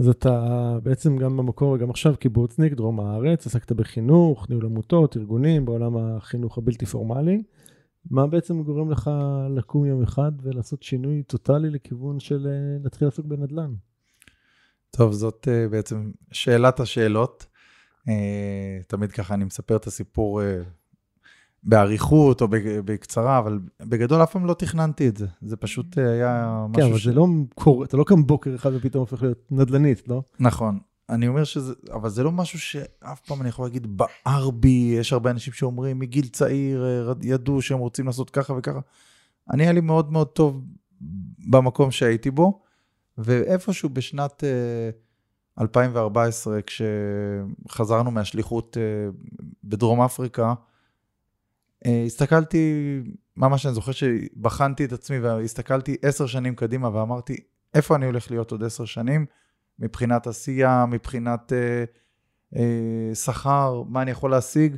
אז 0.00 0.08
אתה 0.08 0.78
בעצם 0.82 1.16
גם 1.16 1.36
במקור 1.36 1.72
וגם 1.72 1.90
עכשיו 1.90 2.16
קיבוצניק, 2.16 2.72
דרום 2.72 3.00
הארץ, 3.00 3.46
עסקת 3.46 3.72
בחינוך, 3.72 4.46
ניהול 4.48 4.66
עמותות, 4.66 5.16
ארגונים, 5.16 5.64
בעולם 5.64 5.96
החינוך 5.96 6.58
הבלתי 6.58 6.86
פורמלי. 6.86 7.42
מה 8.10 8.26
בעצם 8.26 8.62
גורם 8.62 8.90
לך 8.90 9.10
לקום 9.56 9.84
יום 9.84 10.02
אחד 10.02 10.32
ולעשות 10.42 10.82
שינוי 10.82 11.22
טוטאלי 11.22 11.70
לכיוון 11.70 12.20
של 12.20 12.46
אה, 12.46 12.82
להתחיל 12.82 13.08
לעסוק 13.08 13.26
בנדל"ן? 13.26 13.74
טוב, 14.90 15.12
זאת 15.12 15.48
uh, 15.48 15.70
בעצם 15.70 16.10
שאלת 16.32 16.80
השאלות. 16.80 17.46
Uh, 18.08 18.10
תמיד 18.86 19.12
ככה 19.12 19.34
אני 19.34 19.44
מספר 19.44 19.76
את 19.76 19.86
הסיפור 19.86 20.40
באריכות 21.62 22.42
או 22.42 22.48
בקצרה, 22.84 23.38
אבל 23.38 23.58
בגדול 23.82 24.22
אף 24.22 24.32
פעם 24.32 24.46
לא 24.46 24.54
תכננתי 24.54 25.08
את 25.08 25.16
זה. 25.16 25.26
זה 25.42 25.56
פשוט 25.56 25.98
uh, 25.98 26.00
היה 26.00 26.66
משהו 26.68 26.82
ש... 26.82 26.84
כן, 26.84 26.90
אבל 26.90 27.00
זה 27.00 27.12
לא 27.12 27.26
קורה, 27.54 27.86
אתה 27.86 27.96
לא 27.96 28.04
קם 28.04 28.26
בוקר 28.26 28.54
אחד 28.54 28.70
ופתאום 28.74 29.00
הופך 29.00 29.22
להיות 29.22 29.38
נדל"נית, 29.50 30.08
לא? 30.08 30.22
נכון. 30.40 30.78
אני 31.08 31.28
אומר 31.28 31.44
שזה, 31.44 31.74
אבל 31.92 32.08
זה 32.08 32.22
לא 32.22 32.32
משהו 32.32 32.58
שאף 32.58 33.20
פעם 33.20 33.40
אני 33.40 33.48
יכול 33.48 33.64
להגיד, 33.64 33.86
בער 33.96 34.50
בי, 34.50 34.94
יש 34.98 35.12
הרבה 35.12 35.30
אנשים 35.30 35.52
שאומרים, 35.52 35.98
מגיל 35.98 36.28
צעיר 36.28 36.86
ידעו 37.22 37.62
שהם 37.62 37.78
רוצים 37.78 38.06
לעשות 38.06 38.30
ככה 38.30 38.52
וככה. 38.52 38.80
אני 39.50 39.62
היה 39.62 39.72
לי 39.72 39.80
מאוד 39.80 40.12
מאוד 40.12 40.28
טוב 40.28 40.64
במקום 41.50 41.90
שהייתי 41.90 42.30
בו. 42.30 42.60
ואיפשהו 43.18 43.88
בשנת 43.88 44.44
2014, 45.60 46.56
אה, 46.56 46.60
כשחזרנו 46.62 48.10
מהשליחות 48.10 48.76
אה, 48.80 49.10
בדרום 49.64 50.00
אפריקה, 50.00 50.42
אה, 50.48 50.54
הסתכלתי, 52.06 52.74
ממש 53.36 53.66
אני 53.66 53.74
זוכר 53.74 53.92
שבחנתי 53.92 54.84
את 54.84 54.92
עצמי 54.92 55.18
והסתכלתי 55.18 55.96
עשר 56.02 56.26
שנים 56.26 56.54
קדימה 56.54 56.96
ואמרתי, 56.96 57.36
איפה 57.74 57.96
אני 57.96 58.06
הולך 58.06 58.30
להיות 58.30 58.50
עוד 58.52 58.64
עשר 58.64 58.84
שנים? 58.84 59.26
מבחינת 59.78 60.26
עשייה, 60.26 60.86
מבחינת 60.86 61.52
אה, 61.52 61.84
אה, 62.56 63.14
שכר, 63.14 63.82
מה 63.88 64.02
אני 64.02 64.10
יכול 64.10 64.30
להשיג? 64.30 64.76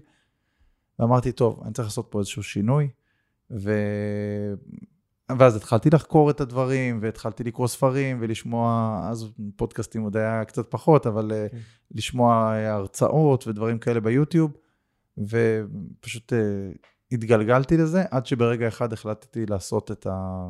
ואמרתי, 0.98 1.32
טוב, 1.32 1.60
אני 1.64 1.72
צריך 1.72 1.88
לעשות 1.88 2.06
פה 2.10 2.18
איזשהו 2.18 2.42
שינוי. 2.42 2.88
ו... 3.50 3.72
ואז 5.38 5.56
התחלתי 5.56 5.90
לחקור 5.90 6.30
את 6.30 6.40
הדברים, 6.40 6.98
והתחלתי 7.02 7.44
לקרוא 7.44 7.66
ספרים 7.66 8.18
ולשמוע, 8.20 9.00
אז 9.10 9.32
פודקאסטים 9.56 10.02
עוד 10.02 10.16
היה 10.16 10.44
קצת 10.44 10.70
פחות, 10.70 11.06
אבל 11.06 11.32
אה, 11.32 11.48
כן. 11.48 11.58
לשמוע 11.90 12.52
אה, 12.54 12.72
הרצאות 12.72 13.46
ודברים 13.46 13.78
כאלה 13.78 14.00
ביוטיוב, 14.00 14.52
ופשוט 15.18 16.32
התגלגלתי 17.12 17.76
לזה, 17.76 18.02
עד 18.10 18.26
שברגע 18.26 18.68
אחד 18.68 18.92
החלטתי 18.92 19.46
לעשות 19.46 19.90
את 19.90 20.06
ה... 20.06 20.46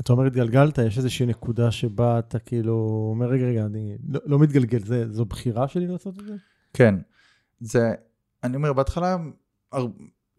אתה 0.00 0.12
אומר 0.12 0.26
התגלגלת, 0.26 0.78
יש 0.78 0.98
איזושהי 0.98 1.26
נקודה 1.26 1.70
שבה 1.70 2.18
אתה 2.18 2.38
כאילו 2.38 3.06
אומר, 3.10 3.26
רגע, 3.26 3.46
רגע, 3.46 3.64
אני 3.64 3.96
לא, 4.08 4.20
לא 4.24 4.38
מתגלגל, 4.38 4.84
זה, 4.84 5.12
זו 5.12 5.24
בחירה 5.24 5.68
שלי 5.68 5.86
לעשות 5.86 6.18
את 6.18 6.24
זה? 6.26 6.34
כן. 6.72 6.94
זה, 7.60 7.92
אני 8.44 8.56
אומר, 8.56 8.72
בהתחלה 8.72 9.16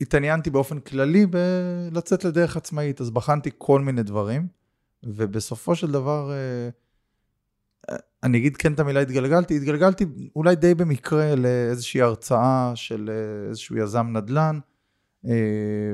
התעניינתי 0.02 0.50
באופן 0.50 0.80
כללי 0.80 1.26
בלצאת 1.26 2.24
לדרך 2.24 2.58
עצמאית, 2.58 3.02
אז 3.02 3.10
בחנתי 3.10 3.50
כל 3.58 3.82
מיני 3.82 4.04
דברים, 4.04 4.48
ובסופו 5.04 5.76
של 5.76 5.92
דבר, 5.92 6.32
אה, 6.32 6.70
אני 8.24 8.38
אגיד 8.38 8.58
כן 8.58 8.74
את 8.74 8.80
המילה 8.80 9.00
התגלגלתי, 9.00 9.56
התגלגלתי 9.58 10.06
אולי 10.36 10.56
די 10.56 10.76
במקרה 10.76 11.36
לאיזושהי 11.36 12.02
הרצאה 12.02 12.72
של 12.76 13.10
אה, 13.10 13.50
איזשהו 13.50 13.78
יזם 13.78 14.08
נדל"ן, 14.18 14.60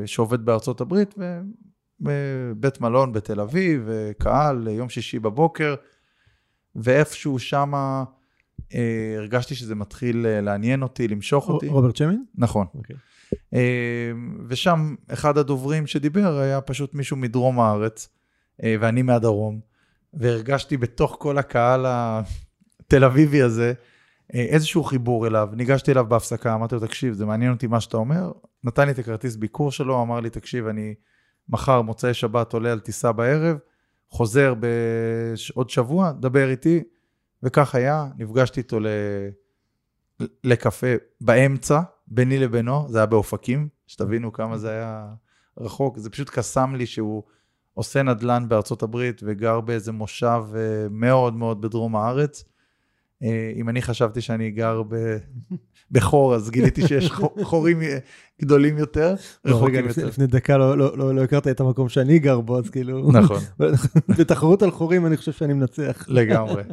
שעובד 0.06 0.46
בארצות 0.46 0.82
הברית, 0.82 1.16
בבית 2.02 2.82
מלון 2.82 3.14
בתל 3.14 3.40
אביב, 3.40 3.90
קהל, 4.18 4.68
יום 4.68 4.90
שישי 4.90 5.20
בבוקר, 5.20 5.76
ואיפשהו 6.76 7.40
שמה 7.40 8.04
הרגשתי 9.18 9.56
שזה 9.56 9.76
מתחיל 9.76 10.26
לעניין 10.42 10.84
אותי, 10.84 11.08
למשוך 11.08 11.50
אותי. 11.50 11.68
רוברט 11.68 11.96
שמין? 11.96 12.24
נכון. 12.36 12.68
Okay. 12.74 12.78
אוקיי. 12.78 12.96
אה, 13.54 14.12
ושם 14.48 14.96
אחד 15.08 15.38
הדוברים 15.38 15.88
שדיבר 15.88 16.38
היה 16.38 16.62
פשוט 16.62 16.94
מישהו 16.94 17.18
מדרום 17.18 17.60
הארץ, 17.60 18.10
אה, 18.64 18.76
ואני 18.80 19.02
מהדרום, 19.02 19.60
והרגשתי 20.14 20.78
בתוך 20.78 21.16
כל 21.20 21.38
הקהל 21.38 21.86
התל 21.88 23.04
אביבי 23.04 23.42
הזה 23.42 23.68
אה, 23.68 23.93
איזשהו 24.34 24.84
חיבור 24.84 25.28
אליו. 25.28 25.50
ניגשתי 25.54 25.92
אליו 25.92 26.06
בהפסקה, 26.06 26.54
אמרתי 26.54 26.76
לו, 26.76 26.82
תקשיב, 26.82 27.14
זה 27.14 27.26
מעניין 27.26 27.52
אותי 27.52 27.68
מה 27.68 27.82
שאתה 27.82 27.98
אומר. 27.98 28.32
נתן 28.64 28.86
לי 28.86 28.92
את 28.92 29.00
הכרטיס 29.00 29.36
ביקור 29.36 29.72
שלו, 29.72 30.02
אמר 30.02 30.20
לי, 30.20 30.30
תקשיב, 30.30 30.68
אני 30.68 30.94
מחר, 31.50 31.82
מוצאי 31.82 32.14
שבת, 32.14 32.54
עולה 32.54 32.72
על 32.72 32.80
טיסה 32.80 33.12
בערב, 33.12 33.58
חוזר 34.10 34.54
בעוד 34.54 35.70
שבוע, 35.70 36.12
דבר 36.12 36.50
איתי. 36.50 36.84
וכך 37.44 37.76
היה, 37.76 38.08
נפגשתי 38.18 38.60
איתו 38.60 38.80
ל... 38.80 38.88
לקפה 40.44 40.88
באמצע, 41.22 41.82
ביני 42.08 42.40
לבינו, 42.40 42.86
זה 42.90 42.98
היה 42.98 43.06
באופקים, 43.06 43.68
שתבינו 43.88 44.34
כמה 44.34 44.58
זה 44.58 44.70
היה 44.70 45.14
רחוק, 45.58 45.98
זה 45.98 46.10
פשוט 46.10 46.30
קסם 46.30 46.76
לי 46.76 46.86
שהוא 46.86 47.24
עושה 47.74 48.04
נדל"ן 48.04 48.46
בארצות 48.48 48.84
הברית 48.84 49.22
וגר 49.24 49.62
באיזה 49.62 49.92
מושב 49.92 50.44
אה, 50.56 50.88
מאוד 50.90 51.36
מאוד 51.36 51.62
בדרום 51.62 51.96
הארץ. 51.96 52.44
אה, 53.24 53.52
אם 53.56 53.70
אני 53.70 53.82
חשבתי 53.82 54.22
שאני 54.22 54.52
גר 54.52 54.84
ב... 54.88 54.96
בחור, 55.92 56.36
אז 56.36 56.50
גיליתי 56.50 56.88
שיש 56.88 57.12
חורים 57.44 57.80
גדולים 58.42 58.78
יותר, 58.78 59.16
לא, 59.46 59.56
רחוקים 59.56 59.88
יותר. 59.88 60.08
לפני 60.08 60.28
דקה 60.28 60.58
לא, 60.58 60.78
לא, 60.78 61.16
לא, 61.16 61.24
הכרת 61.24 61.48
את 61.48 61.60
המקום 61.60 61.90
שאני 61.90 62.20
גר 62.20 62.40
בו, 62.42 62.58
אז 62.58 62.70
כאילו... 62.70 63.12
נכון. 63.12 63.40
בתחרות 64.20 64.64
על 64.64 64.72
חורים 64.72 65.06
אני 65.06 65.18
חושב 65.18 65.32
שאני 65.32 65.54
מנצח. 65.54 66.06
לגמרי. 66.08 66.64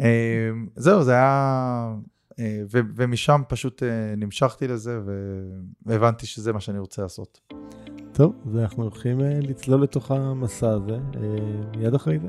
אה, 0.00 0.50
זהו, 0.76 1.02
זה 1.02 1.12
היה 1.12 1.94
אה, 2.38 2.62
ומשם 2.70 3.42
פשוט 3.48 3.82
נמשכתי 4.16 4.68
לזה 4.68 5.00
והבנתי 5.86 6.26
שזה 6.26 6.52
מה 6.52 6.60
שאני 6.60 6.78
רוצה 6.78 7.02
לעשות. 7.02 7.40
טוב, 8.12 8.34
אז 8.46 8.56
אנחנו 8.56 8.82
הולכים 8.82 9.20
לצלול 9.20 9.82
לתוך 9.82 10.10
המסע 10.10 10.70
הזה, 10.70 10.98
מיד 11.76 11.94
אחרי 11.94 12.18
זה. 12.18 12.28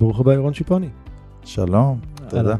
ברוך 0.00 0.20
הבא 0.20 0.34
ירון 0.34 0.54
שיפוני. 0.54 0.88
שלום, 1.44 2.00
תודה. 2.30 2.56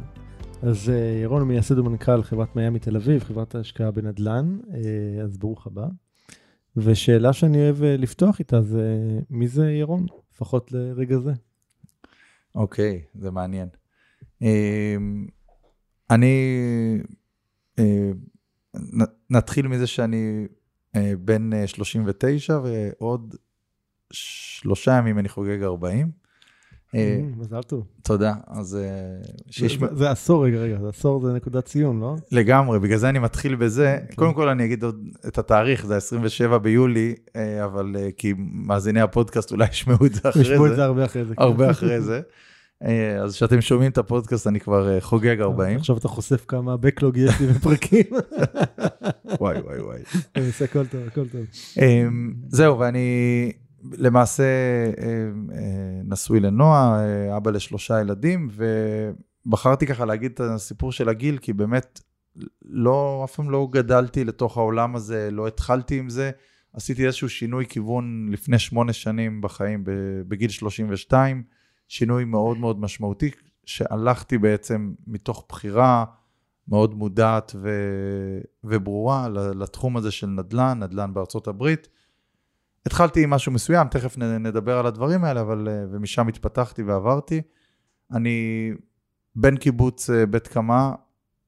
אז 0.62 0.90
אה, 0.90 1.20
ירון 1.22 1.40
הוא 1.40 1.48
מייסד 1.48 1.78
ומנכ"ל 1.78 2.22
חברת 2.22 2.56
מיאמי 2.56 2.78
תל 2.78 2.96
אביב, 2.96 3.24
חברת 3.24 3.54
ההשקעה 3.54 3.90
בנדל"ן, 3.90 4.58
אה, 4.74 5.22
אז 5.22 5.38
ברוך 5.38 5.66
הבא. 5.66 5.86
ושאלה 6.76 7.32
שאני 7.32 7.58
אוהב 7.58 7.82
אה, 7.82 7.96
לפתוח 7.96 8.38
איתה 8.38 8.62
זה, 8.62 9.18
מי 9.30 9.48
זה 9.48 9.72
ירון? 9.72 10.06
לפחות 10.32 10.72
לרגע 10.72 11.18
זה. 11.18 11.32
אוקיי, 12.54 13.02
okay, 13.04 13.18
זה 13.20 13.30
מעניין. 13.30 13.68
אמ, 14.42 15.26
אני, 16.10 16.36
נתחיל 19.30 19.68
מזה 19.68 19.86
שאני 19.86 20.46
בן 21.24 21.66
39 21.66 22.60
ועוד 22.64 23.34
שלושה 24.12 24.92
ימים 24.98 25.18
אני 25.18 25.28
חוגג 25.28 25.62
40. 25.62 26.19
אה, 26.94 27.20
מזל 27.36 27.62
טוב. 27.62 27.86
תודה, 28.02 28.34
אז 28.46 28.76
אה, 28.76 28.80
זה- 28.80 29.32
שישמע... 29.50 29.86
זה- 29.88 29.94
זה 29.96 30.10
עשור, 30.10 30.44
רגע, 30.46 30.56
רגע, 30.58 30.78
זה 30.82 30.88
עשור 30.88 31.26
זה 31.26 31.32
נקודת 31.32 31.64
ציון, 31.64 32.00
לא? 32.00 32.16
לגמרי, 32.32 32.78
בגלל 32.78 32.96
זה 32.98 33.08
אני 33.08 33.18
מתחיל 33.18 33.54
בזה. 33.56 33.98
כן. 34.08 34.14
קודם 34.14 34.34
כל 34.34 34.48
אני 34.48 34.64
אגיד 34.64 34.84
עוד 34.84 35.08
את 35.28 35.38
התאריך, 35.38 35.86
זה 35.86 35.96
27 35.96 36.58
ביולי, 36.58 37.14
אה, 37.36 37.64
אבל 37.64 37.96
אה, 37.98 38.08
כי 38.16 38.34
מאזיני 38.52 39.00
הפודקאסט 39.00 39.52
אולי 39.52 39.66
ישמעו 39.70 40.06
את 40.06 40.14
זה 40.14 40.28
אחרי 40.28 40.42
ישמעו 40.42 40.64
את 40.66 40.70
זה, 40.70 40.76
זה 40.76 40.84
הרבה 40.84 41.04
אחרי 41.04 41.24
זה. 41.24 41.34
כן. 41.34 41.42
הרבה 41.42 41.70
אחרי 41.70 42.00
זה. 42.00 42.20
אה, 42.84 43.22
אז 43.22 43.34
כשאתם 43.34 43.60
שומעים 43.60 43.90
את 43.90 43.98
הפודקאסט 43.98 44.46
אני 44.46 44.60
כבר 44.60 44.88
אה, 44.94 45.00
חוגג 45.00 45.40
40. 45.40 45.76
עכשיו 45.76 45.96
אתה 45.96 46.08
חושף 46.08 46.44
כמה 46.48 46.74
backlog 46.74 47.12
יש 47.18 47.40
לי 47.40 47.46
בפרקים. 47.46 48.04
וואי 49.40 49.58
וואי 49.60 49.80
וואי. 49.80 49.98
אני 50.36 50.46
עושה 50.46 50.64
הכל 50.64 50.86
טוב, 50.86 51.00
הכל 51.06 51.28
טוב. 51.28 51.40
אמ, 51.78 52.32
זהו, 52.48 52.78
ואני 52.78 53.52
למעשה 53.92 54.44
אמ, 54.98 55.46
אה, 55.52 56.00
נשוי 56.04 56.40
לנועה, 56.40 57.00
אה, 57.00 57.36
אבא 57.36 57.50
לשלושה 57.50 58.00
ילדים, 58.00 58.48
ובחרתי 59.46 59.86
ככה 59.86 60.04
להגיד 60.04 60.32
את 60.32 60.40
הסיפור 60.40 60.92
של 60.92 61.08
הגיל, 61.08 61.38
כי 61.38 61.52
באמת 61.52 62.00
לא, 62.62 63.22
אף 63.24 63.34
פעם 63.34 63.50
לא 63.50 63.68
גדלתי 63.70 64.24
לתוך 64.24 64.56
העולם 64.56 64.96
הזה, 64.96 65.28
לא 65.32 65.46
התחלתי 65.46 65.98
עם 65.98 66.08
זה. 66.08 66.30
עשיתי 66.72 67.06
איזשהו 67.06 67.28
שינוי 67.28 67.66
כיוון 67.66 68.28
לפני 68.32 68.58
שמונה 68.58 68.92
שנים 68.92 69.40
בחיים, 69.40 69.84
בגיל 70.28 70.50
32, 70.50 71.42
שינוי 71.88 72.24
מאוד 72.24 72.58
מאוד 72.58 72.80
משמעותי, 72.80 73.30
שהלכתי 73.64 74.38
בעצם 74.38 74.92
מתוך 75.06 75.44
בחירה 75.48 76.04
מאוד 76.68 76.94
מודעת 76.94 77.52
ו... 77.62 77.70
וברורה 78.64 79.28
לתחום 79.54 79.96
הזה 79.96 80.10
של 80.10 80.26
נדל"ן, 80.26 80.78
נדל"ן 80.82 81.14
בארצות 81.14 81.48
הברית. 81.48 81.88
התחלתי 82.86 83.24
עם 83.24 83.30
משהו 83.30 83.52
מסוים, 83.52 83.88
תכף 83.88 84.18
נדבר 84.18 84.78
על 84.78 84.86
הדברים 84.86 85.24
האלה, 85.24 85.40
אבל, 85.40 85.68
אה, 85.70 85.84
ומשם 85.90 86.28
התפתחתי 86.28 86.82
ועברתי. 86.82 87.42
אני 88.12 88.70
בן 89.36 89.56
קיבוץ 89.56 90.10
אה, 90.10 90.26
בית 90.26 90.46
קמה, 90.46 90.92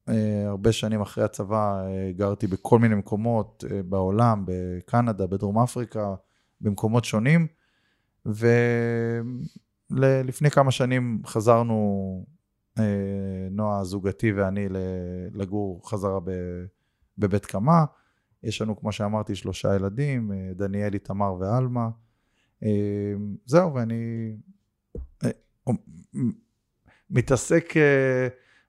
אה, 0.09 0.43
הרבה 0.47 0.71
שנים 0.71 1.01
אחרי 1.01 1.23
הצבא 1.23 1.83
גרתי 2.15 2.47
בכל 2.47 2.79
מיני 2.79 2.95
מקומות 2.95 3.63
בעולם, 3.85 4.43
בקנדה, 4.47 5.27
בדרום 5.27 5.59
אפריקה, 5.59 6.15
במקומות 6.61 7.05
שונים, 7.05 7.47
ולפני 9.91 10.49
כמה 10.51 10.71
שנים 10.71 11.21
חזרנו, 11.25 12.25
נועה 13.51 13.83
זוגתי 13.83 14.31
ואני, 14.31 14.67
לגור 15.33 15.89
חזרה 15.89 16.19
בבית 17.17 17.45
קמה. 17.45 17.85
יש 18.43 18.61
לנו, 18.61 18.79
כמו 18.79 18.91
שאמרתי, 18.91 19.35
שלושה 19.35 19.75
ילדים, 19.75 20.31
אה, 20.31 20.51
דניאל, 20.55 20.93
איתמר 20.93 21.33
ועלמה. 21.39 21.89
אה, 22.63 22.69
זהו, 23.45 23.73
ואני 23.73 24.33
אה, 25.25 25.29
מ- 25.69 26.31
מתעסק 27.09 27.73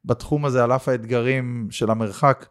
בתחום 0.05 0.45
הזה 0.45 0.65
על 0.65 0.73
אף 0.73 0.89
האתגרים 0.89 1.69
של 1.71 1.91
המרחק. 1.91 2.47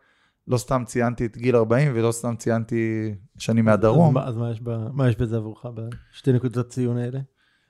לא 0.48 0.58
סתם 0.58 0.84
ציינתי 0.86 1.26
את 1.26 1.38
גיל 1.38 1.56
40 1.56 1.92
ולא 1.96 2.12
סתם 2.12 2.36
ציינתי 2.36 3.14
שאני 3.38 3.62
מהדרום. 3.62 4.18
אז 4.18 4.24
מה- 4.24 4.28
אז 4.28 4.38
מה 4.38 4.52
יש 4.52 4.62
ב- 4.62 4.88
מה 4.94 5.10
יש 5.10 5.16
בזה 5.18 5.38
עבורך 5.38 5.66
בשתי 6.12 6.32
נקודות 6.34 6.66
הציון 6.66 6.98
האלה? 6.98 7.20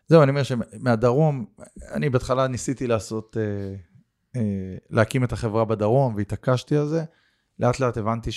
זהו, 0.07 0.23
אני 0.23 0.29
אומר 0.29 0.43
שמהדרום, 0.43 1.45
אני 1.91 2.09
בהתחלה 2.09 2.47
ניסיתי 2.47 2.87
לעשות, 2.87 3.37
להקים 4.89 5.23
את 5.23 5.31
החברה 5.33 5.65
בדרום 5.65 6.15
והתעקשתי 6.15 6.77
על 6.77 6.87
זה. 6.87 7.03
לאט 7.59 7.79
לאט 7.79 7.97
הבנתי 7.97 8.29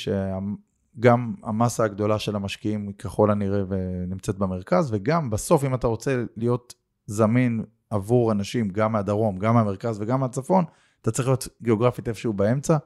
שגם 0.97 1.35
המסה 1.43 1.85
הגדולה 1.85 2.19
של 2.19 2.37
המשקיעים 2.37 2.87
היא 2.87 2.95
ככל 2.95 3.31
הנראה 3.31 3.63
ונמצאת 3.69 4.39
במרכז, 4.39 4.93
וגם 4.93 5.31
בסוף 5.31 5.65
אם 5.65 5.75
אתה 5.75 5.87
רוצה 5.87 6.25
להיות 6.37 6.75
זמין 7.07 7.65
עבור 7.91 8.33
אנשים 8.33 8.69
גם 8.69 8.93
מהדרום, 8.93 9.39
גם 9.39 9.55
מהמרכז 9.55 10.01
וגם 10.01 10.21
מהצפון, 10.21 10.65
אתה 11.03 11.11
צריך 11.11 11.29
להיות 11.29 11.49
גיאוגרפית 11.63 12.09
איפשהו 12.09 12.33
באמצע, 12.33 12.77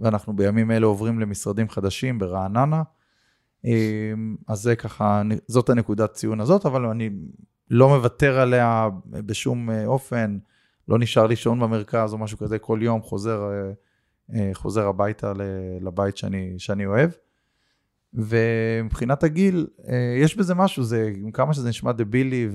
ואנחנו 0.00 0.36
בימים 0.36 0.70
אלה 0.70 0.86
עוברים 0.86 1.20
למשרדים 1.20 1.68
חדשים 1.68 2.18
ברעננה. 2.18 2.82
אה, 3.64 4.12
אז 4.48 4.62
זה 4.62 4.76
ככה, 4.76 5.22
זאת 5.46 5.70
הנקודת 5.70 6.12
ציון 6.12 6.40
הזאת, 6.40 6.66
אבל 6.66 6.84
אני 6.86 7.10
לא 7.70 7.88
מוותר 7.88 8.40
עליה 8.40 8.88
בשום 9.06 9.70
אה, 9.70 9.86
אופן, 9.86 10.38
לא 10.88 10.98
נשאר 10.98 11.26
לישון 11.26 11.60
במרכז 11.60 12.12
או 12.12 12.18
משהו 12.18 12.38
כזה, 12.38 12.58
כל 12.58 12.78
יום 12.82 13.02
חוזר, 13.02 13.50
אה, 13.50 13.72
אה, 14.34 14.50
חוזר 14.52 14.86
הביתה 14.86 15.32
לבית 15.80 16.16
שאני, 16.16 16.54
שאני 16.58 16.86
אוהב. 16.86 17.10
ומבחינת 18.14 19.22
הגיל, 19.22 19.66
אה, 19.88 20.14
יש 20.18 20.36
בזה 20.36 20.54
משהו, 20.54 20.84
זה, 20.84 21.12
כמה 21.32 21.54
שזה 21.54 21.68
נשמע 21.68 21.92
דבילי, 21.92 22.48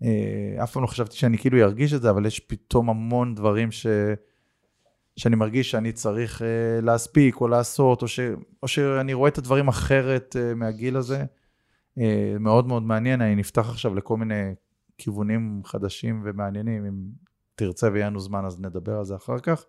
ואף 0.00 0.72
פעם 0.72 0.82
לא 0.82 0.86
חשבתי 0.86 1.16
שאני 1.16 1.38
כאילו 1.38 1.62
ארגיש 1.62 1.92
את 1.92 2.02
זה, 2.02 2.10
אבל 2.10 2.26
יש 2.26 2.40
פתאום 2.40 2.90
המון 2.90 3.34
דברים 3.34 3.72
ש... 3.72 3.86
שאני 5.16 5.36
מרגיש 5.36 5.70
שאני 5.70 5.92
צריך 5.92 6.42
אה, 6.42 6.80
להספיק 6.82 7.40
או 7.40 7.48
לעשות, 7.48 8.02
או, 8.02 8.08
ש... 8.08 8.20
או 8.62 8.68
שאני 8.68 9.14
רואה 9.14 9.28
את 9.28 9.38
הדברים 9.38 9.68
אחרת 9.68 10.36
אה, 10.38 10.54
מהגיל 10.54 10.96
הזה. 10.96 11.24
אה, 11.98 12.36
מאוד 12.40 12.66
מאוד 12.66 12.82
מעניין, 12.82 13.20
אני 13.20 13.34
נפתח 13.34 13.68
עכשיו 13.68 13.94
לכל 13.94 14.16
מיני 14.16 14.54
כיוונים 14.98 15.62
חדשים 15.64 16.22
ומעניינים, 16.24 16.86
אם 16.86 16.94
תרצה 17.54 17.88
ויהיה 17.92 18.06
לנו 18.06 18.20
זמן 18.20 18.44
אז 18.44 18.60
נדבר 18.60 18.98
על 18.98 19.04
זה 19.04 19.16
אחר 19.16 19.38
כך, 19.38 19.64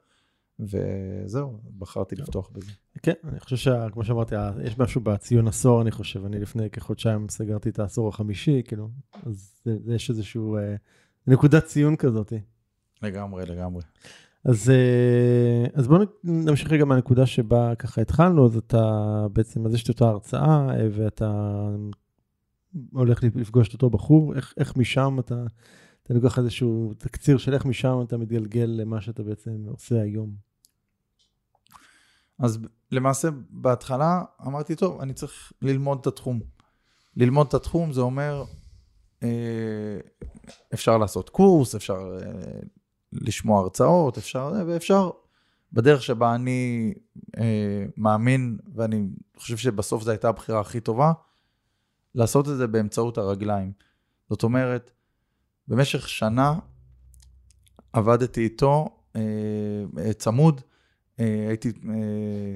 וזהו, 0.60 1.60
בחרתי 1.78 2.16
לפתוח 2.16 2.50
בזה. 2.54 2.72
כן, 3.04 3.14
אני 3.24 3.40
חושב 3.40 3.56
שכמו 3.56 4.04
שאמרתי, 4.04 4.36
יש 4.64 4.80
משהו 4.80 5.02
בציון 5.02 5.48
עשור, 5.48 5.82
אני 5.82 5.92
חושב. 5.92 6.26
אני 6.26 6.40
לפני 6.40 6.70
כחודשיים 6.70 7.30
סגרתי 7.30 7.70
את 7.70 7.80
העשור 7.80 8.10
החמישי, 8.10 8.62
כאילו, 8.66 8.90
אז 9.26 9.64
יש 9.88 10.10
איזשהו 10.10 10.58
אה, 10.58 10.76
נקודת 11.28 11.66
ציון 11.66 11.96
כזאת. 11.96 12.34
לגמרי, 13.02 13.46
לגמרי. 13.46 13.82
אז, 14.46 14.70
אה, 14.70 15.66
אז 15.74 15.88
בואו 15.88 16.02
נמשיך 16.24 16.72
רגע 16.72 16.86
מהנקודה 16.86 17.26
שבה 17.26 17.76
ככה 17.76 18.02
התחלנו, 18.02 18.46
אז 18.46 18.58
אתה 18.58 19.28
בעצם, 19.34 19.66
אז 19.66 19.74
יש 19.74 19.84
את 19.84 19.90
אותה 19.90 20.06
הרצאה, 20.06 20.70
אה, 20.70 20.88
ואתה 20.92 21.60
הולך 22.92 23.24
לפגוש 23.24 23.68
את 23.68 23.74
אותו 23.74 23.90
בחור, 23.90 24.36
איך, 24.36 24.54
איך 24.58 24.78
משם 24.78 25.20
אתה, 25.20 25.44
לי 26.10 26.22
ככה 26.22 26.42
איזשהו 26.42 26.94
תקציר 26.98 27.38
של 27.38 27.54
איך 27.54 27.66
משם 27.66 27.98
אתה 28.08 28.18
מתגלגל 28.18 28.66
למה 28.66 29.02
שאתה 29.02 29.24
בעצם 29.24 29.66
עושה 29.68 30.02
היום. 30.02 30.36
אז 32.40 32.60
למעשה 32.92 33.30
בהתחלה 33.50 34.24
אמרתי, 34.48 34.76
טוב, 34.76 35.02
אני 35.02 35.14
צריך 35.14 35.54
ללמוד 35.62 36.00
את 36.02 36.08
התחום. 36.08 36.40
ללמוד 37.16 37.48
את 37.48 37.54
התחום 37.54 37.94
זה 37.94 38.02
אומר, 38.02 38.44
אה, 39.24 40.00
אפשר 40.74 40.98
לעשות 40.98 41.30
קורס, 41.30 41.76
אפשר 41.76 42.18
אה, 42.22 42.60
לשמוע 43.12 43.62
הרצאות, 43.62 44.18
אפשר, 44.18 44.54
ואפשר 44.68 45.10
בדרך 45.74 46.04
שבה 46.04 46.36
אני 46.36 46.94
אה, 47.38 47.86
מאמין, 47.98 48.58
ואני 48.76 49.08
חושב 49.38 49.58
שבסוף 49.58 50.04
זו 50.04 50.12
הייתה 50.12 50.30
הבחירה 50.30 50.60
הכי 50.60 50.80
טובה, 50.80 51.12
לעשות 52.16 52.50
את 52.50 52.58
זה 52.58 52.68
באמצעות 52.68 53.18
הרגליים. 53.18 53.72
זאת 54.30 54.44
אומרת, 54.44 54.92
במשך 55.68 56.10
שנה 56.10 56.54
עבדתי 57.94 58.44
איתו 58.44 58.90
אה, 59.16 59.22
אה, 59.98 60.14
צמוד, 60.14 60.62
אה, 61.20 61.46
הייתי, 61.48 61.70
אה, 61.70 61.94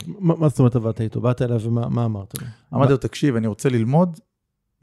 מה, 0.08 0.36
מה 0.36 0.50
זאת 0.50 0.60
אומרת 0.60 0.76
עבדת 0.76 1.02
איתו? 1.02 1.22
באת 1.22 1.42
אליו 1.42 1.62
ומה 1.62 1.90
מה 1.90 2.06
אמרת 2.06 2.42
לו? 2.42 2.48
אמרתי 2.74 2.92
לו, 2.92 2.98
תקשיב, 2.98 3.36
אני 3.36 3.48
רוצה 3.48 3.70
ללמוד, 3.70 4.20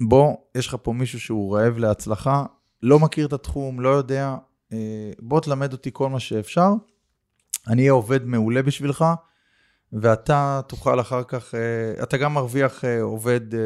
בוא, 0.00 0.36
יש 0.54 0.66
לך 0.66 0.76
פה 0.82 0.92
מישהו 0.92 1.20
שהוא 1.20 1.56
רעב 1.56 1.78
להצלחה, 1.78 2.44
לא 2.82 2.98
מכיר 2.98 3.26
את 3.26 3.32
התחום, 3.32 3.80
לא 3.80 3.88
יודע, 3.88 4.36
אה, 4.72 5.12
בוא 5.18 5.40
תלמד 5.40 5.72
אותי 5.72 5.90
כל 5.92 6.08
מה 6.08 6.20
שאפשר, 6.20 6.70
אני 7.68 7.82
אהיה 7.82 7.92
עובד 7.92 8.24
מעולה 8.24 8.62
בשבילך, 8.62 9.04
ואתה 9.92 10.60
תוכל 10.68 11.00
אחר 11.00 11.22
כך, 11.22 11.54
אה, 11.54 12.02
אתה 12.02 12.16
גם 12.16 12.34
מרוויח 12.34 12.84
אה, 12.84 13.02
עובד 13.02 13.54
אה, 13.54 13.60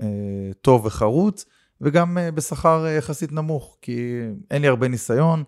אה, 0.00 0.52
טוב 0.60 0.86
וחרוץ, 0.86 1.44
וגם 1.84 2.18
אה, 2.18 2.30
בשכר 2.30 2.84
אה, 2.84 2.90
יחסית 2.90 3.32
נמוך, 3.32 3.78
כי 3.82 4.20
אין 4.50 4.62
לי 4.62 4.68
הרבה 4.68 4.88
ניסיון. 4.88 5.44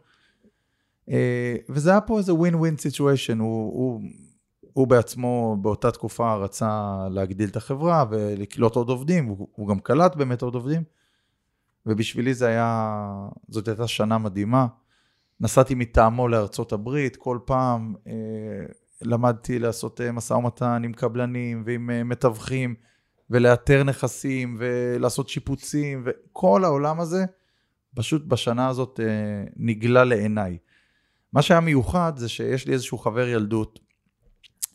אה, 1.10 1.56
וזה 1.68 1.90
היה 1.90 2.00
פה 2.00 2.18
איזה 2.18 2.34
ווין 2.34 2.54
ווין 2.54 2.76
סיטואשן, 2.76 3.38
הוא, 3.38 4.00
בעצמו 4.88 5.56
באותה 5.62 5.90
תקופה 5.90 6.34
רצה 6.34 6.96
להגדיל 7.10 7.48
את 7.48 7.56
החברה 7.56 8.04
ולקלוט 8.10 8.76
עוד 8.76 8.88
עובדים, 8.88 9.24
הוא, 9.24 9.48
הוא 9.52 9.68
גם 9.68 9.78
קלט 9.78 10.16
באמת 10.16 10.42
עוד 10.42 10.54
עובדים, 10.54 10.82
ובשבילי 11.86 12.34
זה 12.34 12.46
היה, 12.46 13.28
זאת 13.48 13.68
הייתה 13.68 13.86
שנה 13.88 14.18
מדהימה. 14.18 14.66
נסעתי 15.40 15.74
מטעמו 15.74 16.28
לארצות 16.28 16.72
הברית, 16.72 17.16
כל 17.16 17.38
פעם 17.44 17.94
אה, 18.06 18.12
למדתי 19.02 19.58
לעשות 19.58 20.00
משא 20.00 20.34
ומתן 20.34 20.82
עם 20.84 20.92
קבלנים 20.92 21.62
ועם 21.66 21.90
אה, 21.90 22.04
מתווכים, 22.04 22.74
ולאתר 23.30 23.84
נכסים 23.84 24.56
ולעשות 24.58 25.28
שיפוצים, 25.28 26.02
וכל 26.06 26.64
העולם 26.64 27.00
הזה, 27.00 27.24
פשוט 27.94 28.26
בשנה 28.26 28.68
הזאת 28.68 29.00
אה, 29.00 29.44
נגלה 29.56 30.04
לעיניי. 30.04 30.58
מה 31.32 31.42
שהיה 31.42 31.60
מיוחד 31.60 32.12
זה 32.16 32.28
שיש 32.28 32.66
לי 32.66 32.72
איזשהו 32.72 32.98
חבר 32.98 33.28
ילדות, 33.28 33.78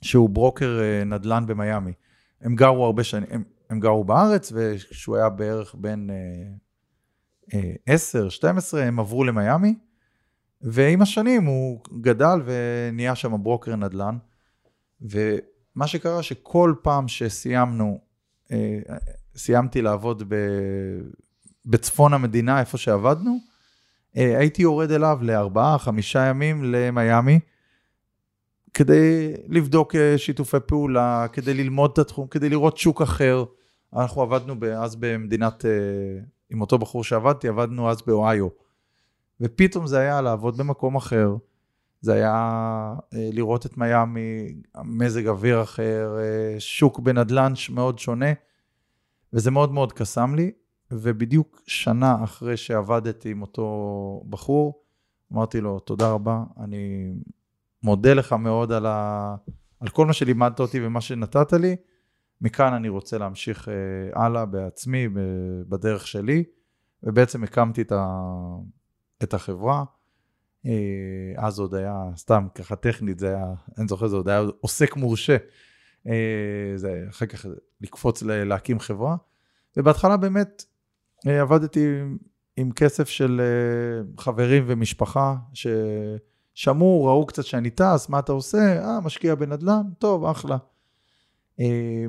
שהוא 0.01 0.29
ברוקר 0.29 0.79
אה, 0.81 1.03
נדל"ן 1.03 1.45
במיאמי. 1.47 1.93
הם 2.41 2.55
גרו 2.55 2.85
הרבה 2.85 3.03
שנים, 3.03 3.29
הם, 3.31 3.43
הם 3.69 3.79
גרו 3.79 4.03
בארץ, 4.03 4.51
וכשהוא 4.55 5.17
היה 5.17 5.29
בערך 5.29 5.75
בין 5.77 6.09
אה, 6.09 7.59
אה, 7.59 7.73
10, 7.85 8.29
12, 8.29 8.83
הם 8.83 8.99
עברו 8.99 9.23
למיאמי, 9.23 9.75
ועם 10.61 11.01
השנים 11.01 11.45
הוא 11.45 11.81
גדל 12.01 12.41
ונהיה 12.45 13.15
שם 13.15 13.43
ברוקר 13.43 13.75
נדל"ן, 13.75 14.17
ומה 15.01 15.87
שקרה 15.87 16.23
שכל 16.23 16.73
פעם 16.81 17.07
שסיימנו, 17.07 18.01
סיימתי 19.35 19.81
לעבוד 19.81 20.23
ב, 20.27 20.35
בצפון 21.65 22.13
המדינה, 22.13 22.59
איפה 22.59 22.77
שעבדנו, 22.77 23.39
אה, 24.17 24.37
הייתי 24.37 24.61
יורד 24.61 24.91
אליו 24.91 25.19
לארבעה, 25.21 25.77
חמישה 25.77 26.19
ימים 26.19 26.63
למיאמי, 26.63 27.39
כדי 28.73 29.33
לבדוק 29.47 29.95
אה, 29.95 30.17
שיתופי 30.17 30.57
פעולה, 30.65 31.25
כדי 31.33 31.53
ללמוד 31.53 31.91
את 31.93 31.99
התחום, 31.99 32.27
כדי 32.27 32.49
לראות 32.49 32.77
שוק 32.77 33.01
אחר. 33.01 33.43
אנחנו 33.93 34.21
עבדנו 34.21 34.55
אז 34.77 34.95
במדינת, 34.95 35.65
אה, 35.65 35.71
עם 36.49 36.61
אותו 36.61 36.77
בחור 36.77 37.03
שעבדתי, 37.03 37.47
עבדנו 37.47 37.89
אז 37.89 38.01
באוהיו. 38.01 38.47
ופתאום 39.41 39.87
זה 39.87 39.99
היה 39.99 40.21
לעבוד 40.21 40.57
במקום 40.57 40.95
אחר, 40.95 41.35
זה 42.01 42.13
היה 42.13 42.33
אה, 43.13 43.29
לראות 43.33 43.65
את 43.65 43.77
מיאמי, 43.77 44.55
מזג 44.83 45.27
אוויר 45.27 45.61
אחר, 45.61 46.17
שוק 46.59 46.99
בנדל"ן 46.99 47.53
מאוד 47.69 47.99
שונה, 47.99 48.33
וזה 49.33 49.51
מאוד 49.51 49.71
מאוד 49.71 49.93
קסם 49.93 50.35
לי. 50.35 50.51
ובדיוק 50.91 51.61
שנה 51.67 52.23
אחרי 52.23 52.57
שעבדתי 52.57 53.31
עם 53.31 53.41
אותו 53.41 54.23
בחור, 54.29 54.83
אמרתי 55.33 55.61
לו, 55.61 55.79
תודה 55.79 56.11
רבה, 56.11 56.43
אני 56.59 57.13
מודה 57.83 58.13
לך 58.13 58.33
מאוד 58.33 58.71
על, 58.71 58.85
ה... 58.85 59.35
על 59.79 59.87
כל 59.87 60.05
מה 60.05 60.13
שלימדת 60.13 60.59
אותי 60.59 60.85
ומה 60.85 61.01
שנתת 61.01 61.53
לי. 61.53 61.75
מכאן 62.41 62.73
אני 62.73 62.89
רוצה 62.89 63.17
להמשיך 63.17 63.69
אה, 63.69 64.23
הלאה 64.25 64.45
בעצמי, 64.45 65.07
בדרך 65.69 66.07
שלי, 66.07 66.43
ובעצם 67.03 67.43
הקמתי 67.43 67.81
את, 67.81 67.91
ה... 67.91 68.27
את 69.23 69.33
החברה. 69.33 69.83
אה, 70.65 70.71
אז 71.37 71.59
עוד 71.59 71.75
היה, 71.75 72.03
סתם 72.15 72.47
ככה 72.55 72.75
טכנית, 72.75 73.19
זה 73.19 73.27
היה, 73.27 73.53
אני 73.77 73.87
זוכר, 73.87 74.07
זה 74.07 74.15
עוד 74.15 74.29
היה 74.29 74.43
עוסק 74.59 74.95
מורשה. 74.95 75.37
אה, 76.07 76.73
זה 76.75 77.05
אחר 77.09 77.25
כך 77.25 77.45
לקפוץ 77.81 78.23
להקים 78.23 78.79
חברה. 78.79 79.15
ובהתחלה 79.77 80.17
באמת 80.17 80.65
עבדתי 81.25 81.87
עם 82.57 82.71
כסף 82.71 83.09
של 83.09 83.41
חברים 84.17 84.63
ומשפחה, 84.67 85.35
ש... 85.53 85.67
שמעו, 86.53 87.05
ראו 87.05 87.25
קצת 87.25 87.45
שאני 87.45 87.69
טס, 87.69 88.09
מה 88.09 88.19
אתה 88.19 88.31
עושה? 88.31 88.83
אה, 88.83 88.99
משקיע 88.99 89.35
בנדל"ן? 89.35 89.81
טוב, 89.99 90.25
אחלה. 90.25 90.57
אה, 91.59 92.05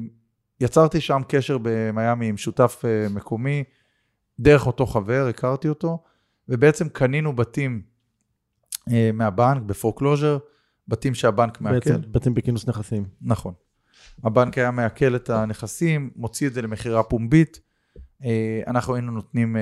יצרתי 0.61 1.01
שם 1.01 1.21
קשר 1.29 1.59
במיאמי 1.63 2.29
עם 2.29 2.37
שותף 2.37 2.83
אה, 2.85 3.07
מקומי, 3.09 3.65
דרך 4.41 4.67
אותו 4.67 4.87
חבר, 4.87 5.27
הכרתי 5.31 5.69
אותו, 5.69 6.03
ובעצם 6.49 6.89
קנינו 6.89 7.37
בתים 7.37 7.83
אה, 7.83 7.92
מהבנק 9.13 9.63
ב 9.63 9.68
foreclosure, 9.68 10.39
בתים 10.89 11.15
שהבנק 11.15 11.61
מעכל. 11.61 11.75
בעצם 11.75 12.13
בתים 12.13 12.35
בכינוס 12.35 12.69
נכסים. 12.69 13.05
נכון. 13.23 13.55
הבנק 14.25 14.59
היה 14.59 14.71
מעכל 14.71 15.17
את 15.17 15.31
הנכסים, 15.31 16.11
מוציא 16.17 16.49
את 16.49 16.55
זה 16.55 16.63
למכירה 16.63 17.03
פומבית. 17.03 17.61
אנחנו 18.67 18.95
היינו 18.95 19.13
נותנים 19.13 19.57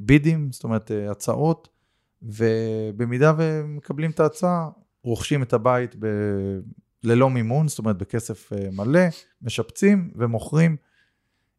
bid 0.00 0.26
ים, 0.26 0.52
זאת 0.52 0.64
אומרת 0.64 0.90
הצעות, 1.10 1.68
ובמידה 2.22 3.32
ומקבלים 3.36 4.10
את 4.10 4.20
ההצעה, 4.20 4.68
רוכשים 5.04 5.42
את 5.42 5.52
הבית 5.52 5.96
ב... 5.98 6.06
ללא 7.04 7.30
מימון, 7.30 7.68
זאת 7.68 7.78
אומרת 7.78 7.98
בכסף 7.98 8.52
אה, 8.52 8.68
מלא, 8.72 9.00
משפצים 9.42 10.10
ומוכרים. 10.14 10.76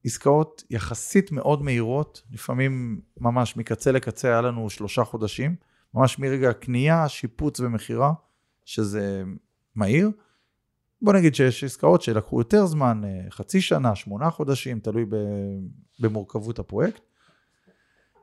עסקאות 0.06 0.64
יחסית 0.70 1.32
מאוד 1.32 1.64
מהירות, 1.64 2.22
לפעמים 2.32 3.02
ממש 3.20 3.58
מקצה 3.58 3.92
לקצה 3.92 4.28
היה 4.28 4.42
לנו 4.42 4.70
שלושה 4.70 5.04
חודשים, 5.04 5.56
ממש 5.94 6.20
מרגע 6.20 6.50
הקנייה, 6.50 7.10
שיפוץ 7.10 7.60
ומכירה, 7.60 8.14
שזה 8.66 9.24
מהיר. 9.76 10.12
בוא 11.02 11.14
נגיד 11.14 11.36
שיש 11.36 11.64
עסקאות 11.64 12.02
שלקחו 12.02 12.40
יותר 12.40 12.66
זמן, 12.66 13.02
אה, 13.06 13.32
חצי 13.32 13.62
שנה, 13.62 13.96
שמונה 13.96 14.30
חודשים, 14.30 14.80
תלוי 14.80 15.06
במורכבות 16.00 16.60
הפרויקט. 16.60 17.02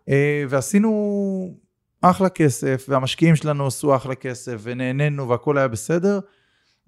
אה, 0.09 0.45
ועשינו 0.49 1.55
אחלה 2.01 2.29
כסף, 2.29 2.87
והמשקיעים 2.89 3.37
שלנו 3.37 3.67
עשו 3.67 3.97
אחלה 3.97 4.15
כסף, 4.15 4.57
ונהנינו 4.63 5.29
והכל 5.29 5.59
היה 5.59 5.69
בסדר, 5.69 6.21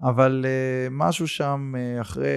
אבל 0.01 0.45
uh, 0.45 0.89
משהו 0.91 1.27
שם 1.27 1.73
אחרי, 2.01 2.29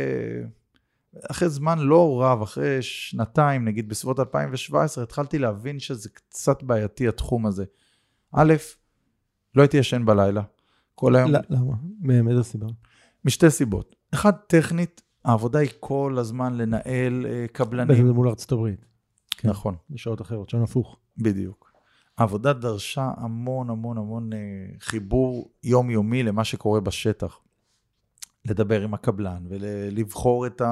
אחרי 1.30 1.48
זמן 1.48 1.78
לא 1.78 2.22
רב, 2.22 2.42
אחרי 2.42 2.82
שנתיים, 2.82 3.64
נגיד 3.64 3.88
בסביבות 3.88 4.20
2017, 4.20 5.04
התחלתי 5.04 5.38
להבין 5.38 5.80
שזה 5.80 6.08
קצת 6.08 6.62
בעייתי 6.62 7.08
התחום 7.08 7.46
הזה. 7.46 7.64
א', 8.32 8.54
לא 9.54 9.62
הייתי 9.62 9.76
ישן 9.76 10.04
בלילה. 10.04 10.42
כל 10.94 11.16
היום... 11.16 11.30
למה? 11.50 11.72
מאיזה 12.00 12.42
סיבה? 12.42 12.66
משתי 13.24 13.50
סיבות. 13.50 13.96
אחד, 14.14 14.32
טכנית, 14.32 15.02
העבודה 15.24 15.58
היא 15.58 15.70
כל 15.80 16.16
הזמן 16.18 16.54
לנהל 16.54 17.26
uh, 17.26 17.52
קבלנים. 17.52 18.06
מול 18.06 18.28
ארצות 18.28 18.52
הברית. 18.52 18.84
כן. 19.30 19.48
נכון. 19.48 19.74
בשעות 19.90 20.20
אחרות, 20.20 20.50
שם 20.50 20.62
הפוך. 20.62 20.96
בדיוק. 21.18 21.72
העבודה 22.18 22.52
דרשה 22.52 23.10
המון 23.16 23.70
המון 23.70 23.98
המון 23.98 24.32
אה, 24.32 24.38
חיבור 24.80 25.50
יומיומי 25.62 26.22
למה 26.22 26.44
שקורה 26.44 26.80
בשטח. 26.80 27.38
לדבר 28.44 28.82
עם 28.82 28.94
הקבלן 28.94 29.44
ולבחור 29.48 30.46
את 30.46 30.62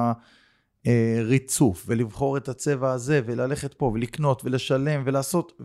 הריצוף 0.85 1.85
ולבחור 1.87 2.37
את 2.37 2.49
הצבע 2.49 2.91
הזה 2.91 3.21
וללכת 3.25 3.73
פה 3.73 3.91
ולקנות 3.93 4.45
ולשלם 4.45 5.03
ולעשות, 5.05 5.61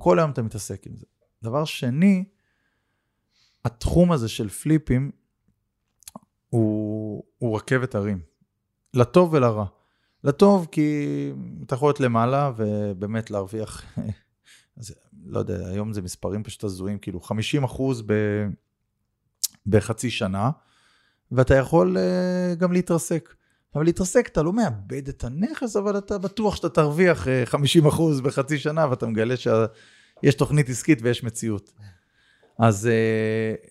וכל 0.00 0.18
היום 0.18 0.30
אתה 0.30 0.42
מתעסק 0.42 0.86
עם 0.86 0.96
זה. 0.96 1.06
דבר 1.42 1.64
שני, 1.64 2.24
התחום 3.64 4.12
הזה 4.12 4.28
של 4.28 4.48
פליפים 4.48 5.10
הוא, 6.48 7.24
הוא 7.38 7.56
רכבת 7.56 7.94
הרים, 7.94 8.20
לטוב 8.94 9.32
ולרע. 9.32 9.66
לטוב 10.24 10.68
כי 10.72 11.06
אתה 11.66 11.74
יכול 11.74 11.88
להיות 11.88 12.00
למעלה 12.00 12.52
ובאמת 12.56 13.30
להרוויח 13.30 13.84
אז 14.78 14.94
לא 15.24 15.38
יודע, 15.38 15.68
היום 15.68 15.92
זה 15.92 16.02
מספרים 16.02 16.42
פשוט 16.42 16.64
הזויים, 16.64 16.98
כאילו 16.98 17.20
50 17.20 17.64
אחוז 17.64 18.02
ב... 18.06 18.12
בחצי 19.66 20.10
שנה, 20.10 20.50
ואתה 21.32 21.54
יכול 21.54 21.96
uh, 21.96 22.54
גם 22.54 22.72
להתרסק. 22.72 23.34
אבל 23.74 23.84
להתרסק, 23.84 24.28
אתה 24.32 24.42
לא 24.42 24.52
מאבד 24.52 25.08
את 25.08 25.24
הנכס, 25.24 25.76
אבל 25.76 25.98
אתה 25.98 26.18
בטוח 26.18 26.56
שאתה 26.56 26.68
תרוויח 26.68 27.26
uh, 27.26 27.46
50 27.46 27.86
אחוז 27.86 28.20
בחצי 28.20 28.58
שנה, 28.58 28.90
ואתה 28.90 29.06
מגלה 29.06 29.34
שיש 29.36 30.34
תוכנית 30.34 30.68
עסקית 30.68 30.98
ויש 31.02 31.24
מציאות. 31.24 31.72
אז 32.58 32.88
uh, 32.88 33.68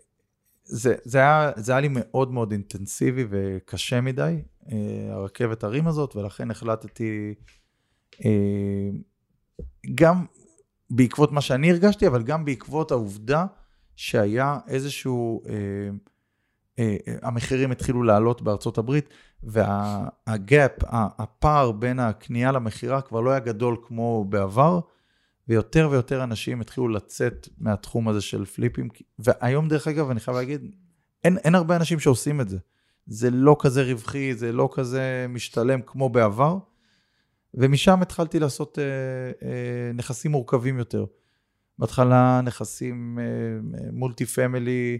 זה, 0.63 0.96
זה, 1.04 1.20
היה, 1.20 1.51
זה 1.56 1.72
היה 1.72 1.82
לי 1.82 1.88
מאוד 1.92 2.32
מאוד 2.32 2.51
אינטנסיבי 2.51 3.25
וקשה 3.30 4.01
מדי, 4.01 4.42
uh, 4.63 4.72
הרכבת 5.10 5.63
הרים 5.63 5.88
הזאת, 5.88 6.16
ולכן 6.16 6.51
החלטתי 6.51 7.34
גם 9.96 10.25
בעקבות 10.89 11.32
מה 11.32 11.42
שאני 11.42 11.72
הרגשתי, 11.72 12.08
אבל 12.08 12.24
גם 12.24 12.46
בעקבות 12.46 12.92
העובדה 12.92 13.46
שהיה 13.96 14.58
איזשהו, 14.68 15.42
אה, 15.46 15.54
אה, 15.54 15.89
המחירים 17.22 17.72
התחילו 17.72 18.03
לעלות 18.03 18.41
בארצות 18.41 18.77
הברית, 18.77 19.10
והגאפ, 19.43 20.72
הפער 20.91 21.72
בין 21.72 22.00
הקנייה 22.00 22.51
למכירה 22.51 23.01
כבר 23.01 23.22
לא 23.22 23.29
היה 23.29 23.39
גדול 23.39 23.77
כמו 23.88 24.25
בעבר, 24.29 24.79
ויותר 25.48 25.88
ויותר 25.91 26.24
אנשים 26.24 26.62
התחילו 26.62 26.88
לצאת 26.88 27.50
מהתחום 27.57 28.07
הזה 28.07 28.22
של 28.22 28.46
פליפים. 28.46 28.89
והיום, 29.19 29.67
דרך 29.67 29.88
אגב, 29.88 30.10
אני 30.10 30.19
חייב 30.19 30.38
להגיד, 30.38 30.75
אין, 31.24 31.38
אין 31.38 31.55
הרבה 31.55 31.75
אנשים 31.75 32.00
שעושים 32.00 32.41
את 32.41 32.50
זה. 32.50 32.57
זה 33.07 33.31
לא 33.31 33.55
כזה 33.60 33.84
רווחי, 33.84 34.34
זה 34.34 34.51
לא 34.51 34.69
כזה 34.74 35.25
משתלם 35.29 35.81
כמו 35.81 36.10
בעבר. 36.10 36.57
ומשם 37.53 38.01
התחלתי 38.01 38.39
לעשות 38.39 38.79
אה, 38.79 38.84
אה, 39.48 39.91
נכסים 39.93 40.31
מורכבים 40.31 40.77
יותר. 40.77 41.05
בהתחלה 41.79 42.41
נכסים 42.43 43.19
אה, 43.19 43.79
מולטי 43.91 44.25
פמילי 44.25 44.98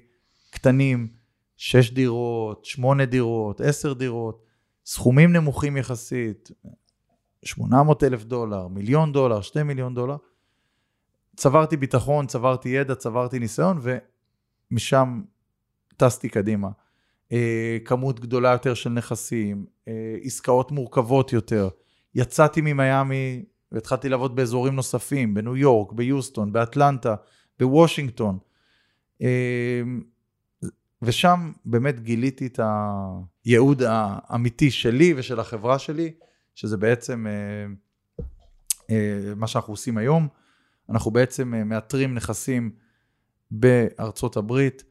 קטנים, 0.52 1.08
שש 1.58 1.92
דירות, 1.92 2.66
שמונה 2.66 3.06
דירות, 3.06 3.62
עשר 3.62 3.94
דירות, 3.94 4.44
סכומים 4.86 5.34
נמוכים 5.34 5.78
יחסית, 5.78 6.52
800 7.44 8.04
אלף 8.04 8.24
דולר, 8.24 8.68
מיליון 8.68 9.12
דולר, 9.12 9.42
שתי 9.42 9.64
מיליון 9.64 9.94
דולר. 9.96 10.16
צברתי 11.36 11.78
ביטחון, 11.78 12.28
צברתי 12.28 12.70
ידע, 12.70 12.96
צברתי 12.96 13.40
ניסיון, 13.40 13.80
ומשם 14.72 15.22
טסתי 15.98 16.30
קדימה. 16.30 16.70
אה, 17.32 17.78
כמות 17.86 18.20
גדולה 18.20 18.52
יותר 18.52 18.74
של 18.74 18.90
נכסים, 18.90 19.66
אה, 19.88 20.16
עסקאות 20.24 20.72
מורכבות 20.72 21.34
יותר. 21.34 21.70
יצאתי 22.16 22.62
ממיאמי 22.62 23.44
והתחלתי 23.72 24.10
לעבוד 24.10 24.36
באזורים 24.36 24.76
נוספים, 24.76 25.34
בניו 25.34 25.58
יורק, 25.58 25.92
ביוסטון, 25.92 26.54
באטלנטה, 26.54 27.16
בוושינגטון. 27.60 28.38
אמ, 29.22 29.28
ושם 31.02 31.52
באמת 31.66 32.00
גיליתי 32.00 32.48
את 32.48 32.60
הייעוד 33.46 33.84
האמיתי 33.86 34.72
שלי 34.72 35.14
ושל 35.18 35.40
החברה 35.40 35.80
שלי, 35.80 36.14
שזה 36.56 36.78
בעצם 36.78 37.28
אה, 37.28 38.24
אה, 38.90 39.34
מה 39.36 39.48
שאנחנו 39.48 39.74
עושים 39.74 39.98
היום, 39.98 40.28
אנחנו 40.90 41.12
בעצם 41.12 41.54
אה, 41.54 41.64
מאתרים 41.64 42.14
נכסים 42.14 42.72
בארצות 43.52 44.38
הברית, 44.38 44.84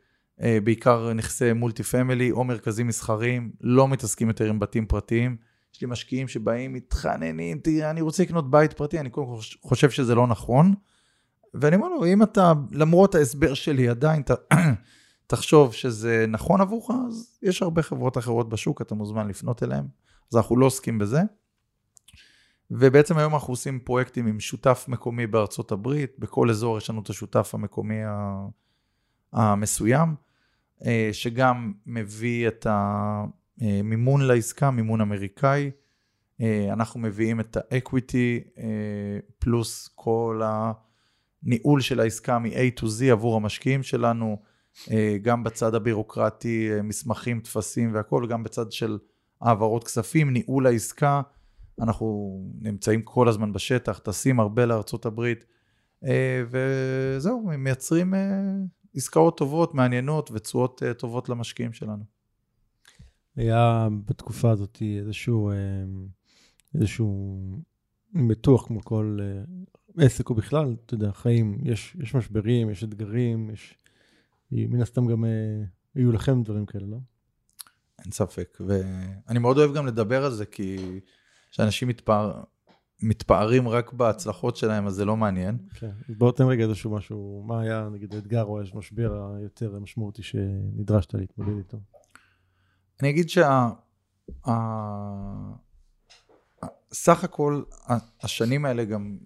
בעיקר 0.64 1.12
נכסי 1.12 1.52
מולטי 1.52 1.82
פמילי 1.82 2.30
או 2.30 2.44
מרכזים 2.44 2.86
מסחריים, 2.86 3.52
לא 3.60 3.88
מתעסקים 3.88 4.28
יותר 4.28 4.48
עם 4.48 4.58
בתים 4.58 4.86
פרטיים. 4.86 5.36
יש 5.74 5.80
לי 5.80 5.86
משקיעים 5.86 6.28
שבאים, 6.28 6.72
מתחננים, 6.72 7.58
תראה, 7.58 7.90
אני 7.90 8.00
רוצה 8.00 8.22
לקנות 8.22 8.50
בית 8.50 8.72
פרטי, 8.72 9.00
אני 9.00 9.10
קודם 9.10 9.26
כל 9.26 9.40
חושב 9.62 9.90
שזה 9.90 10.14
לא 10.14 10.26
נכון. 10.26 10.74
ואני 11.54 11.76
אומר 11.76 11.88
לו, 11.88 12.06
אם 12.06 12.22
אתה, 12.22 12.52
למרות 12.72 13.14
ההסבר 13.14 13.54
שלי, 13.54 13.88
עדיין 13.88 14.22
ת, 14.22 14.30
תחשוב 15.26 15.72
שזה 15.72 16.26
נכון 16.28 16.60
עבורך, 16.60 16.90
אז 17.08 17.38
יש 17.42 17.62
הרבה 17.62 17.82
חברות 17.82 18.18
אחרות 18.18 18.48
בשוק, 18.48 18.82
אתה 18.82 18.94
מוזמן 18.94 19.28
לפנות 19.28 19.62
אליהן. 19.62 19.84
אז 20.32 20.36
אנחנו 20.36 20.56
לא 20.56 20.66
עוסקים 20.66 20.98
בזה. 20.98 21.20
ובעצם 22.70 23.18
היום 23.18 23.34
אנחנו 23.34 23.52
עושים 23.52 23.80
פרויקטים 23.80 24.26
עם 24.26 24.40
שותף 24.40 24.84
מקומי 24.88 25.26
בארצות 25.26 25.72
הברית, 25.72 26.18
בכל 26.18 26.50
אזור 26.50 26.78
יש 26.78 26.90
לנו 26.90 27.00
את 27.02 27.10
השותף 27.10 27.50
המקומי 27.54 28.00
המסוים, 29.32 30.14
אה, 30.84 31.08
שגם 31.12 31.72
מביא 31.86 32.48
את 32.48 32.66
המימון 33.60 34.20
לעסקה, 34.20 34.70
מימון 34.70 35.00
אמריקאי. 35.00 35.70
אה, 36.40 36.68
אנחנו 36.72 37.00
מביאים 37.00 37.40
את 37.40 37.56
האקוויטי 37.56 38.40
אה, 38.58 38.64
פלוס 39.38 39.88
כל 39.94 40.42
הניהול 40.44 41.80
של 41.80 42.00
העסקה 42.00 42.38
מ-A 42.38 42.80
to 42.80 42.84
Z 42.84 43.12
עבור 43.12 43.36
המשקיעים 43.36 43.82
שלנו, 43.82 44.42
גם 45.22 45.44
בצד 45.44 45.74
הבירוקרטי, 45.74 46.68
מסמכים, 46.84 47.40
טפסים 47.40 47.94
והכול, 47.94 48.28
גם 48.28 48.42
בצד 48.42 48.72
של 48.72 48.98
העברות 49.40 49.84
כספים, 49.84 50.32
ניהול 50.32 50.66
העסקה. 50.66 51.22
אנחנו 51.80 52.40
נמצאים 52.60 53.02
כל 53.02 53.28
הזמן 53.28 53.52
בשטח, 53.52 53.98
טסים 53.98 54.40
הרבה 54.40 54.66
לארצות 54.66 55.06
הברית, 55.06 55.44
אה, 56.04 56.42
וזהו, 56.50 57.50
מייצרים 57.58 58.14
אה, 58.14 58.20
עסקאות 58.94 59.38
טובות, 59.38 59.74
מעניינות 59.74 60.30
ותשואות 60.32 60.82
אה, 60.82 60.94
טובות 60.94 61.28
למשקיעים 61.28 61.72
שלנו. 61.72 62.04
היה 63.36 63.88
בתקופה 64.04 64.50
הזאת 64.50 64.82
איזשהו, 64.98 65.50
איזשהו 66.74 67.40
בטוח 68.28 68.66
כמו 68.66 68.84
כל 68.84 69.18
עסק 69.98 70.30
או 70.30 70.34
בכלל, 70.34 70.76
אתה 70.86 70.94
יודע, 70.94 71.12
חיים, 71.12 71.58
יש, 71.62 71.96
יש 72.00 72.14
משברים, 72.14 72.70
יש 72.70 72.84
אתגרים, 72.84 73.50
יש... 73.50 73.74
מן 74.52 74.80
הסתם 74.80 75.06
גם 75.06 75.24
היו 75.94 76.12
לכם 76.12 76.42
דברים 76.42 76.66
כאלה, 76.66 76.86
לא? 76.86 76.96
אין 78.04 78.12
ספק, 78.12 78.58
ואני 78.66 79.38
מאוד 79.38 79.58
אוהב 79.58 79.74
גם 79.74 79.86
לדבר 79.86 80.24
על 80.24 80.32
זה, 80.32 80.46
כי 80.46 81.00
שאנשים 81.50 81.88
מתפאר, 81.88 82.42
מתפארים 83.02 83.68
רק 83.68 83.92
בהצלחות 83.92 84.56
שלהם, 84.56 84.86
אז 84.86 84.94
זה 84.94 85.04
לא 85.04 85.16
מעניין. 85.16 85.58
כן, 85.74 85.90
אז 86.08 86.14
בוא 86.18 86.32
תן 86.32 86.44
רגע 86.44 86.64
איזשהו 86.64 86.90
משהו, 86.90 87.44
מה 87.46 87.60
היה 87.60 87.88
נגיד 87.92 88.14
האתגר 88.14 88.44
או 88.44 88.60
המשבר 88.74 89.34
היותר 89.36 89.78
משמעותי 89.78 90.22
שנדרשת 90.22 91.14
להתמודד 91.14 91.56
איתו? 91.58 91.78
אני 93.02 93.10
אגיד 93.10 93.28
שה... 93.28 93.68
סך 96.92 97.24
הכל 97.24 97.62
השנים 98.20 98.64
האלה 98.64 98.84
גם, 98.84 99.18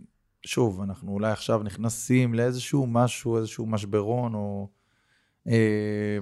שוב, 0.46 0.80
אנחנו 0.80 1.12
אולי 1.12 1.32
עכשיו 1.32 1.62
נכנסים 1.62 2.34
לאיזשהו 2.34 2.86
משהו, 2.86 3.36
איזשהו 3.36 3.66
משברון 3.66 4.34
או 4.34 4.68
אה, 4.70 4.79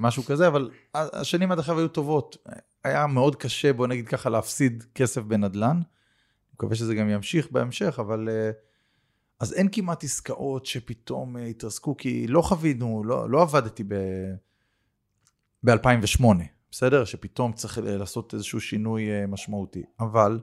משהו 0.01 0.23
כזה, 0.25 0.47
אבל 0.47 0.71
השנים 0.95 1.53
עד 1.53 1.59
עכשיו 1.59 1.79
היו 1.79 1.89
טובות. 1.89 2.37
היה 2.85 3.07
מאוד 3.07 3.37
קשה, 3.37 3.73
בוא 3.73 3.87
נגיד 3.87 4.09
ככה, 4.09 4.31
להפסיד 4.31 4.85
כסף 4.95 5.23
בנדל"ן. 5.23 5.81
מקווה 6.55 6.77
שזה 6.77 6.95
גם 6.95 7.09
ימשיך 7.09 7.51
בהמשך, 7.51 7.99
אבל... 7.99 8.29
אה, 8.29 8.51
אז 9.41 9.53
אין 9.53 9.69
כמעט 9.73 10.05
עסקאות 10.05 10.67
שפתאום 10.67 11.37
אה, 11.37 11.45
התרסקו, 11.45 11.97
כי 11.97 12.27
לא 12.27 12.43
חווינו, 12.43 13.03
לא, 13.05 13.31
לא 13.31 13.43
עבדתי 13.43 13.85
ב... 13.85 13.95
ב-2008, 15.63 16.25
בסדר? 16.71 17.05
שפתאום 17.05 17.53
צריך 17.53 17.79
לעשות 17.83 18.35
איזשהו 18.35 18.61
שינוי 18.61 19.11
אה, 19.11 19.27
משמעותי. 19.27 19.83
אבל, 20.01 20.41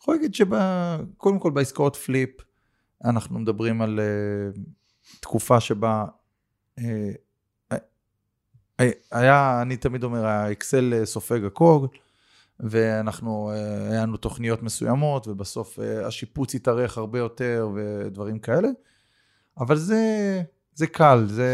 יכול 0.00 0.14
להגיד 0.14 0.34
שקודם 0.34 1.38
כל 1.38 1.50
בעסקאות 1.50 1.96
פליפ, 1.96 2.30
אנחנו 3.04 3.38
מדברים 3.38 3.82
על 3.82 4.00
תקופה 5.20 5.60
שבה 5.60 6.04
היה, 9.12 9.62
אני 9.62 9.76
תמיד 9.76 10.04
אומר, 10.04 10.26
האקסל 10.26 11.04
סופג 11.04 11.44
הכל, 11.44 11.86
ואנחנו, 12.60 13.50
אה, 13.50 13.90
היה 13.90 14.02
לנו 14.02 14.16
תוכניות 14.16 14.62
מסוימות, 14.62 15.28
ובסוף 15.28 15.78
אה, 15.78 16.06
השיפוץ 16.06 16.54
התארך 16.54 16.98
הרבה 16.98 17.18
יותר 17.18 17.68
ודברים 17.74 18.38
כאלה. 18.38 18.68
אבל 19.58 19.76
זה, 19.76 20.42
זה 20.74 20.86
קל, 20.86 21.24
זה, 21.28 21.50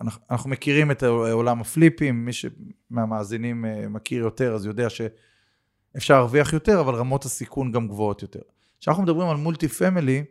אנחנו, 0.00 0.20
אנחנו 0.30 0.50
מכירים 0.50 0.90
את 0.90 1.02
עולם 1.02 1.60
הפליפים, 1.60 2.24
מי 2.24 2.32
שמהמאזינים 2.32 3.64
אה, 3.64 3.88
מכיר 3.88 4.22
יותר, 4.22 4.54
אז 4.54 4.66
יודע 4.66 4.88
שאפשר 4.90 6.14
להרוויח 6.14 6.52
יותר, 6.52 6.80
אבל 6.80 6.94
רמות 6.94 7.24
הסיכון 7.24 7.72
גם 7.72 7.88
גבוהות 7.88 8.22
יותר. 8.22 8.42
כשאנחנו 8.80 9.02
מדברים 9.02 9.28
על 9.28 9.36
מולטי 9.36 9.68
פמילי, 9.68 10.24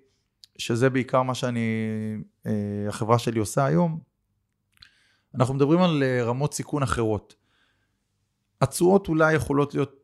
שזה 0.57 0.89
בעיקר 0.89 1.23
מה 1.23 1.35
שאני, 1.35 1.85
החברה 2.87 3.19
שלי 3.19 3.39
עושה 3.39 3.65
היום, 3.65 3.99
אנחנו 5.35 5.53
מדברים 5.53 5.79
על 5.81 6.03
רמות 6.21 6.53
סיכון 6.53 6.83
אחרות. 6.83 7.35
התשואות 8.61 9.07
אולי 9.07 9.33
יכולות 9.33 9.73
להיות 9.73 10.01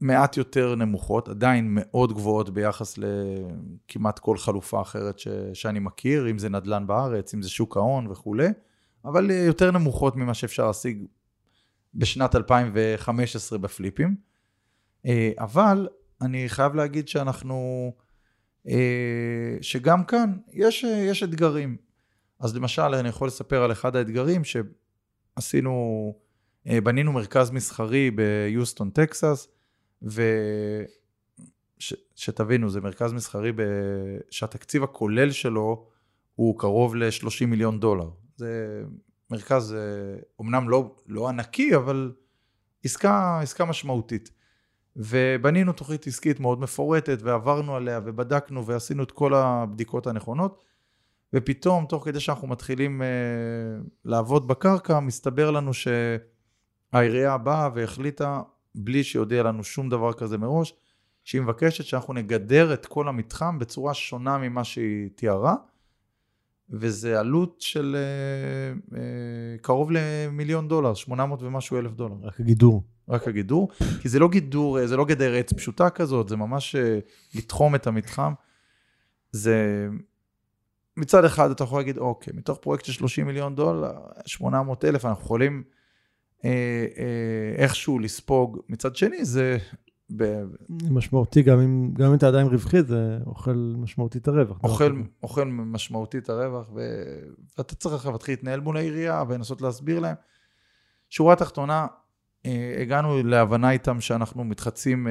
מעט 0.00 0.36
יותר 0.36 0.74
נמוכות, 0.74 1.28
עדיין 1.28 1.68
מאוד 1.70 2.12
גבוהות 2.12 2.50
ביחס 2.50 2.98
לכמעט 2.98 4.18
כל 4.18 4.38
חלופה 4.38 4.80
אחרת 4.80 5.18
ש, 5.18 5.28
שאני 5.52 5.78
מכיר, 5.78 6.30
אם 6.30 6.38
זה 6.38 6.48
נדל"ן 6.48 6.86
בארץ, 6.86 7.34
אם 7.34 7.42
זה 7.42 7.50
שוק 7.50 7.76
ההון 7.76 8.06
וכולי, 8.06 8.48
אבל 9.04 9.30
יותר 9.30 9.70
נמוכות 9.70 10.16
ממה 10.16 10.34
שאפשר 10.34 10.66
להשיג 10.66 11.04
בשנת 11.94 12.34
2015 12.34 13.58
בפליפים. 13.58 14.16
אה, 15.06 15.32
אבל 15.38 15.88
אני 16.20 16.48
חייב 16.48 16.74
להגיד 16.74 17.08
שאנחנו, 17.08 17.92
אה, 18.68 19.56
שגם 19.60 20.04
כאן 20.04 20.36
יש, 20.52 20.84
יש 20.84 21.22
אתגרים. 21.22 21.76
אז 22.40 22.56
למשל, 22.56 22.82
אני 22.82 23.08
יכול 23.08 23.28
לספר 23.28 23.62
על 23.62 23.72
אחד 23.72 23.96
האתגרים 23.96 24.42
שעשינו 24.44 26.14
אה, 26.66 26.80
בנינו 26.80 27.12
מרכז 27.12 27.50
מסחרי 27.50 28.10
ביוסטון, 28.10 28.90
טקסס, 28.90 29.48
ושתבינו, 31.78 32.70
זה 32.70 32.80
מרכז 32.80 33.12
מסחרי 33.12 33.52
ב... 33.52 33.60
שהתקציב 34.30 34.82
הכולל 34.82 35.30
שלו 35.30 35.86
הוא 36.34 36.58
קרוב 36.58 36.96
ל-30 36.96 37.46
מיליון 37.46 37.80
דולר. 37.80 38.10
זה 38.36 38.82
מרכז, 39.30 39.76
אומנם 40.38 40.68
לא, 40.68 40.96
לא 41.06 41.28
ענקי, 41.28 41.76
אבל 41.76 42.12
עסקה, 42.84 43.40
עסקה 43.42 43.64
משמעותית. 43.64 44.30
ובנינו 44.96 45.72
תוכנית 45.72 46.06
עסקית 46.06 46.40
מאוד 46.40 46.60
מפורטת, 46.60 47.18
ועברנו 47.22 47.76
עליה, 47.76 48.00
ובדקנו, 48.04 48.66
ועשינו 48.66 49.02
את 49.02 49.12
כל 49.12 49.34
הבדיקות 49.34 50.06
הנכונות, 50.06 50.62
ופתאום, 51.34 51.86
תוך 51.88 52.04
כדי 52.04 52.20
שאנחנו 52.20 52.48
מתחילים 52.48 53.02
uh, 53.02 53.04
לעבוד 54.04 54.48
בקרקע, 54.48 55.00
מסתבר 55.00 55.50
לנו 55.50 55.74
ש... 55.74 55.88
העירייה 56.94 57.38
באה 57.38 57.68
והחליטה, 57.74 58.42
בלי 58.74 59.04
שיודיע 59.04 59.42
לנו 59.42 59.64
שום 59.64 59.88
דבר 59.88 60.12
כזה 60.12 60.38
מראש, 60.38 60.74
שהיא 61.24 61.40
מבקשת 61.42 61.84
שאנחנו 61.84 62.14
נגדר 62.14 62.74
את 62.74 62.86
כל 62.86 63.08
המתחם 63.08 63.58
בצורה 63.58 63.94
שונה 63.94 64.38
ממה 64.38 64.64
שהיא 64.64 65.10
תיארה, 65.14 65.54
וזה 66.70 67.20
עלות 67.20 67.60
של 67.60 67.96
אה, 67.96 68.98
אה, 68.98 69.58
קרוב 69.62 69.90
למיליון 69.92 70.68
דולר, 70.68 70.94
800 70.94 71.42
ומשהו 71.42 71.78
אלף 71.78 71.92
דולר. 71.92 72.14
רק 72.22 72.40
הגידור. 72.40 72.82
רק 73.08 73.28
הגידור, 73.28 73.68
כי 74.00 74.08
זה 74.08 74.18
לא 74.18 74.28
גידור, 74.28 74.78
אה, 74.78 74.86
זה 74.86 74.96
לא 74.96 75.04
גדר 75.04 75.34
עץ 75.34 75.52
פשוטה 75.52 75.90
כזאת, 75.90 76.28
זה 76.28 76.36
ממש 76.36 76.74
אה, 76.74 76.98
לתחום 77.34 77.74
את 77.74 77.86
המתחם. 77.86 78.32
זה... 79.32 79.88
מצד 80.96 81.24
אחד 81.24 81.50
אתה 81.50 81.64
יכול 81.64 81.78
להגיד, 81.78 81.98
אוקיי, 81.98 82.32
מתוך 82.36 82.58
פרויקט 82.58 82.84
של 82.84 82.92
30 82.92 83.26
מיליון 83.26 83.54
דולר, 83.54 83.92
800 84.26 84.84
אלף, 84.84 85.04
אנחנו 85.04 85.24
יכולים 85.24 85.62
אה, 86.44 86.50
אה, 86.98 87.62
איכשהו 87.62 87.98
לספוג. 87.98 88.60
מצד 88.68 88.96
שני, 88.96 89.24
זה... 89.24 89.58
ב... 90.16 90.42
משמעותי, 90.90 91.42
גם 91.42 91.60
אם, 91.60 91.90
גם 91.94 92.08
אם 92.08 92.14
אתה 92.14 92.28
עדיין 92.28 92.46
רווחי, 92.46 92.82
זה 92.82 93.18
אוכל 93.26 93.74
משמעותי 93.76 94.18
את 94.18 94.28
הרווח. 94.28 94.64
אוכל, 94.64 95.02
אוכל 95.22 95.44
משמעותי 95.44 96.18
את 96.18 96.28
הרווח, 96.28 96.70
ו... 96.74 97.02
ואתה 97.58 97.74
צריך 97.74 97.94
עכשיו 97.94 98.12
להתחיל 98.12 98.32
להתנהל 98.32 98.60
מול 98.60 98.76
העירייה 98.76 99.24
ולנסות 99.28 99.62
להסביר 99.62 100.00
להם. 100.00 100.14
שורה 101.10 101.36
תחתונה, 101.36 101.86
אה, 102.46 102.76
הגענו 102.80 103.22
להבנה 103.22 103.70
איתם 103.70 104.00
שאנחנו 104.00 104.44
מתחצים 104.44 105.06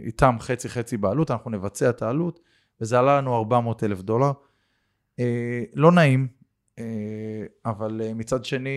איתם 0.00 0.36
חצי 0.40 0.68
חצי 0.68 0.96
בעלות, 0.96 1.30
אנחנו 1.30 1.50
נבצע 1.50 1.90
את 1.90 2.02
העלות, 2.02 2.40
וזה 2.80 2.98
עלה 2.98 3.18
לנו 3.18 3.36
400 3.36 3.84
אלף 3.84 4.02
דולר. 4.02 4.32
לא 5.74 5.92
נעים, 5.92 6.28
אבל 7.64 8.00
מצד 8.14 8.44
שני, 8.44 8.70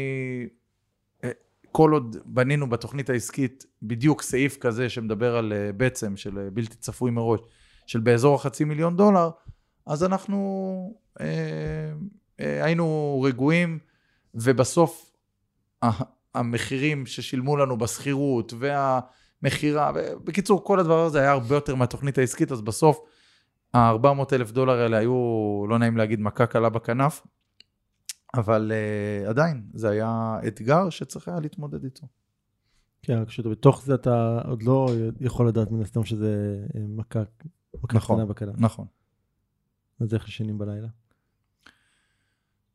כל 1.71 1.91
עוד 1.91 2.17
בנינו 2.25 2.69
בתוכנית 2.69 3.09
העסקית 3.09 3.65
בדיוק 3.81 4.21
סעיף 4.21 4.57
כזה 4.57 4.89
שמדבר 4.89 5.37
על 5.37 5.53
אה, 5.53 5.71
בעצם 5.71 6.17
של 6.17 6.37
אה, 6.39 6.49
בלתי 6.49 6.75
צפוי 6.75 7.11
מראש, 7.11 7.39
של 7.87 7.99
באזור 7.99 8.35
החצי 8.35 8.63
מיליון 8.63 8.97
דולר, 8.97 9.29
אז 9.85 10.03
אנחנו 10.03 10.99
אה, 11.19 11.25
אה, 12.39 12.65
היינו 12.65 13.21
רגועים, 13.25 13.79
ובסוף 14.33 15.11
המחירים 16.35 17.05
ששילמו 17.05 17.57
לנו 17.57 17.77
בשכירות 17.77 18.53
והמכירה, 18.59 19.91
בקיצור, 20.23 20.63
כל 20.63 20.79
הדבר 20.79 21.05
הזה 21.05 21.19
היה 21.19 21.31
הרבה 21.31 21.55
יותר 21.55 21.75
מהתוכנית 21.75 22.17
העסקית, 22.17 22.51
אז 22.51 22.61
בסוף 22.61 22.99
ה-400 23.73 24.33
אלף 24.33 24.51
דולר 24.51 24.73
האלה 24.73 24.97
היו, 24.97 25.65
לא 25.69 25.79
נעים 25.79 25.97
להגיד, 25.97 26.19
מכה 26.21 26.45
קלה 26.45 26.69
בכנף, 26.69 27.27
אבל 28.33 28.71
uh, 29.25 29.29
עדיין, 29.29 29.63
זה 29.73 29.89
היה 29.89 30.39
אתגר 30.47 30.89
שצריך 30.89 31.27
היה 31.27 31.39
להתמודד 31.39 31.83
איתו. 31.83 32.07
כן, 33.01 33.17
רק 33.21 33.27
כשאתה 33.27 33.49
בתוך 33.49 33.83
זה 33.85 33.95
אתה 33.95 34.41
עוד 34.47 34.63
לא 34.63 34.89
יכול 35.19 35.47
לדעת 35.47 35.71
מן 35.71 35.81
הסתם 35.81 36.03
שזה 36.03 36.57
אה, 36.75 36.81
מכה, 36.87 37.23
מכה 37.83 37.97
נכון, 37.97 38.15
קטנה 38.15 38.25
בקלה. 38.25 38.51
נכון. 38.57 38.85
אז 39.99 40.13
איך 40.13 40.27
ישנים 40.27 40.57
בלילה? 40.57 40.87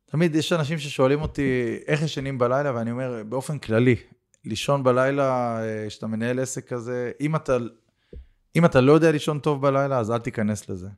תמיד 0.05 0.35
יש 0.35 0.53
אנשים 0.53 0.79
ששואלים 0.79 1.23
אותי 1.23 1.79
איך 1.87 2.03
ישנים 2.03 2.39
בלילה, 2.39 2.75
ואני 2.75 2.91
אומר, 2.91 3.23
באופן 3.29 3.59
כללי, 3.59 3.97
לישון 4.45 4.83
בלילה, 4.83 5.59
אה, 5.63 5.85
כשאתה 5.89 6.07
מנהל 6.07 6.39
עסק 6.39 6.69
כזה, 6.69 7.13
אם 7.21 7.37
אתה, 7.37 7.57
אם 8.57 8.65
אתה 8.65 8.81
לא 8.81 8.93
יודע 8.93 9.13
לישון 9.13 9.39
טוב 9.39 9.63
בלילה, 9.63 9.99
אז 9.99 10.11
אל 10.11 10.19
תיכנס 10.19 10.69
לזה. 10.69 10.89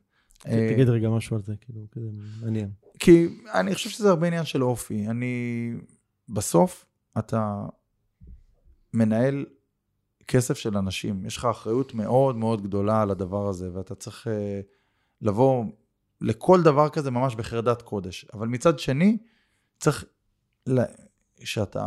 אה, 0.47 0.69
תגיד 0.73 0.89
רגע 0.89 1.09
משהו 1.09 1.35
על 1.35 1.41
זה, 1.43 1.53
כאילו, 1.61 1.81
כזה 1.91 2.07
מעניין. 2.41 2.69
כי 2.99 3.27
אני 3.53 3.75
חושב 3.75 3.89
שזה 3.89 4.09
הרבה 4.09 4.27
עניין 4.27 4.45
של 4.45 4.63
אופי. 4.63 5.07
אני, 5.07 5.73
בסוף, 6.29 6.85
אתה 7.17 7.65
מנהל 8.93 9.45
כסף 10.27 10.57
של 10.57 10.77
אנשים. 10.77 11.25
יש 11.25 11.37
לך 11.37 11.45
אחריות 11.45 11.93
מאוד 11.93 12.35
מאוד 12.35 12.63
גדולה 12.63 13.01
על 13.01 13.11
הדבר 13.11 13.47
הזה, 13.47 13.69
ואתה 13.73 13.95
צריך 13.95 14.27
אה, 14.27 14.61
לבוא 15.21 15.65
לכל 16.21 16.63
דבר 16.63 16.89
כזה 16.89 17.11
ממש 17.11 17.35
בחרדת 17.35 17.81
קודש. 17.81 18.25
אבל 18.33 18.47
מצד 18.47 18.79
שני, 18.79 19.17
צריך, 19.79 20.05
כשאתה 21.35 21.85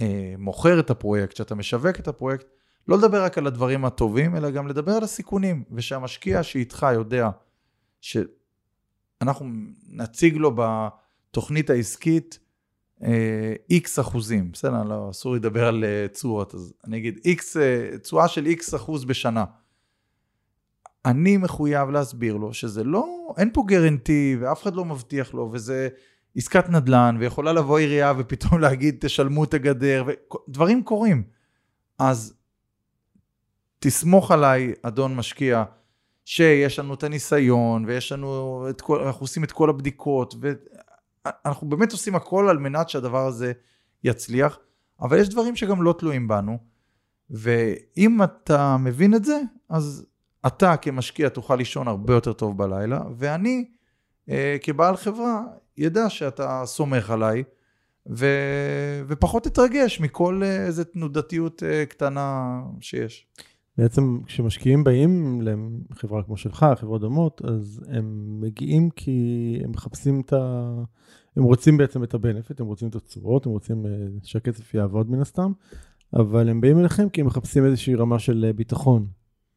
אה, 0.00 0.34
מוכר 0.38 0.80
את 0.80 0.90
הפרויקט, 0.90 1.32
כשאתה 1.32 1.54
משווק 1.54 2.00
את 2.00 2.08
הפרויקט, 2.08 2.46
לא 2.88 2.98
לדבר 2.98 3.24
רק 3.24 3.38
על 3.38 3.46
הדברים 3.46 3.84
הטובים, 3.84 4.36
אלא 4.36 4.50
גם 4.50 4.68
לדבר 4.68 4.92
על 4.92 5.02
הסיכונים, 5.04 5.64
ושהמשקיע 5.72 6.42
שאיתך 6.42 6.86
יודע 6.94 7.30
שאנחנו 8.00 9.46
נציג 9.88 10.36
לו 10.36 10.56
בתוכנית 10.56 11.70
העסקית 11.70 12.38
איקס 13.70 13.98
אה, 13.98 14.04
אחוזים, 14.04 14.52
בסדר, 14.52 14.82
לא, 14.82 15.10
אסור 15.10 15.34
לדבר 15.34 15.66
על 15.66 15.84
אה, 15.84 16.06
תשואות, 16.08 16.54
אז 16.54 16.74
אני 16.84 16.96
אגיד 16.96 17.20
איקס, 17.24 17.56
אה, 17.56 17.98
תשואה 18.02 18.28
של 18.28 18.46
איקס 18.46 18.74
אחוז 18.74 19.04
בשנה. 19.04 19.44
אני 21.04 21.36
מחויב 21.36 21.90
להסביר 21.90 22.36
לו 22.36 22.54
שזה 22.54 22.84
לא, 22.84 23.34
אין 23.38 23.50
פה 23.52 23.64
גרנטי 23.66 24.36
ואף 24.40 24.62
אחד 24.62 24.74
לא 24.74 24.84
מבטיח 24.84 25.34
לו 25.34 25.50
וזה 25.52 25.88
עסקת 26.36 26.68
נדל"ן 26.68 27.16
ויכולה 27.20 27.52
לבוא 27.52 27.78
עירייה 27.78 28.12
ופתאום 28.18 28.60
להגיד 28.60 28.96
תשלמו 29.00 29.44
את 29.44 29.54
הגדר 29.54 30.04
ודברים 30.48 30.82
קורים. 30.82 31.22
אז 31.98 32.34
תסמוך 33.86 34.30
עליי, 34.30 34.72
אדון 34.82 35.16
משקיע, 35.16 35.64
שיש 36.24 36.78
לנו 36.78 36.94
את 36.94 37.02
הניסיון 37.02 37.84
ויש 37.84 38.12
לנו 38.12 38.66
את 38.70 38.80
כל, 38.80 39.00
אנחנו 39.00 39.24
עושים 39.24 39.44
את 39.44 39.52
כל 39.52 39.70
הבדיקות 39.70 40.34
ואנחנו 41.24 41.68
באמת 41.68 41.92
עושים 41.92 42.14
הכל 42.14 42.48
על 42.48 42.58
מנת 42.58 42.88
שהדבר 42.88 43.26
הזה 43.26 43.52
יצליח, 44.04 44.58
אבל 45.00 45.18
יש 45.18 45.28
דברים 45.28 45.56
שגם 45.56 45.82
לא 45.82 45.94
תלויים 45.98 46.28
בנו. 46.28 46.58
ואם 47.30 48.22
אתה 48.22 48.76
מבין 48.76 49.14
את 49.14 49.24
זה, 49.24 49.40
אז 49.68 50.06
אתה 50.46 50.76
כמשקיע 50.76 51.28
תוכל 51.28 51.56
לישון 51.56 51.88
הרבה 51.88 52.14
יותר 52.14 52.32
טוב 52.32 52.58
בלילה, 52.58 53.00
ואני 53.16 53.64
אה, 54.28 54.56
כבעל 54.62 54.96
חברה 54.96 55.42
ידע 55.76 56.10
שאתה 56.10 56.62
סומך 56.66 57.10
עליי, 57.10 57.42
ו... 58.10 58.26
ופחות 59.08 59.44
תתרגש 59.44 60.00
מכל 60.00 60.40
אה, 60.44 60.66
איזה 60.66 60.84
תנודתיות 60.84 61.62
אה, 61.62 61.86
קטנה 61.86 62.60
שיש. 62.80 63.26
בעצם 63.78 64.20
כשמשקיעים 64.26 64.84
באים 64.84 65.42
לחברה 65.90 66.22
כמו 66.22 66.36
שלך, 66.36 66.66
חברות 66.76 67.00
דומות, 67.00 67.42
אז 67.44 67.84
הם 67.88 68.36
מגיעים 68.40 68.90
כי 68.90 69.58
הם 69.64 69.70
מחפשים 69.70 70.20
את 70.20 70.32
ה... 70.32 70.74
הם 71.36 71.42
רוצים 71.42 71.76
בעצם 71.76 72.04
את 72.04 72.14
הבנפיט, 72.14 72.60
הם 72.60 72.66
רוצים 72.66 72.88
את 72.88 72.94
התשואות, 72.94 73.46
הם 73.46 73.52
רוצים 73.52 73.86
אה, 73.86 73.90
שהכסף 74.22 74.74
יעבוד 74.74 75.10
מן 75.10 75.20
הסתם, 75.20 75.52
אבל 76.16 76.48
הם 76.48 76.60
באים 76.60 76.78
אליכם 76.78 77.08
כי 77.08 77.20
הם 77.20 77.26
מחפשים 77.26 77.64
איזושהי 77.64 77.94
רמה 77.94 78.18
של 78.18 78.44
אה, 78.44 78.52
ביטחון. 78.52 79.06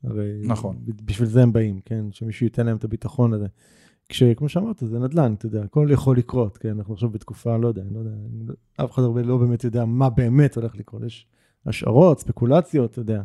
הרי 0.04 0.42
נכון. 0.44 0.78
בשביל 1.06 1.28
זה 1.28 1.44
הם 1.44 1.54
באים, 1.54 1.80
כן? 1.86 2.06
שמישהו 2.12 2.46
ייתן 2.46 2.66
להם 2.66 2.78
את 2.78 2.84
הביטחון 2.84 3.34
הזה. 3.34 3.48
כשכמו 4.10 4.50
שאמרת, 4.50 4.80
זה 4.86 5.00
נדל"ן, 5.00 5.34
אתה 5.34 5.46
יודע, 5.46 5.64
הכל 5.64 5.88
יכול 5.92 6.18
לקרות, 6.18 6.58
כן? 6.58 6.78
אנחנו 6.78 6.94
עכשיו 6.94 7.10
בתקופה, 7.10 7.58
לא 7.58 7.68
יודע, 7.68 7.84
לא 7.92 8.00
יודע, 8.00 8.12
אף 8.76 8.92
אחד 8.92 9.04
הרבה 9.04 9.22
לא 9.22 9.38
באמת 9.38 9.64
יודע 9.64 9.86
מה 9.86 10.10
באמת 10.10 10.56
הולך 10.56 10.76
לקרות. 10.76 11.04
יש 11.04 11.28
השערות, 11.66 12.20
ספקולציות, 12.20 12.92
אתה 12.92 13.00
יודע. 13.00 13.22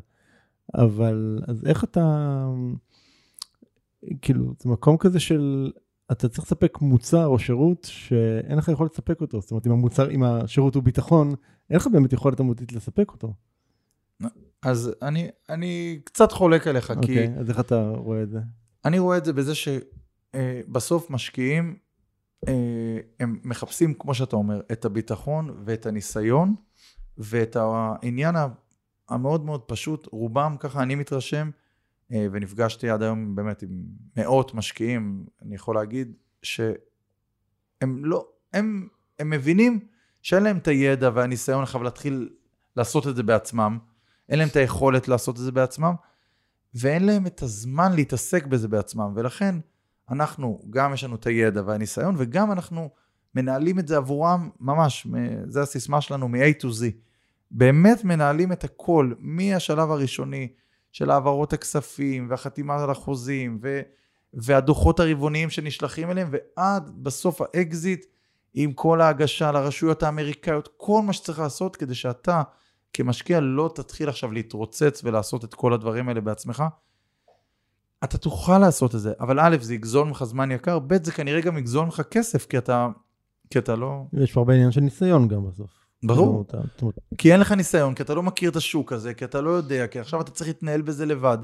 אבל, 0.74 1.38
אז 1.46 1.66
איך 1.66 1.84
אתה, 1.84 2.46
כאילו, 4.22 4.54
זה 4.58 4.68
מקום 4.68 4.96
כזה 4.96 5.20
של, 5.20 5.72
אתה 6.12 6.28
צריך 6.28 6.46
לספק 6.46 6.78
מוצר 6.80 7.26
או 7.26 7.38
שירות 7.38 7.84
שאין 7.90 8.58
לך 8.58 8.68
יכולת 8.68 8.92
לספק 8.92 9.20
אותו. 9.20 9.40
זאת 9.40 9.50
אומרת, 9.50 9.66
אם 9.66 9.72
המוצר, 9.72 10.10
אם 10.10 10.22
השירות 10.22 10.74
הוא 10.74 10.82
ביטחון, 10.82 11.34
אין 11.70 11.76
לך 11.76 11.86
באמת 11.86 12.12
יכולת 12.12 12.40
אמיתית 12.40 12.72
לספק 12.72 13.10
אותו. 13.10 13.34
אז 14.62 14.92
אני, 15.02 15.28
אני 15.48 16.00
קצת 16.04 16.32
חולק 16.32 16.66
עליך, 16.66 16.90
okay, 16.90 16.94
כי... 16.94 16.98
אוקיי, 17.00 17.34
אז 17.38 17.50
איך 17.50 17.60
אתה 17.60 17.92
רואה 17.96 18.22
את 18.22 18.30
זה? 18.30 18.38
אני 18.84 18.98
רואה 18.98 19.18
את 19.18 19.24
זה 19.24 19.32
בזה 19.32 19.52
שבסוף 19.54 21.10
אה, 21.10 21.14
משקיעים, 21.14 21.76
אה, 22.48 22.98
הם 23.20 23.38
מחפשים, 23.44 23.94
כמו 23.94 24.14
שאתה 24.14 24.36
אומר, 24.36 24.60
את 24.72 24.84
הביטחון 24.84 25.62
ואת 25.64 25.86
הניסיון, 25.86 26.54
ואת 27.18 27.56
העניין 27.56 28.34
המאוד 29.12 29.44
מאוד 29.44 29.60
פשוט, 29.60 30.08
רובם, 30.12 30.56
ככה 30.60 30.82
אני 30.82 30.94
מתרשם, 30.94 31.50
אה, 32.12 32.26
ונפגשתי 32.32 32.90
עד 32.90 33.02
היום 33.02 33.34
באמת 33.34 33.62
עם 33.62 33.84
מאות 34.16 34.54
משקיעים, 34.54 35.26
אני 35.42 35.54
יכול 35.54 35.74
להגיד 35.74 36.12
שהם 36.42 38.04
לא, 38.04 38.28
הם, 38.52 38.88
הם 39.18 39.30
מבינים 39.30 39.80
שאין 40.22 40.42
להם 40.42 40.56
את 40.56 40.68
הידע 40.68 41.10
והניסיון 41.14 41.62
עכשיו 41.62 41.82
להתחיל 41.82 42.28
לעשות 42.76 43.06
את 43.06 43.16
זה 43.16 43.22
בעצמם, 43.22 43.78
אין 44.28 44.38
להם 44.38 44.48
את 44.48 44.56
היכולת 44.56 45.08
לעשות 45.08 45.36
את 45.36 45.40
זה 45.42 45.52
בעצמם, 45.52 45.94
ואין 46.74 47.06
להם 47.06 47.26
את 47.26 47.42
הזמן 47.42 47.92
להתעסק 47.92 48.46
בזה 48.46 48.68
בעצמם, 48.68 49.12
ולכן 49.16 49.54
אנחנו, 50.10 50.60
גם 50.70 50.94
יש 50.94 51.04
לנו 51.04 51.14
את 51.14 51.26
הידע 51.26 51.62
והניסיון, 51.66 52.14
וגם 52.18 52.52
אנחנו 52.52 52.90
מנהלים 53.34 53.78
את 53.78 53.88
זה 53.88 53.96
עבורם 53.96 54.50
ממש, 54.60 55.06
זה 55.46 55.62
הסיסמה 55.62 56.00
שלנו 56.00 56.28
מ-A 56.28 56.62
to 56.62 56.66
Z. 56.66 56.84
באמת 57.52 58.04
מנהלים 58.04 58.52
את 58.52 58.64
הכל, 58.64 59.12
מהשלב 59.18 59.90
הראשוני 59.90 60.52
של 60.92 61.10
העברות 61.10 61.52
הכספים 61.52 62.26
והחתימה 62.30 62.82
על 62.82 62.90
החוזים 62.90 63.58
ו, 63.62 63.80
והדוחות 64.34 65.00
הרבעוניים 65.00 65.50
שנשלחים 65.50 66.10
אליהם, 66.10 66.28
ועד 66.30 66.90
בסוף 67.02 67.40
האקזיט 67.40 68.06
עם 68.54 68.72
כל 68.72 69.00
ההגשה 69.00 69.52
לרשויות 69.52 70.02
האמריקאיות, 70.02 70.68
כל 70.76 71.02
מה 71.02 71.12
שצריך 71.12 71.38
לעשות 71.38 71.76
כדי 71.76 71.94
שאתה 71.94 72.42
כמשקיע 72.92 73.40
לא 73.40 73.70
תתחיל 73.74 74.08
עכשיו 74.08 74.32
להתרוצץ 74.32 75.00
ולעשות 75.04 75.44
את 75.44 75.54
כל 75.54 75.72
הדברים 75.72 76.08
האלה 76.08 76.20
בעצמך. 76.20 76.64
אתה 78.04 78.18
תוכל 78.18 78.58
לעשות 78.58 78.94
את 78.94 79.00
זה, 79.00 79.12
אבל 79.20 79.40
א', 79.40 79.56
זה 79.60 79.74
יגזול 79.74 80.06
ממך 80.08 80.24
זמן 80.24 80.50
יקר, 80.50 80.78
ב', 80.78 81.04
זה 81.04 81.12
כנראה 81.12 81.40
גם 81.40 81.58
יגזול 81.58 81.84
ממך 81.84 82.02
כסף, 82.10 82.46
כי 82.46 82.58
אתה, 82.58 82.88
כי 83.50 83.58
אתה 83.58 83.76
לא... 83.76 84.04
יש 84.12 84.32
פה 84.32 84.40
הרבה 84.40 84.54
עניין 84.54 84.72
של 84.72 84.80
ניסיון 84.80 85.28
גם 85.28 85.46
בסוף. 85.48 85.81
ברור. 86.02 86.44
כי 87.18 87.32
אין 87.32 87.40
לך 87.40 87.52
ניסיון, 87.52 87.94
כי 87.94 88.02
אתה 88.02 88.14
לא 88.14 88.22
מכיר 88.22 88.50
את 88.50 88.56
השוק 88.56 88.92
הזה, 88.92 89.14
כי 89.14 89.24
אתה 89.24 89.40
לא 89.40 89.50
יודע, 89.50 89.86
כי 89.86 89.98
עכשיו 89.98 90.20
אתה 90.20 90.30
צריך 90.30 90.48
להתנהל 90.48 90.82
בזה 90.82 91.06
לבד. 91.06 91.38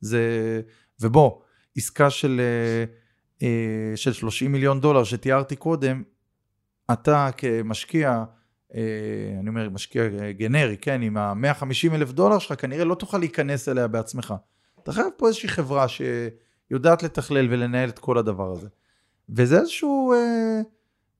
זה... 0.00 0.20
ובוא, 1.00 1.40
עסקה 1.76 2.10
של, 2.10 2.40
אה, 2.40 2.84
אה, 3.46 3.96
של 3.96 4.12
30 4.12 4.52
מיליון 4.52 4.80
דולר 4.80 5.04
שתיארתי 5.04 5.56
קודם, 5.56 6.02
אתה 6.92 7.28
כמשקיע, 7.36 8.24
אה, 8.74 8.80
אני 9.40 9.48
אומר 9.48 9.70
משקיע 9.70 10.02
גנרי, 10.30 10.76
כן, 10.76 11.02
עם 11.02 11.16
ה-150 11.16 11.94
אלף 11.94 12.12
דולר 12.12 12.38
שלך, 12.38 12.60
כנראה 12.60 12.84
לא 12.84 12.94
תוכל 12.94 13.18
להיכנס 13.18 13.68
אליה 13.68 13.88
בעצמך. 13.88 14.34
אתה 14.82 14.92
חייב 14.92 15.06
פה 15.16 15.26
איזושהי 15.26 15.48
חברה 15.48 15.86
שיודעת 15.88 17.02
לתכלל 17.02 17.46
ולנהל 17.50 17.88
את 17.88 17.98
כל 17.98 18.18
הדבר 18.18 18.52
הזה. 18.52 18.68
וזה 19.28 19.58
איזשהו 19.58 20.12
אה, 20.12 20.60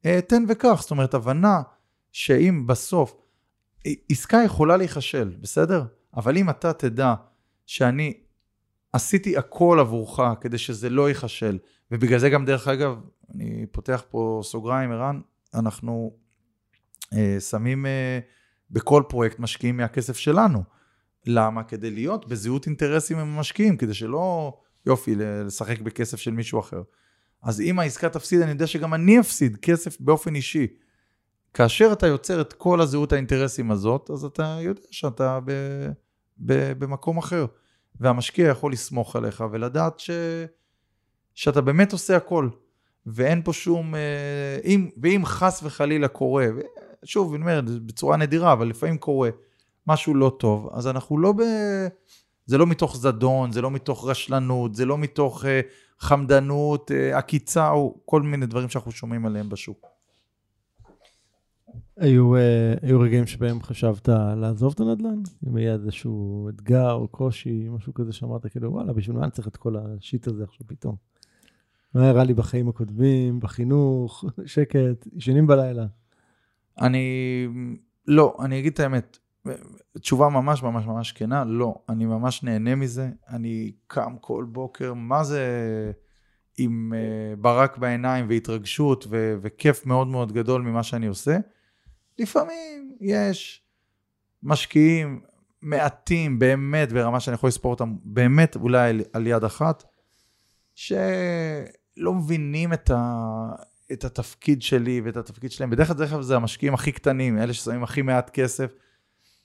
אה, 0.07 0.21
תן 0.21 0.45
וקח, 0.49 0.79
זאת 0.83 0.91
אומרת, 0.91 1.15
הבנה 1.15 1.63
שאם 2.15 2.67
בסוף, 2.67 3.17
עסקה 4.11 4.39
יכולה 4.45 4.77
להיכשל, 4.77 5.37
בסדר? 5.41 5.85
אבל 6.17 6.37
אם 6.37 6.51
אתה 6.51 6.73
תדע 6.73 7.15
שאני 7.67 8.15
עשיתי 8.93 9.37
הכל 9.37 9.79
עבורך 9.81 10.21
כדי 10.41 10.59
שזה 10.59 10.91
לא 10.91 11.09
ייכשל, 11.09 11.59
ובגלל 11.91 12.19
זה 12.19 12.31
גם 12.31 12.45
דרך 12.45 12.69
אגב, 12.69 13.01
אני 13.35 13.67
פותח 13.73 14.05
פה 14.11 14.41
סוגריים, 14.45 14.93
ערן, 14.93 15.21
אנחנו 15.55 16.17
אה, 17.13 17.41
שמים 17.41 17.87
אה, 17.87 18.19
בכל 18.71 19.03
פרויקט 19.09 19.39
משקיעים 19.39 19.77
מהכסף 19.77 20.17
שלנו. 20.17 20.63
למה? 21.27 21.65
כדי 21.65 21.91
להיות 21.91 22.29
בזהות 22.29 22.67
אינטרסים 22.67 23.19
עם 23.19 23.37
המשקיעים, 23.37 23.77
כדי 23.77 23.95
שלא 23.95 24.57
יופי, 24.87 25.15
לשחק 25.17 25.81
בכסף 25.81 26.19
של 26.19 26.31
מישהו 26.31 26.61
אחר. 26.61 26.83
אז 27.43 27.61
אם 27.61 27.79
העסקה 27.79 28.09
תפסיד, 28.09 28.41
אני 28.41 28.51
יודע 28.51 28.67
שגם 28.67 28.95
אני 28.95 29.21
אפסיד 29.21 29.57
כסף 29.57 30.01
באופן 30.01 30.35
אישי. 30.35 30.67
כאשר 31.55 31.91
אתה 31.93 32.07
יוצר 32.07 32.41
את 32.41 32.53
כל 32.53 32.81
הזהות 32.81 33.13
האינטרסים 33.13 33.71
הזאת, 33.71 34.11
אז 34.11 34.25
אתה 34.25 34.59
יודע 34.61 34.81
שאתה 34.91 35.39
ב, 35.45 35.51
ב, 36.39 36.73
במקום 36.79 37.19
אחר. 37.19 37.47
והמשקיע 38.01 38.49
יכול 38.49 38.73
לסמוך 38.73 39.17
עליך 39.17 39.45
ולדעת 39.53 40.01
ש, 40.01 40.11
שאתה 41.35 41.61
באמת 41.61 41.93
עושה 41.93 42.17
הכל. 42.17 42.49
ואין 43.07 43.43
פה 43.43 43.53
שום... 43.53 43.95
אה, 43.95 44.59
אם, 44.65 44.91
ואם 45.03 45.23
חס 45.25 45.61
וחלילה 45.63 46.09
קורה, 46.09 46.47
שוב, 47.05 47.35
אני 47.35 47.43
אומר, 47.43 47.61
בצורה 47.87 48.17
נדירה, 48.17 48.53
אבל 48.53 48.69
לפעמים 48.69 48.99
קורה 48.99 49.31
משהו 49.87 50.15
לא 50.15 50.37
טוב, 50.39 50.69
אז 50.73 50.87
אנחנו 50.87 51.19
לא 51.19 51.33
ב... 51.33 51.43
זה 52.47 52.59
לא 52.59 52.67
מתוך 52.67 52.97
זדון, 52.97 53.53
זה 53.53 53.63
לא 53.63 53.71
מתוך 53.71 54.09
רשלנות, 54.09 54.75
זה 54.75 54.85
לא 54.85 54.99
מתוך 54.99 55.45
uh, 55.45 55.47
חמדנות, 56.01 56.91
uh, 56.91 57.17
עקיצה, 57.17 57.71
או 57.71 58.01
כל 58.05 58.23
מיני 58.23 58.47
דברים 58.47 58.69
שאנחנו 58.69 58.93
שומעים 58.93 59.27
עליהם 59.27 59.49
בשוק. 59.49 59.94
היו, 61.97 62.37
uh, 62.37 62.39
היו 62.83 63.01
רגעים 63.01 63.27
שבהם 63.27 63.63
חשבת 63.63 64.09
לעזוב 64.37 64.73
את 64.75 64.81
הנדל"ן? 64.81 65.23
אם 65.49 65.57
היה 65.57 65.73
איזשהו 65.73 66.49
אתגר 66.49 66.93
או 66.93 67.09
קושי, 67.09 67.69
משהו 67.69 67.95
כזה 67.95 68.13
שאמרת, 68.13 68.47
כאילו, 68.47 68.73
וואלה, 68.73 68.93
בשביל 68.93 69.17
מה 69.17 69.23
אני 69.25 69.31
צריך 69.31 69.49
את 69.49 69.57
כל 69.57 69.77
השיט 69.77 70.27
הזה 70.27 70.45
עכשיו 70.45 70.67
פתאום? 70.67 70.97
מה 71.95 72.09
הראה 72.09 72.25
לי 72.25 72.35
בחיים 72.35 72.69
הקודמים, 72.69 73.41
בחינוך, 73.41 74.25
שקט, 74.47 75.07
ישנים 75.17 75.47
בלילה? 75.47 75.87
אני, 76.81 77.49
לא, 78.07 78.37
אני 78.41 78.59
אגיד 78.59 78.73
את 78.73 78.81
האמת, 78.81 79.19
תשובה 80.01 80.29
ממש 80.29 80.63
ממש 80.63 80.87
ממש 80.87 81.13
כנה, 81.13 81.45
לא, 81.45 81.75
אני 81.89 82.07
ממש 82.07 82.43
נהנה 82.43 82.75
מזה, 82.75 83.11
אני 83.29 83.73
קם 83.87 84.17
כל 84.21 84.47
בוקר, 84.53 84.95
מה 84.95 85.25
זה 85.25 85.43
עם 86.59 86.93
uh, 86.93 87.41
ברק 87.41 87.79
בעיניים 87.79 88.27
והתרגשות 88.29 89.07
ו- 89.11 89.37
וכיף 89.43 89.87
מאוד 89.87 90.07
מאוד 90.07 90.33
גדול 90.33 90.63
ממה 90.63 90.83
שאני 90.83 91.07
עושה. 91.07 91.39
לפעמים 92.19 92.97
יש 93.01 93.63
משקיעים 94.43 95.21
מעטים 95.63 96.39
באמת 96.39 96.93
ברמה 96.93 97.21
שאני 97.21 97.35
יכול 97.35 97.49
לספור 97.49 97.71
אותם 97.71 97.97
באמת 98.05 98.57
אולי 98.57 99.03
על, 99.13 99.27
יד 99.27 99.45
אחת, 99.45 99.85
שלא 100.75 102.15
מבינים 102.15 102.73
את, 102.73 102.91
ה, 102.91 103.27
את 103.93 104.05
התפקיד 104.05 104.63
שלי 104.63 105.01
ואת 105.05 105.17
התפקיד 105.17 105.53
שלהם. 105.53 105.71
בדרך 105.71 105.89
כלל 105.89 106.23
זה 106.23 106.37
המשקיעים 106.37 106.75
הכי 106.75 106.93
קטנים, 106.93 107.39
אלה 107.39 107.53
ששמים 107.53 107.83
הכי 107.83 108.03
מעט 108.03 108.31
כסף. 108.31 108.71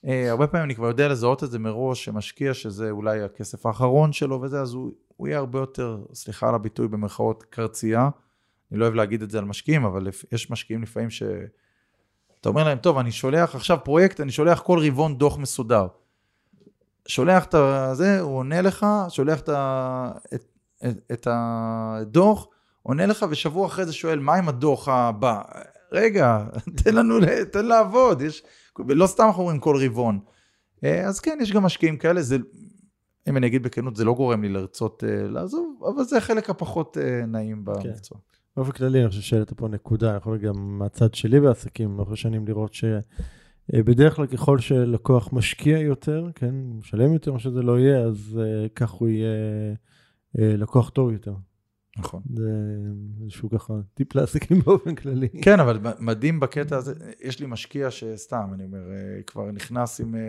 Uh, 0.05 0.09
הרבה 0.29 0.47
פעמים 0.47 0.65
אני 0.65 0.75
כבר 0.75 0.87
יודע 0.87 1.07
לזהות 1.07 1.43
את 1.43 1.51
זה 1.51 1.59
מראש, 1.59 2.05
שמשקיע 2.05 2.53
שזה 2.53 2.89
אולי 2.89 3.21
הכסף 3.21 3.65
האחרון 3.65 4.13
שלו 4.13 4.41
וזה, 4.41 4.61
אז 4.61 4.73
הוא, 4.73 4.91
הוא 5.07 5.27
יהיה 5.27 5.37
הרבה 5.37 5.59
יותר, 5.59 6.05
סליחה 6.13 6.49
על 6.49 6.55
הביטוי 6.55 6.87
במרכאות, 6.87 7.43
קרצייה. 7.43 8.09
אני 8.71 8.79
לא 8.79 8.85
אוהב 8.85 8.95
להגיד 8.95 9.21
את 9.21 9.31
זה 9.31 9.37
על 9.37 9.45
משקיעים, 9.45 9.85
אבל 9.85 10.07
יש 10.31 10.51
משקיעים 10.51 10.81
לפעמים 10.81 11.09
ש... 11.09 11.23
אתה 12.41 12.49
אומר 12.49 12.63
להם, 12.63 12.77
טוב, 12.77 12.97
אני 12.97 13.11
שולח 13.11 13.55
עכשיו 13.55 13.77
פרויקט, 13.83 14.21
אני 14.21 14.31
שולח 14.31 14.61
כל 14.61 14.79
רבעון 14.87 15.17
דוח 15.17 15.37
מסודר. 15.37 15.87
שולח 17.07 17.45
את 17.45 17.55
זה, 17.93 18.19
הוא 18.19 18.37
עונה 18.37 18.61
לך, 18.61 18.85
שולח 19.09 19.39
את, 19.39 19.49
את, 20.33 20.45
את, 20.85 21.11
את 21.11 21.27
הדוח, 21.31 22.47
עונה 22.83 23.05
לך, 23.05 23.25
ושבוע 23.29 23.67
אחרי 23.67 23.85
זה 23.85 23.93
שואל, 23.93 24.19
מה 24.19 24.35
עם 24.35 24.49
הדוח 24.49 24.87
הבא? 24.87 25.41
רגע, 25.91 26.43
תן 26.83 26.95
לנו, 26.95 27.15
תן 27.51 27.65
לעבוד, 27.65 28.21
יש, 28.21 28.43
לא 28.79 29.07
סתם 29.07 29.23
אנחנו 29.23 29.41
אומרים 29.41 29.59
כל 29.59 29.85
רבעון. 29.85 30.19
אה, 30.83 31.07
אז 31.07 31.19
כן, 31.19 31.37
יש 31.41 31.51
גם 31.51 31.63
משקיעים 31.63 31.97
כאלה, 31.97 32.21
זה, 32.21 32.37
אם 33.29 33.37
אני 33.37 33.47
אגיד 33.47 33.63
בכנות, 33.63 33.95
זה 33.95 34.05
לא 34.05 34.13
גורם 34.13 34.41
לי 34.41 34.49
לרצות 34.49 35.03
uh, 35.03 35.27
לעזוב, 35.27 35.83
אבל 35.95 36.03
זה 36.03 36.17
החלק 36.17 36.49
הפחות 36.49 36.97
uh, 36.97 37.25
נעים 37.25 37.63
כן. 37.65 37.73
במקצוע. 37.73 38.17
כן. 38.17 38.38
באופן 38.59 38.71
כללי, 38.71 39.01
אני 39.01 39.09
חושב 39.09 39.21
שהעלית 39.21 39.53
פה 39.53 39.67
נקודה, 39.67 40.15
יכול 40.15 40.33
להיות 40.33 40.43
גם 40.43 40.79
מהצד 40.79 41.13
שלי 41.13 41.39
בעסקים, 41.39 41.97
לאורך 41.97 42.11
השנים 42.11 42.47
לראות 42.47 42.73
שבדרך 42.73 44.15
כלל 44.15 44.27
ככל 44.27 44.59
שלקוח 44.59 45.33
משקיע 45.33 45.79
יותר, 45.79 46.27
כן, 46.35 46.55
משלם 46.79 47.13
יותר, 47.13 47.33
מה 47.33 47.39
שזה 47.39 47.61
לא 47.61 47.79
יהיה, 47.79 47.99
אז 47.99 48.39
uh, 48.39 48.69
כך 48.75 48.89
הוא 48.89 49.07
יהיה 49.07 49.29
uh, 50.37 50.41
לקוח 50.41 50.89
טוב 50.89 51.11
יותר. 51.11 51.33
נכון. 51.97 52.21
זה 52.35 52.49
איזשהו 53.21 53.49
ככה 53.49 53.73
טיפ 53.93 54.15
לעסקים 54.15 54.59
באופן 54.65 54.95
כללי. 54.95 55.29
כן, 55.41 55.59
אבל 55.59 55.79
מדהים 55.99 56.39
בקטע 56.39 56.77
הזה, 56.77 56.93
יש 57.21 57.39
לי 57.39 57.45
משקיע 57.45 57.91
שסתם, 57.91 58.49
אני 58.53 58.63
אומר, 58.63 58.91
אה, 58.91 59.21
כבר 59.27 59.51
נכנס 59.51 60.01
עם 60.01 60.15
אה, 60.15 60.21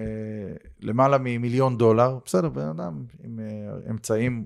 למעלה 0.81 1.19
ממיליון 1.21 1.79
דולר, 1.79 2.19
בסדר, 2.25 2.49
בן 2.49 2.69
אדם 2.69 3.05
עם 3.25 3.41
אה, 3.41 3.91
אמצעים, 3.91 4.45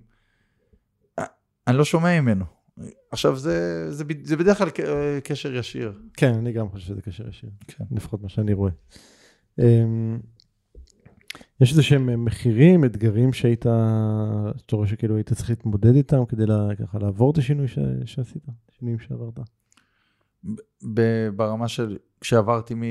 אני 1.67 1.77
לא 1.77 1.85
שומע 1.85 2.21
ממנו. 2.21 2.64
עכשיו, 3.11 3.37
זה, 3.37 3.87
זה, 3.93 4.05
זה 4.23 4.37
בדרך 4.37 4.59
כלל 4.59 4.69
קשר 5.25 5.55
ישיר. 5.55 5.93
כן, 6.15 6.35
אני 6.35 6.53
גם 6.53 6.69
חושב 6.69 6.87
שזה 6.87 7.03
קשר 7.03 7.29
ישיר, 7.29 7.51
כן. 7.69 7.85
לפחות 7.91 8.23
מה 8.23 8.29
שאני 8.29 8.53
רואה. 8.53 8.71
אמ, 9.59 10.19
יש 11.61 11.71
איזה 11.71 11.83
שהם 11.83 12.25
מחירים, 12.25 12.85
אתגרים 12.85 13.33
שהיית, 13.33 13.65
שאתה 14.57 14.77
רואה 14.77 14.89
שכאילו 14.89 15.17
היית 15.17 15.33
צריך 15.33 15.51
להתמודד 15.51 15.95
איתם 15.95 16.25
כדי 16.29 16.47
לה, 16.47 16.69
ככה 16.79 16.99
לעבור 16.99 17.31
את 17.31 17.39
השינוי 17.39 17.69
ש, 17.69 17.79
שעשית, 18.05 18.43
השינויים 18.69 18.99
שעברת? 18.99 19.39
ברמה 21.37 21.69
של 21.69 21.99
כשעברתי 22.21 22.75
מ... 22.75 22.83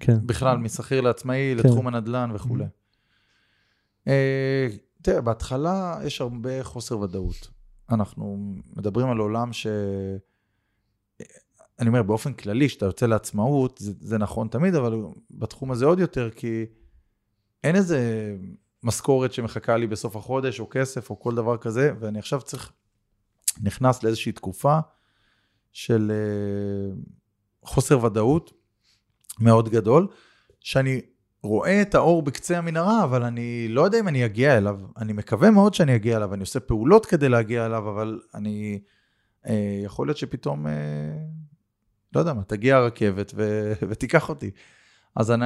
כן. 0.00 0.26
בכלל 0.26 0.56
משכיר 0.56 1.00
לעצמאי 1.00 1.54
כן. 1.56 1.68
לתחום 1.68 1.88
הנדל"ן 1.88 2.30
וכולי. 2.34 2.64
Mm-hmm. 2.64 4.08
אה, 4.08 4.68
תראה, 5.02 5.20
בהתחלה 5.20 5.98
יש 6.04 6.20
הרבה 6.20 6.64
חוסר 6.64 6.98
ודאות. 6.98 7.61
אנחנו 7.92 8.54
מדברים 8.76 9.10
על 9.10 9.18
עולם 9.18 9.52
ש... 9.52 9.66
אני 11.78 11.88
אומר, 11.88 12.02
באופן 12.02 12.32
כללי, 12.32 12.68
כשאתה 12.68 12.86
יוצא 12.86 13.06
לעצמאות, 13.06 13.78
זה, 13.78 13.92
זה 14.00 14.18
נכון 14.18 14.48
תמיד, 14.48 14.74
אבל 14.74 15.02
בתחום 15.30 15.72
הזה 15.72 15.84
עוד 15.84 15.98
יותר, 15.98 16.30
כי 16.30 16.64
אין 17.64 17.76
איזה 17.76 18.32
משכורת 18.82 19.32
שמחכה 19.32 19.76
לי 19.76 19.86
בסוף 19.86 20.16
החודש, 20.16 20.60
או 20.60 20.66
כסף, 20.70 21.10
או 21.10 21.20
כל 21.20 21.34
דבר 21.34 21.56
כזה, 21.56 21.92
ואני 22.00 22.18
עכשיו 22.18 22.40
צריך, 22.42 22.72
נכנס 23.62 24.02
לאיזושהי 24.02 24.32
תקופה 24.32 24.78
של 25.72 26.12
uh, 26.12 27.10
חוסר 27.64 28.04
ודאות 28.04 28.52
מאוד 29.40 29.68
גדול, 29.68 30.08
שאני 30.60 31.00
רואה 31.42 31.82
את 31.82 31.94
האור 31.94 32.22
בקצה 32.22 32.58
המנהרה, 32.58 33.04
אבל 33.04 33.22
אני 33.22 33.68
לא 33.68 33.82
יודע 33.82 34.00
אם 34.00 34.08
אני 34.08 34.24
אגיע 34.24 34.56
אליו. 34.58 34.80
אני 34.96 35.12
מקווה 35.12 35.50
מאוד 35.50 35.74
שאני 35.74 35.96
אגיע 35.96 36.16
אליו, 36.16 36.34
אני 36.34 36.40
עושה 36.40 36.60
פעולות 36.60 37.06
כדי 37.06 37.28
להגיע 37.28 37.66
אליו, 37.66 37.88
אבל 37.88 38.20
אני... 38.34 38.80
Uh, 39.46 39.50
יכול 39.84 40.06
להיות 40.06 40.16
שפתאום, 40.16 40.66
uh, 40.66 40.70
לא 42.14 42.20
יודע 42.20 42.32
מה, 42.32 42.44
תגיע 42.44 42.76
הרכבת 42.76 43.32
ו- 43.36 43.72
ותיקח 43.88 44.28
אותי. 44.28 44.50
אז 45.16 45.30
אני, 45.30 45.44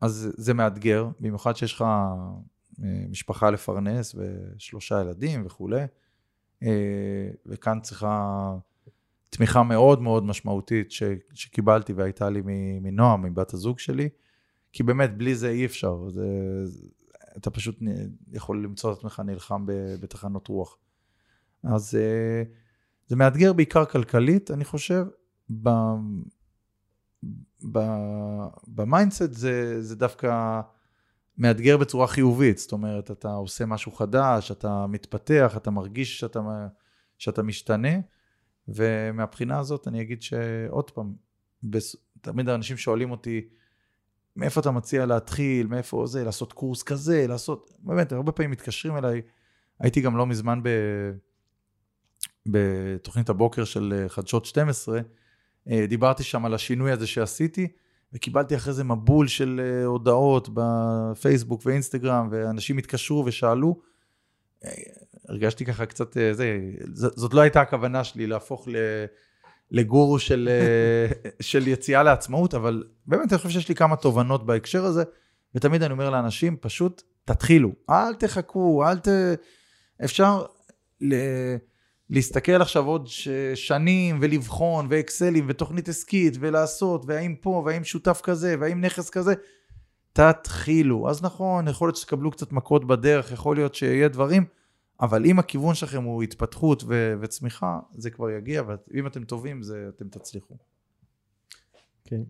אז 0.00 0.32
זה 0.36 0.54
מאתגר, 0.54 1.08
במיוחד 1.20 1.56
שיש 1.56 1.72
לך 1.72 1.84
אה, 2.84 3.04
משפחה 3.10 3.50
לפרנס 3.50 4.14
ושלושה 4.14 5.00
ילדים 5.00 5.46
וכולי, 5.46 5.84
אה, 6.62 7.30
וכאן 7.46 7.80
צריכה 7.82 8.54
תמיכה 9.30 9.62
מאוד 9.62 10.02
מאוד 10.02 10.24
משמעותית 10.24 10.92
ש, 10.92 11.02
שקיבלתי 11.34 11.92
והייתה 11.92 12.30
לי 12.30 12.42
מנועם, 12.80 13.22
מבת 13.22 13.54
הזוג 13.54 13.78
שלי, 13.78 14.08
כי 14.72 14.82
באמת 14.82 15.16
בלי 15.16 15.34
זה 15.34 15.50
אי 15.50 15.66
אפשר, 15.66 16.08
זה, 16.08 16.26
אתה 17.36 17.50
פשוט 17.50 17.78
יכול 18.32 18.64
למצוא 18.64 18.92
את 18.92 18.98
עצמך 18.98 19.22
נלחם 19.24 19.64
בתחנות 20.00 20.48
רוח. 20.48 20.76
אז 21.62 21.94
אה, 21.94 22.42
זה 23.06 23.16
מאתגר 23.16 23.52
בעיקר 23.52 23.84
כלכלית, 23.84 24.50
אני 24.50 24.64
חושב, 24.64 25.06
ב 28.68 28.76
mindset 28.76 29.32
זה, 29.32 29.82
זה 29.82 29.96
דווקא 29.96 30.60
מאתגר 31.38 31.76
בצורה 31.76 32.06
חיובית, 32.06 32.58
זאת 32.58 32.72
אומרת, 32.72 33.10
אתה 33.10 33.32
עושה 33.32 33.66
משהו 33.66 33.92
חדש, 33.92 34.50
אתה 34.50 34.86
מתפתח, 34.86 35.54
אתה 35.56 35.70
מרגיש 35.70 36.20
שאתה, 36.20 36.40
שאתה 37.18 37.42
משתנה, 37.42 37.98
ומהבחינה 38.68 39.58
הזאת 39.58 39.88
אני 39.88 40.02
אגיד 40.02 40.22
שעוד 40.22 40.90
פעם, 40.90 41.14
בס... 41.62 41.96
תמיד 42.20 42.48
האנשים 42.48 42.76
שואלים 42.76 43.10
אותי, 43.10 43.48
מאיפה 44.36 44.60
אתה 44.60 44.70
מציע 44.70 45.06
להתחיל, 45.06 45.66
מאיפה 45.66 46.06
זה, 46.06 46.24
לעשות 46.24 46.52
קורס 46.52 46.82
כזה, 46.82 47.26
לעשות, 47.26 47.70
באמת, 47.78 48.12
הרבה 48.12 48.32
פעמים 48.32 48.50
מתקשרים 48.50 48.96
אליי, 48.96 49.22
הייתי 49.80 50.00
גם 50.00 50.16
לא 50.16 50.26
מזמן 50.26 50.60
ב... 50.62 50.68
בתוכנית 52.46 53.28
הבוקר 53.28 53.64
של 53.64 54.04
חדשות 54.08 54.44
12, 54.44 55.00
אה, 55.70 55.86
דיברתי 55.88 56.22
שם 56.22 56.44
על 56.44 56.54
השינוי 56.54 56.92
הזה 56.92 57.06
שעשיתי, 57.06 57.68
וקיבלתי 58.12 58.56
אחרי 58.56 58.72
זה 58.72 58.84
מבול 58.84 59.28
של 59.28 59.60
אה, 59.64 59.84
הודעות 59.84 60.48
בפייסבוק 60.54 61.62
ואינסטגרם, 61.66 62.28
ואנשים 62.30 62.78
התקשרו 62.78 63.24
ושאלו. 63.26 63.80
אה, 64.64 64.70
הרגשתי 65.28 65.64
ככה 65.64 65.86
קצת, 65.86 66.16
זה, 66.32 66.60
זאת 66.92 67.34
לא 67.34 67.40
הייתה 67.40 67.60
הכוונה 67.60 68.04
שלי 68.04 68.26
להפוך 68.26 68.68
לגורו 69.70 70.18
של, 70.18 70.48
של 71.40 71.68
יציאה 71.68 72.02
לעצמאות, 72.02 72.54
אבל 72.54 72.84
באמת 73.06 73.32
אני 73.32 73.38
חושב 73.38 73.50
שיש 73.50 73.68
לי 73.68 73.74
כמה 73.74 73.96
תובנות 73.96 74.46
בהקשר 74.46 74.84
הזה, 74.84 75.02
ותמיד 75.54 75.82
אני 75.82 75.92
אומר 75.92 76.10
לאנשים, 76.10 76.56
פשוט 76.60 77.02
תתחילו, 77.24 77.72
אל 77.90 78.14
תחכו, 78.14 78.84
אל 78.86 78.98
ת... 78.98 79.08
אפשר, 80.04 80.44
ל- 81.00 81.56
להסתכל 82.10 82.62
עכשיו 82.62 82.86
עוד 82.86 83.06
ש- 83.06 83.28
שנים 83.54 84.18
ולבחון 84.20 84.86
ואקסלים 84.90 85.44
ותוכנית 85.48 85.88
עסקית 85.88 86.36
ולעשות 86.40 87.02
והאם 87.06 87.34
פה 87.40 87.62
והאם 87.66 87.84
שותף 87.84 88.20
כזה 88.22 88.54
והאם 88.60 88.80
נכס 88.80 89.10
כזה, 89.10 89.34
תתחילו. 90.12 91.10
אז 91.10 91.22
נכון, 91.22 91.68
יכול 91.68 91.88
להיות 91.88 91.96
שתקבלו 91.96 92.30
קצת 92.30 92.52
מכות 92.52 92.84
בדרך, 92.86 93.32
יכול 93.32 93.56
להיות 93.56 93.74
שיהיה 93.74 94.08
דברים, 94.08 94.44
אבל 95.00 95.26
אם 95.26 95.38
הכיוון 95.38 95.74
שלכם 95.74 96.02
הוא 96.02 96.22
התפתחות 96.22 96.82
ו- 96.86 97.14
וצמיחה, 97.20 97.80
זה 97.92 98.10
כבר 98.10 98.30
יגיע, 98.30 98.62
ואם 98.66 99.06
אתם 99.06 99.24
טובים, 99.24 99.62
זה, 99.62 99.90
אתם 99.96 100.08
תצליחו. 100.08 100.56
כן. 102.04 102.22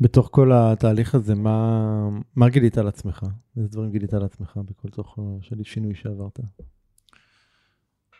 בתוך 0.00 0.28
כל 0.32 0.52
התהליך 0.52 1.14
הזה, 1.14 1.34
מה, 1.34 2.08
מה 2.36 2.48
גילית 2.48 2.78
על 2.78 2.88
עצמך? 2.88 3.26
איזה 3.56 3.68
דברים 3.68 3.90
גילית 3.90 4.14
על 4.14 4.24
עצמך 4.24 4.60
בכל 4.64 4.88
תוך 4.88 5.18
של 5.40 5.62
שינוי 5.62 5.94
שעברת? 5.94 6.40
אני 6.40 6.48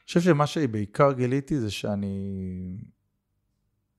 חושב 0.05 0.21
שמה 0.21 0.47
שבעיקר 0.47 1.13
גיליתי 1.13 1.61
זה 1.61 1.71
שאני, 1.71 2.77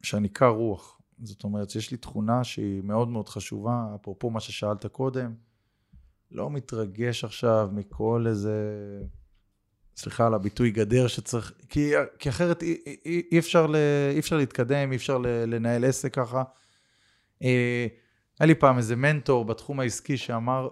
שאני 0.03 0.29
קר 0.29 0.49
רוח. 0.49 1.01
זאת 1.23 1.43
אומרת 1.43 1.69
שיש 1.69 1.91
לי 1.91 1.97
תכונה 1.97 2.43
שהיא 2.43 2.81
מאוד 2.83 3.07
מאוד 3.07 3.29
חשובה, 3.29 3.95
אפרופו 3.95 4.29
מה 4.29 4.39
ששאלת 4.39 4.85
קודם, 4.85 5.33
לא 6.31 6.51
מתרגש 6.51 7.23
עכשיו 7.23 7.69
מכל 7.71 8.25
איזה, 8.27 8.53
סליחה 9.95 10.27
על 10.27 10.33
הביטוי 10.33 10.71
גדר 10.71 11.07
שצריך, 11.07 11.53
כי, 11.69 11.91
כי 12.19 12.29
אחרת 12.29 12.63
אי, 12.63 12.77
אי, 13.05 13.21
אי, 13.31 13.39
אפשר 13.39 13.67
ל, 13.67 13.75
אי 14.13 14.19
אפשר 14.19 14.37
להתקדם, 14.37 14.91
אי 14.91 14.95
אפשר 14.97 15.17
לנהל 15.47 15.85
עסק 15.85 16.13
ככה. 16.13 16.43
אה, 17.43 17.87
היה 18.39 18.47
לי 18.47 18.55
פעם 18.55 18.77
איזה 18.77 18.95
מנטור 18.95 19.45
בתחום 19.45 19.79
העסקי 19.79 20.17
שאמר, 20.17 20.69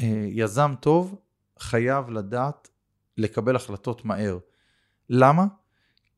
אה, 0.00 0.26
יזם 0.28 0.74
טוב 0.80 1.14
חייב 1.58 2.10
לדעת 2.10 2.68
לקבל 3.16 3.56
החלטות 3.56 4.04
מהר. 4.04 4.38
למה? 5.10 5.46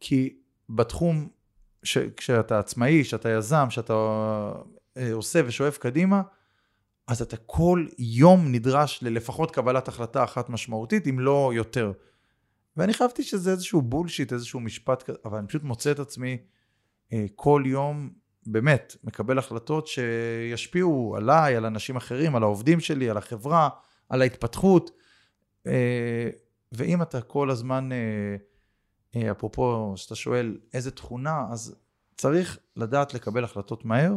כי 0.00 0.38
בתחום, 0.68 1.28
ש, 1.82 1.98
כשאתה 1.98 2.58
עצמאי, 2.58 3.02
כשאתה 3.04 3.28
יזם, 3.28 3.66
כשאתה 3.68 3.92
אה, 4.96 5.12
עושה 5.12 5.40
ושואף 5.46 5.78
קדימה, 5.78 6.22
אז 7.10 7.22
אתה 7.22 7.36
כל 7.36 7.86
יום 7.98 8.52
נדרש 8.52 9.02
ללפחות 9.02 9.50
קבלת 9.50 9.88
החלטה 9.88 10.24
אחת 10.24 10.48
משמעותית, 10.48 11.06
אם 11.06 11.20
לא 11.20 11.50
יותר. 11.54 11.92
ואני 12.76 12.94
חשבתי 12.94 13.22
שזה 13.22 13.50
איזשהו 13.50 13.82
בולשיט, 13.82 14.32
איזשהו 14.32 14.60
משפט 14.60 15.02
כזה, 15.02 15.18
אבל 15.24 15.38
אני 15.38 15.46
פשוט 15.46 15.62
מוצא 15.62 15.90
את 15.90 15.98
עצמי 15.98 16.38
אה, 17.12 17.26
כל 17.34 17.62
יום, 17.66 18.10
באמת, 18.46 18.96
מקבל 19.04 19.38
החלטות 19.38 19.86
שישפיעו 19.86 21.14
עליי, 21.16 21.56
על 21.56 21.66
אנשים 21.66 21.96
אחרים, 21.96 22.36
על 22.36 22.42
העובדים 22.42 22.80
שלי, 22.80 23.10
על 23.10 23.16
החברה, 23.16 23.68
על 24.08 24.22
ההתפתחות. 24.22 24.90
אה, 25.66 26.30
ואם 26.72 27.02
אתה 27.02 27.20
כל 27.20 27.50
הזמן, 27.50 27.88
אה, 29.16 29.30
אפרופו, 29.30 29.92
שאתה 29.96 30.14
שואל 30.14 30.58
איזה 30.74 30.90
תכונה, 30.90 31.46
אז 31.50 31.76
צריך 32.16 32.58
לדעת 32.76 33.14
לקבל 33.14 33.44
החלטות 33.44 33.84
מהר, 33.84 34.16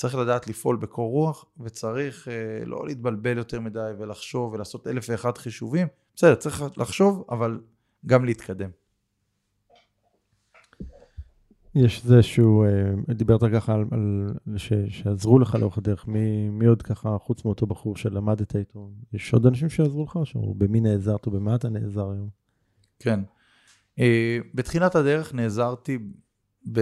צריך 0.00 0.14
לדעת 0.14 0.46
לפעול 0.46 0.76
בקור 0.76 1.10
רוח, 1.10 1.44
וצריך 1.60 2.28
אה, 2.28 2.64
לא 2.64 2.86
להתבלבל 2.86 3.38
יותר 3.38 3.60
מדי 3.60 3.90
ולחשוב 3.98 4.52
ולעשות 4.52 4.86
אלף 4.86 5.06
ואחד 5.08 5.38
חישובים. 5.38 5.86
בסדר, 6.16 6.34
צריך 6.34 6.62
לחשוב, 6.76 7.24
אבל 7.30 7.60
גם 8.06 8.24
להתקדם. 8.24 8.70
יש 11.74 12.04
איזשהו, 12.04 12.64
אה, 12.64 13.14
דיברת 13.14 13.40
ככה 13.52 13.74
על, 13.74 13.84
על 13.92 14.58
ש, 14.58 14.72
שעזרו 14.88 15.38
לך 15.38 15.54
לאורך 15.54 15.78
הדרך, 15.78 16.08
מי, 16.08 16.48
מי 16.48 16.66
עוד 16.66 16.82
ככה, 16.82 17.16
חוץ 17.18 17.44
מאותו 17.44 17.66
בחור 17.66 17.96
שלמדת 17.96 18.56
איתו, 18.56 18.90
יש 19.12 19.34
עוד 19.34 19.46
אנשים 19.46 19.68
שעזרו 19.68 20.04
לך, 20.04 20.18
או 20.34 20.54
במי 20.54 20.80
נעזרת 20.80 21.26
או 21.26 21.30
במה 21.30 21.54
אתה 21.54 21.68
נעזר 21.68 22.10
היום? 22.10 22.28
כן. 22.98 23.20
אה, 23.98 24.38
בתחילת 24.54 24.94
הדרך 24.94 25.34
נעזרתי 25.34 25.98
ב... 26.72 26.80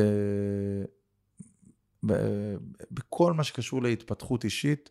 בכל 2.90 3.32
מה 3.32 3.44
שקשור 3.44 3.82
להתפתחות 3.82 4.44
אישית 4.44 4.90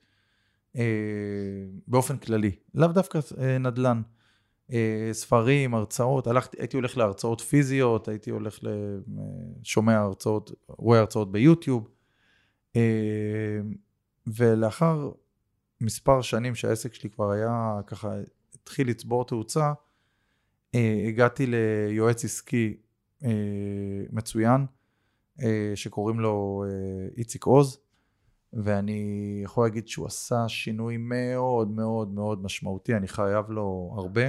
אה, 0.76 0.84
באופן 1.88 2.18
כללי, 2.18 2.52
לאו 2.74 2.88
דווקא 2.88 3.20
נדל"ן. 3.60 4.02
ספרים, 5.12 5.74
הרצאות, 5.74 6.28
הלכתי, 6.28 6.58
הייתי 6.60 6.78
הולך 6.78 6.98
להרצאות 6.98 7.42
פיזיות, 7.42 8.08
הייתי 8.08 8.30
הולך 8.30 8.60
לשומע 9.62 9.98
הרצאות, 9.98 10.52
רואה 10.68 11.00
הרצאות 11.00 11.32
ביוטיוב, 11.32 11.90
ולאחר 14.28 15.12
מספר 15.82 16.22
שנים 16.22 16.56
שהעסק 16.56 16.94
שלי 16.94 17.10
כבר 17.10 17.32
היה 17.32 17.80
ככה, 17.88 18.16
התחיל 18.62 18.90
לצבור 18.90 19.26
תאוצה, 19.26 19.74
הגעתי 21.08 21.46
ליועץ 21.46 22.26
עסקי 22.26 22.78
מצוין, 24.12 24.66
שקוראים 25.76 26.20
לו 26.20 26.64
איציק 27.18 27.44
עוז, 27.44 27.80
ואני 28.54 29.40
יכול 29.44 29.66
להגיד 29.66 29.88
שהוא 29.88 30.06
עשה 30.06 30.48
שינוי 30.48 30.98
מאוד 30.98 31.72
מאוד 31.72 32.14
מאוד 32.14 32.44
משמעותי, 32.44 32.96
אני 32.96 33.08
חייב 33.08 33.50
לו 33.50 33.94
הרבה. 33.98 34.22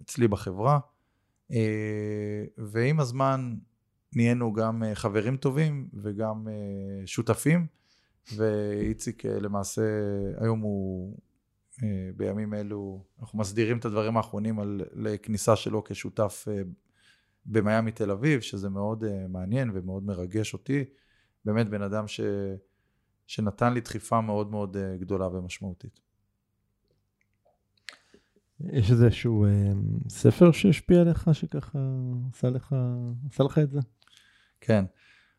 אצלי 0.00 0.28
בחברה, 0.28 0.78
ועם 2.58 3.00
הזמן 3.00 3.54
נהיינו 4.16 4.52
גם 4.52 4.82
חברים 4.94 5.36
טובים 5.36 5.88
וגם 5.94 6.48
שותפים, 7.06 7.66
ואיציק 8.36 9.24
למעשה 9.24 9.82
היום 10.38 10.60
הוא, 10.60 11.16
בימים 12.16 12.54
אלו, 12.54 13.04
אנחנו 13.20 13.38
מסדירים 13.38 13.78
את 13.78 13.84
הדברים 13.84 14.16
האחרונים 14.16 14.60
על, 14.60 14.80
לכניסה 14.92 15.56
שלו 15.56 15.84
כשותף 15.84 16.48
במיאמי 17.46 17.92
תל 17.92 18.10
אביב, 18.10 18.40
שזה 18.40 18.68
מאוד 18.68 19.04
מעניין 19.28 19.70
ומאוד 19.74 20.06
מרגש 20.06 20.52
אותי, 20.52 20.84
באמת 21.44 21.68
בן 21.68 21.82
אדם 21.82 22.08
ש, 22.08 22.20
שנתן 23.26 23.72
לי 23.72 23.80
דחיפה 23.80 24.20
מאוד 24.20 24.50
מאוד 24.50 24.76
גדולה 25.00 25.28
ומשמעותית. 25.28 26.00
יש 28.60 28.90
איזשהו 28.90 29.44
אה, 29.44 29.50
ספר 30.08 30.52
שהשפיע 30.52 31.00
עליך, 31.00 31.28
שככה 31.32 31.78
עשה 32.32 32.50
לך, 32.50 32.76
עשה 33.30 33.44
לך 33.44 33.58
את 33.58 33.70
זה? 33.70 33.80
כן. 34.60 34.84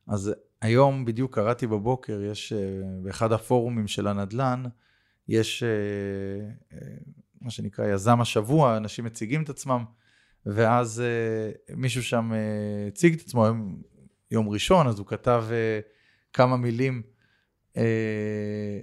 אז 0.08 0.34
היום 0.62 1.06
בדיוק 1.06 1.36
קראתי 1.36 1.68
בבוקר, 1.68 2.22
יש 2.22 2.54
אה, 2.54 2.60
באחד 3.04 3.32
הפורומים 3.32 3.88
של 3.88 4.08
הנדל"ן, 4.08 4.64
יש 5.28 5.64
אה, 5.64 5.70
אה, 6.74 6.88
מה 7.42 7.50
שנקרא 7.50 7.86
יזם 7.86 8.22
השבוע, 8.22 8.78
אנשים 8.78 9.06
מציגים 9.06 9.44
את 9.44 9.50
עצמם, 9.50 9.84
ואז 10.46 11.02
אה, 11.02 11.76
מישהו 11.76 12.04
שם 12.04 12.32
אה, 12.34 12.88
הציג 12.88 13.14
את 13.14 13.22
עצמו, 13.22 13.46
היום 13.46 13.82
יום 14.32 14.50
ראשון, 14.50 14.88
אז 14.88 15.00
הוא 15.00 15.08
כתב 15.08 15.46
אה, 15.52 15.80
כמה 16.34 16.58
מילים. 16.58 17.02
אה, 17.78 17.84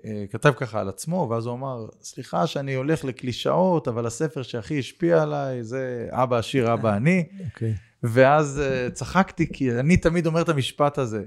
אה, 0.04 0.24
כתב 0.30 0.52
ככה 0.56 0.80
על 0.80 0.88
עצמו, 0.88 1.26
ואז 1.30 1.46
הוא 1.46 1.54
אמר, 1.54 1.86
סליחה 2.02 2.46
שאני 2.46 2.74
הולך 2.74 3.04
לקלישאות, 3.04 3.88
אבל 3.88 4.06
הספר 4.06 4.42
שהכי 4.42 4.78
השפיע 4.78 5.22
עליי 5.22 5.64
זה 5.64 6.08
אבא 6.10 6.38
עשיר, 6.38 6.74
אבא 6.74 6.96
אני. 6.96 7.24
Okay. 7.30 7.44
אוקיי. 7.44 7.74
ואז 8.02 8.60
אה, 8.64 8.90
צחקתי, 8.90 9.52
כי 9.52 9.72
אני 9.72 9.96
תמיד 9.96 10.26
אומר 10.26 10.42
את 10.42 10.48
המשפט 10.48 10.98
הזה. 10.98 11.24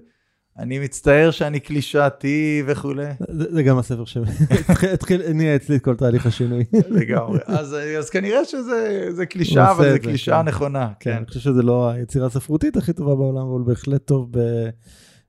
אני 0.59 0.79
מצטער 0.79 1.31
שאני 1.31 1.59
קלישאתי 1.59 2.63
וכולי. 2.67 3.05
זה, 3.29 3.63
גם 3.63 3.77
הספר 3.77 4.05
שהתחיל, 4.05 5.21
הניע 5.21 5.55
אצלי 5.55 5.75
את 5.75 5.83
כל 5.83 5.95
תהליך 5.95 6.25
השינוי. 6.25 6.63
לגמרי. 6.89 7.39
אז, 7.45 8.09
כנראה 8.11 8.45
שזה 8.45 9.25
קלישאה, 9.29 9.71
אבל 9.71 9.91
זה 9.91 9.99
קלישאה 9.99 10.41
כן. 10.41 10.47
נכונה. 10.47 10.87
כן. 10.99 11.11
כן, 11.11 11.17
אני 11.17 11.25
חושב 11.25 11.39
שזה 11.39 11.61
לא 11.63 11.89
היצירה 11.89 12.27
הספרותית 12.27 12.77
הכי 12.77 12.93
טובה 12.93 13.15
בעולם, 13.15 13.47
אבל 13.47 13.61
בהחלט 13.65 14.05
טוב. 14.05 14.31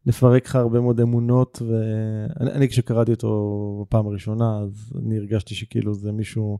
לפרק 0.07 0.47
לך 0.47 0.57
הרבה 0.57 0.81
מאוד 0.81 1.01
אמונות, 1.01 1.63
ואני 2.41 2.69
כשקראתי 2.69 3.11
אותו 3.11 3.85
בפעם 3.87 4.07
הראשונה, 4.07 4.59
אז 4.59 4.93
אני 5.05 5.19
הרגשתי 5.19 5.55
שכאילו 5.55 5.95
זה 5.95 6.13
מישהו 6.13 6.59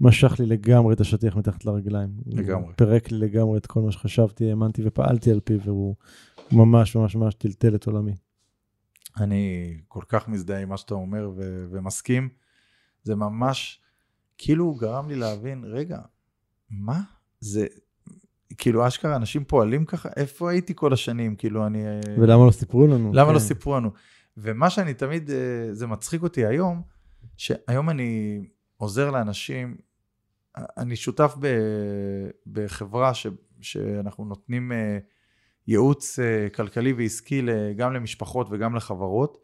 משך 0.00 0.36
לי 0.38 0.46
לגמרי 0.46 0.94
את 0.94 1.00
השטיח 1.00 1.36
מתחת 1.36 1.64
לרגליים. 1.64 2.08
לגמרי. 2.26 2.72
פירק 2.76 3.12
לי 3.12 3.18
לגמרי 3.18 3.58
את 3.58 3.66
כל 3.66 3.80
מה 3.80 3.92
שחשבתי, 3.92 4.50
האמנתי 4.50 4.82
ופעלתי 4.84 5.30
על 5.30 5.40
פיו, 5.40 5.60
והוא 5.64 5.94
ממש 6.52 6.96
ממש 6.96 7.16
ממש 7.16 7.34
טלטל 7.34 7.74
את 7.74 7.86
עולמי. 7.86 8.14
אני 9.16 9.74
כל 9.88 10.02
כך 10.08 10.28
מזדהה 10.28 10.60
עם 10.60 10.68
מה 10.68 10.76
שאתה 10.76 10.94
אומר 10.94 11.30
ו- 11.36 11.66
ומסכים. 11.70 12.28
זה 13.02 13.14
ממש, 13.14 13.80
כאילו 14.38 14.74
גרם 14.74 15.08
לי 15.08 15.14
להבין, 15.14 15.64
רגע, 15.64 15.98
מה? 16.70 17.00
זה, 17.40 17.66
כאילו 18.58 18.86
אשכרה 18.86 19.16
אנשים 19.16 19.44
פועלים 19.44 19.84
ככה, 19.84 20.08
איפה 20.16 20.50
הייתי 20.50 20.72
כל 20.76 20.92
השנים? 20.92 21.36
כאילו 21.36 21.66
אני... 21.66 21.84
ולמה 22.18 22.46
לא 22.46 22.50
סיפרו 22.50 22.86
לנו? 22.86 23.12
למה 23.12 23.22
לא 23.22 23.28
כן. 23.28 23.34
לא 23.34 23.38
סיפרו 23.38 23.76
לנו? 23.76 23.90
ומה 24.36 24.70
שאני 24.70 24.94
תמיד, 24.94 25.30
אה, 25.30 25.36
זה 25.72 25.86
מצחיק 25.86 26.22
אותי 26.22 26.46
היום, 26.46 26.82
שהיום 27.36 27.90
אני 27.90 28.42
עוזר 28.76 29.10
לאנשים, 29.10 29.76
אני 30.56 30.96
שותף 30.96 31.34
ב, 31.40 31.46
בחברה 32.46 33.14
ש, 33.14 33.26
שאנחנו 33.60 34.24
נותנים 34.24 34.72
אה, 34.72 34.98
ייעוץ 35.66 36.18
אה, 36.18 36.48
כלכלי 36.50 36.92
ועסקי 36.92 37.42
גם 37.76 37.92
למשפחות 37.92 38.46
וגם 38.50 38.76
לחברות, 38.76 39.38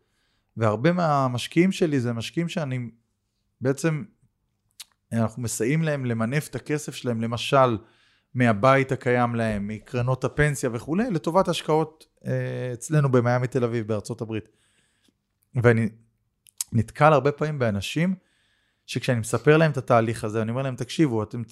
והרבה 0.56 0.92
מהמשקיעים 0.92 1.72
שלי 1.72 2.00
זה 2.00 2.12
משקיעים 2.12 2.48
שאני 2.48 2.90
בעצם 3.60 4.04
אנחנו 5.12 5.42
מסייעים 5.42 5.82
להם 5.82 6.04
למנף 6.04 6.48
את 6.48 6.54
הכסף 6.54 6.94
שלהם, 6.94 7.20
למשל, 7.20 7.78
מהבית 8.34 8.92
הקיים 8.92 9.34
להם, 9.34 9.68
מקרנות 9.68 10.24
הפנסיה 10.24 10.70
וכולי, 10.72 11.10
לטובת 11.10 11.48
השקעות 11.48 12.06
אה, 12.26 12.70
אצלנו 12.72 13.12
במיאמי 13.12 13.46
תל 13.46 13.64
אביב, 13.64 13.86
בארצות 13.88 14.20
הברית. 14.20 14.48
ואני 15.62 15.88
נתקל 16.72 17.12
הרבה 17.12 17.32
פעמים 17.32 17.58
באנשים, 17.58 18.14
שכשאני 18.88 19.20
מספר 19.20 19.56
להם 19.56 19.70
את 19.70 19.76
התהליך 19.76 20.24
הזה, 20.24 20.42
אני 20.42 20.50
אומר 20.50 20.62
להם, 20.62 20.76
תקשיבו, 20.76 21.22
אתם, 21.22 21.42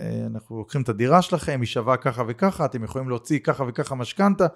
אה, 0.00 0.26
אנחנו 0.26 0.58
לוקחים 0.58 0.82
את 0.82 0.88
הדירה 0.88 1.22
שלכם, 1.22 1.58
היא 1.60 1.66
שווה 1.66 1.96
ככה 1.96 2.22
וככה, 2.28 2.64
אתם 2.64 2.84
יכולים 2.84 3.08
להוציא 3.08 3.38
ככה 3.38 3.64
וככה 3.68 3.94
משכנתה, 3.94 4.46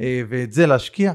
אה, 0.00 0.22
ואת 0.28 0.52
זה 0.52 0.66
להשקיע. 0.66 1.12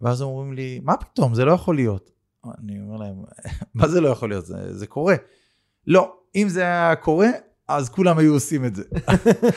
ואז 0.00 0.22
אומרים 0.22 0.52
לי, 0.52 0.80
מה 0.84 0.96
פתאום, 0.96 1.34
זה 1.34 1.44
לא 1.44 1.52
יכול 1.52 1.76
להיות. 1.76 2.10
אני 2.44 2.80
אומר 2.80 2.96
להם, 2.96 3.16
מה 3.74 3.88
זה 3.88 4.00
לא 4.00 4.08
יכול 4.08 4.28
להיות? 4.28 4.46
זה, 4.46 4.78
זה 4.78 4.86
קורה. 4.86 5.14
לא, 5.86 6.16
אם 6.36 6.48
זה 6.48 6.60
היה 6.60 6.96
קורה, 6.96 7.28
אז 7.68 7.88
כולם 7.88 8.18
היו 8.18 8.34
עושים 8.34 8.64
את 8.64 8.74
זה. 8.74 8.82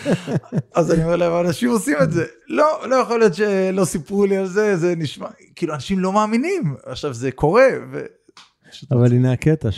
אז 0.76 0.92
אני 0.92 1.04
אומר 1.04 1.16
להם, 1.16 1.46
אנשים 1.46 1.70
עושים 1.70 1.98
את 2.04 2.12
זה. 2.12 2.26
לא, 2.48 2.90
לא 2.90 2.96
יכול 2.96 3.20
להיות 3.20 3.34
שלא 3.34 3.86
סיפרו 3.86 4.26
לי 4.26 4.38
על 4.38 4.48
זה, 4.48 4.78
זה 4.78 4.96
נשמע, 4.96 5.28
כאילו, 5.56 5.74
אנשים 5.74 6.00
לא 6.00 6.14
מאמינים. 6.14 6.76
עכשיו, 6.86 7.14
זה 7.14 7.32
קורה, 7.32 7.68
ו... 7.92 8.06
אבל 8.92 9.12
הנה 9.14 9.34
הקטע, 9.34 9.72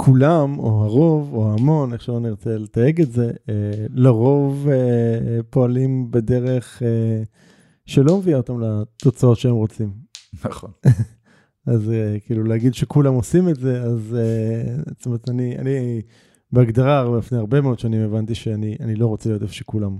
שכולם, 0.00 0.58
או 0.58 0.84
הרוב, 0.84 1.34
או 1.34 1.52
המון, 1.52 1.92
איך 1.92 2.02
שלא 2.02 2.20
נרצה 2.20 2.56
לתייג 2.58 3.00
את 3.00 3.12
זה, 3.12 3.30
אה, 3.48 3.86
לרוב 3.90 4.68
אה, 4.68 5.42
פועלים 5.50 6.10
בדרך 6.10 6.82
אה, 6.82 7.22
שלא 7.86 8.18
מביאה 8.18 8.36
אותם 8.36 8.60
לתוצאות 8.60 9.38
שהם 9.38 9.54
רוצים. 9.54 9.92
נכון. 10.44 10.70
אז 11.66 11.92
כאילו 12.26 12.44
להגיד 12.44 12.74
שכולם 12.74 13.14
עושים 13.14 13.48
את 13.48 13.56
זה, 13.56 13.82
אז 13.82 14.16
זאת 14.98 15.06
אומרת, 15.06 15.28
אני, 15.28 15.58
אני 15.58 16.02
בהגדרה, 16.52 17.18
לפני 17.18 17.38
הרבה 17.38 17.60
מאוד 17.60 17.78
שנים 17.78 18.00
הבנתי 18.00 18.34
שאני 18.34 18.96
לא 18.96 19.06
רוצה 19.06 19.28
להיות 19.28 19.42
איפה 19.42 19.54
שכולם 19.54 19.98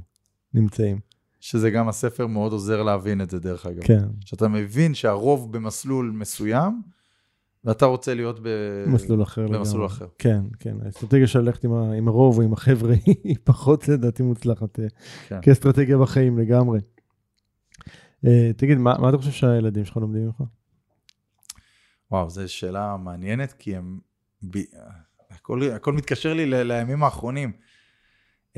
נמצאים. 0.55 0.99
שזה 1.41 1.71
גם 1.71 1.89
הספר 1.89 2.27
מאוד 2.27 2.53
עוזר 2.53 2.83
להבין 2.83 3.21
את 3.21 3.31
זה, 3.31 3.39
דרך 3.39 3.67
אגב. 3.67 3.83
כן. 3.83 4.05
שאתה 4.25 4.49
מבין 4.49 4.95
שהרוב 4.95 5.53
במסלול 5.53 6.13
מסוים, 6.15 6.83
ואתה 7.65 7.87
רוצה 7.87 8.15
להיות 8.15 8.41
במסלול 8.43 9.23
אחר. 9.23 9.49
במסלול 9.49 9.87
אחר. 9.87 10.07
כן, 10.19 10.41
כן. 10.59 10.77
האסטרטגיה 10.85 11.27
של 11.27 11.41
ללכת 11.41 11.65
עם, 11.65 11.73
עם 11.73 12.09
הרוב 12.09 12.39
או 12.39 12.43
עם 12.43 12.53
החבר'ה 12.53 12.95
היא 13.25 13.37
פחות, 13.45 13.89
לדעתי, 13.89 14.23
מוצלחת. 14.23 14.81
אה, 14.81 14.87
כן. 15.29 15.39
כאסטרטגיה 15.43 15.99
בחיים 15.99 16.39
לגמרי. 16.39 16.81
Uh, 18.27 18.29
תגיד, 18.57 18.79
מה, 18.79 18.99
מה 18.99 19.09
אתה 19.09 19.19
חושב 19.19 19.31
שהילדים 19.31 19.85
שלך 19.85 19.97
לומדים 19.97 20.27
ממך? 20.27 20.43
וואו, 22.11 22.31
זו 22.31 22.53
שאלה 22.53 22.97
מעניינת, 22.97 23.53
כי 23.53 23.77
הם... 23.77 23.99
ב... 24.51 24.59
הכל, 25.31 25.63
הכל 25.63 25.93
מתקשר 25.93 26.35
לי 26.35 26.47
ל... 26.47 26.63
לימים 26.63 27.03
האחרונים. 27.03 27.53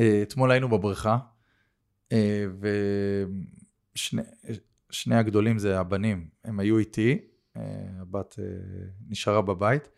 Uh, 0.00 0.02
אתמול 0.22 0.50
היינו 0.50 0.68
בבריכה, 0.68 1.18
uh, 2.08 2.16
ושני 3.94 5.16
הגדולים 5.16 5.58
זה 5.58 5.80
הבנים, 5.80 6.28
הם 6.44 6.60
היו 6.60 6.78
איתי, 6.78 7.31
הבת 7.56 8.38
נשארה 9.08 9.42
בבית, 9.42 9.88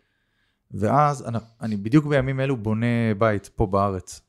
ואז 0.71 1.25
אני, 1.61 1.77
בדיוק 1.77 2.05
בימים 2.05 2.39
אלו 2.39 2.57
בונה 2.57 3.13
בית 3.17 3.49
פה 3.55 3.65
בארץ. 3.65 4.21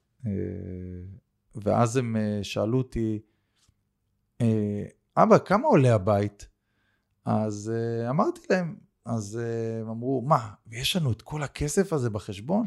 ואז 1.55 1.97
הם 1.97 2.17
שאלו 2.43 2.79
אותי, 2.79 3.21
אבא, 5.17 5.39
כמה 5.39 5.67
עולה 5.67 5.95
הבית? 5.95 6.49
אז 7.25 7.73
אמרתי 8.11 8.41
להם, 8.51 8.77
אז 9.05 9.41
הם 9.81 9.89
אמרו, 9.89 10.23
מה, 10.27 10.51
יש 10.71 10.97
לנו 10.97 11.13
את 11.13 11.23
כל 11.23 11.43
הכסף 11.43 11.93
הזה 11.93 12.11
בחשבון? 12.11 12.67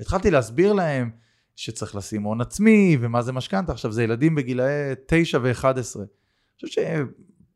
התחלתי 0.00 0.30
להסביר 0.30 0.72
להם 0.72 1.10
שצריך 1.56 1.96
לשים 1.96 2.22
הון 2.22 2.40
עצמי, 2.40 2.96
ומה 3.00 3.22
זה 3.22 3.32
משכנתה. 3.32 3.72
עכשיו, 3.72 3.92
זה 3.92 4.02
ילדים 4.02 4.34
בגילאי 4.34 4.92
9 5.06 5.38
ו-11. 5.42 5.66
אני 5.66 6.06
חושב 6.54 7.06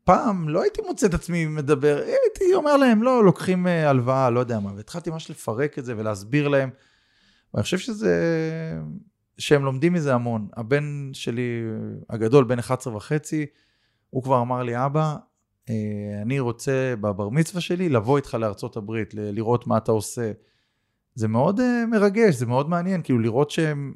שפעם 0.07 0.49
לא 0.49 0.61
הייתי 0.61 0.81
מוצא 0.87 1.07
את 1.07 1.13
עצמי 1.13 1.45
מדבר, 1.45 1.97
הייתי 1.97 2.53
אומר 2.53 2.77
להם, 2.77 3.03
לא, 3.03 3.23
לוקחים 3.23 3.67
אה, 3.67 3.89
הלוואה, 3.89 4.29
לא 4.29 4.39
יודע 4.39 4.59
מה. 4.59 4.73
והתחלתי 4.75 5.09
ממש 5.09 5.31
לפרק 5.31 5.79
את 5.79 5.85
זה 5.85 5.93
ולהסביר 5.97 6.47
להם. 6.47 6.69
ואני 7.53 7.63
חושב 7.63 7.77
שזה, 7.77 8.13
שהם 9.37 9.65
לומדים 9.65 9.93
מזה 9.93 10.13
המון. 10.13 10.47
הבן 10.57 11.09
שלי, 11.13 11.61
הגדול, 12.09 12.43
בן 12.43 12.59
11 12.59 12.95
וחצי, 12.95 13.45
הוא 14.09 14.23
כבר 14.23 14.41
אמר 14.41 14.63
לי, 14.63 14.85
אבא, 14.85 15.15
אה, 15.69 15.75
אני 16.21 16.39
רוצה 16.39 16.93
בבר 17.01 17.29
מצווה 17.29 17.61
שלי 17.61 17.89
לבוא 17.89 18.17
איתך 18.17 18.33
לארצות 18.33 18.77
הברית, 18.77 19.13
לראות 19.13 19.67
מה 19.67 19.77
אתה 19.77 19.91
עושה. 19.91 20.31
זה 21.15 21.27
מאוד 21.27 21.59
אה, 21.59 21.85
מרגש, 21.85 22.35
זה 22.35 22.45
מאוד 22.45 22.69
מעניין, 22.69 23.01
כאילו 23.01 23.19
לראות 23.19 23.51
שהם 23.51 23.93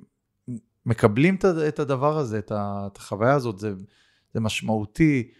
מקבלים 0.85 1.37
את 1.67 1.79
הדבר 1.79 2.17
הזה, 2.17 2.39
את 2.39 2.97
החוויה 2.97 3.33
הזאת, 3.33 3.59
זה, 3.59 3.73
זה 4.33 4.39
משמעותי. 4.39 5.31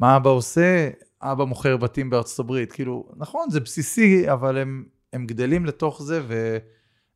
מה 0.00 0.16
אבא 0.16 0.30
עושה? 0.30 0.90
אבא 1.22 1.44
מוכר 1.44 1.76
בתים 1.76 2.10
בארצות 2.10 2.38
הברית. 2.38 2.72
כאילו, 2.72 3.08
נכון, 3.16 3.50
זה 3.50 3.60
בסיסי, 3.60 4.32
אבל 4.32 4.58
הם, 4.58 4.84
הם 5.12 5.26
גדלים 5.26 5.66
לתוך 5.66 6.02
זה, 6.02 6.20
ו, 6.28 6.58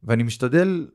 ואני 0.02 0.22
משתדל 0.22 0.86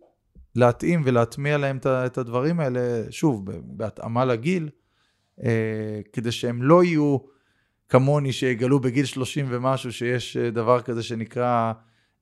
להתאים 0.55 1.01
ולהטמיע 1.05 1.57
להם 1.57 1.77
את 1.87 2.17
הדברים 2.17 2.59
האלה, 2.59 2.79
שוב, 3.09 3.45
בהתאמה 3.63 4.25
לגיל, 4.25 4.69
אה, 5.43 6.01
כדי 6.13 6.31
שהם 6.31 6.63
לא 6.63 6.83
יהיו 6.83 7.17
כמוני, 7.89 8.31
שיגלו 8.31 8.79
בגיל 8.79 9.05
30 9.05 9.45
ומשהו 9.49 9.91
שיש 9.91 10.37
אה, 10.37 10.49
דבר 10.49 10.81
כזה 10.81 11.03
שנקרא 11.03 11.73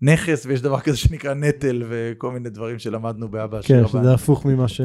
נכס, 0.02 0.46
ויש 0.46 0.62
דבר 0.62 0.80
כזה 0.80 0.98
שנקרא 0.98 1.34
נטל, 1.34 1.84
וכל 1.90 2.32
מיני 2.32 2.50
דברים 2.50 2.80
שלמדנו 2.80 3.30
באבא 3.30 3.60
אשר 3.60 3.68
כן, 3.68 3.88
שזה 3.88 4.14
הפוך 4.14 4.46
ממה, 4.46 4.68
ש... 4.68 4.82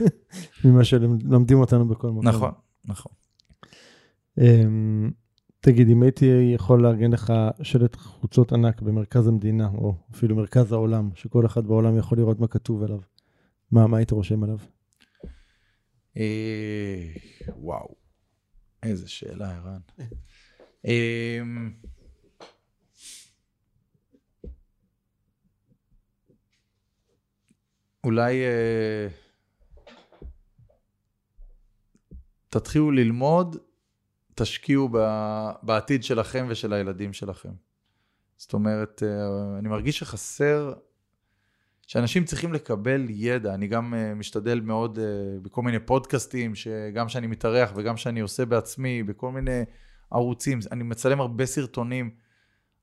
ממה 0.64 0.84
שלמדים 0.84 1.58
אותנו 1.58 1.88
בכל 1.88 2.08
מקום. 2.08 2.28
נכון, 2.28 2.50
נכון. 2.84 3.21
אמ, 4.38 5.10
תגיד, 5.60 5.88
אם 5.88 6.02
הייתי 6.02 6.24
יכול 6.54 6.82
לארגן 6.82 7.12
לך 7.12 7.32
שלט 7.62 7.96
חוצות 7.96 8.52
ענק 8.52 8.80
במרכז 8.82 9.28
המדינה, 9.28 9.68
או 9.74 9.94
אפילו 10.10 10.36
מרכז 10.36 10.72
העולם, 10.72 11.10
שכל 11.14 11.46
אחד 11.46 11.66
בעולם 11.66 11.98
יכול 11.98 12.18
לראות 12.18 12.40
מה 12.40 12.48
כתוב 12.48 12.82
עליו, 12.82 13.00
מה, 13.70 13.86
מה 13.86 13.96
היית 13.96 14.10
רושם 14.10 14.42
עליו? 14.42 14.58
אה, 16.16 17.12
וואו, 17.56 17.94
איזה 18.82 19.08
שאלה, 19.08 19.56
ערן. 19.56 19.80
אמ, 20.84 21.72
אולי 28.04 28.42
אה, 28.44 29.08
תתחילו 32.48 32.90
ללמוד, 32.90 33.56
תשקיעו 34.42 34.88
בעתיד 35.62 36.04
שלכם 36.04 36.46
ושל 36.48 36.72
הילדים 36.72 37.12
שלכם. 37.12 37.52
זאת 38.36 38.52
אומרת, 38.52 39.02
אה, 39.02 39.58
אני 39.58 39.68
מרגיש 39.68 39.98
שחסר 39.98 40.72
שאנשים 41.86 42.24
צריכים 42.24 42.52
לקבל 42.52 43.06
ידע. 43.08 43.54
אני 43.54 43.66
גם 43.66 43.94
uh, 43.94 44.14
משתדל 44.14 44.60
מאוד 44.60 44.98
uh, 44.98 45.00
בכל 45.42 45.62
מיני 45.62 45.78
פודקאסטים, 45.78 46.54
שגם 46.54 47.08
שאני 47.08 47.26
מתארח 47.26 47.72
וגם 47.76 47.96
שאני 47.96 48.20
עושה 48.20 48.44
בעצמי, 48.44 49.02
בכל 49.02 49.30
מיני 49.30 49.62
ערוצים, 50.10 50.58
אני 50.72 50.82
מצלם 50.82 51.20
הרבה 51.20 51.46
סרטונים. 51.46 52.10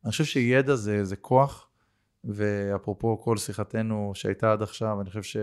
אני 0.03 0.11
חושב 0.11 0.23
שידע 0.23 0.75
זה, 0.75 1.05
זה 1.05 1.15
כוח, 1.15 1.69
ואפרופו 2.23 3.21
כל 3.21 3.37
שיחתנו 3.37 4.11
שהייתה 4.15 4.51
עד 4.51 4.61
עכשיו, 4.61 5.01
אני 5.01 5.09
חושב 5.09 5.23
ש... 5.23 5.37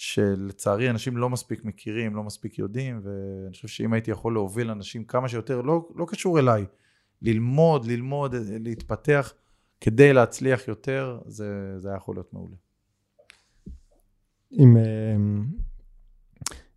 שלצערי 0.00 0.90
אנשים 0.90 1.16
לא 1.16 1.30
מספיק 1.30 1.64
מכירים, 1.64 2.16
לא 2.16 2.22
מספיק 2.22 2.58
יודעים, 2.58 3.00
ואני 3.04 3.52
חושב 3.52 3.68
שאם 3.68 3.92
הייתי 3.92 4.10
יכול 4.10 4.32
להוביל 4.32 4.70
אנשים 4.70 5.04
כמה 5.04 5.28
שיותר, 5.28 5.60
לא, 5.60 5.88
לא 5.94 6.06
קשור 6.08 6.38
אליי, 6.38 6.64
ללמוד, 7.22 7.86
ללמוד, 7.86 8.34
להתפתח, 8.60 9.32
כדי 9.80 10.12
להצליח 10.12 10.68
יותר, 10.68 11.20
זה, 11.26 11.78
זה 11.78 11.88
היה 11.88 11.96
יכול 11.96 12.16
להיות 12.16 12.32
מעולה. 12.32 12.56
אם, 14.52 14.76
אה, 14.76 15.16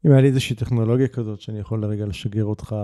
אם 0.05 0.11
היה 0.11 0.21
לי 0.21 0.27
איזושהי 0.27 0.55
טכנולוגיה 0.55 1.07
כזאת 1.07 1.41
שאני 1.41 1.59
יכול 1.59 1.81
לרגע 1.81 2.05
לשגר 2.05 2.45
אותך 2.45 2.75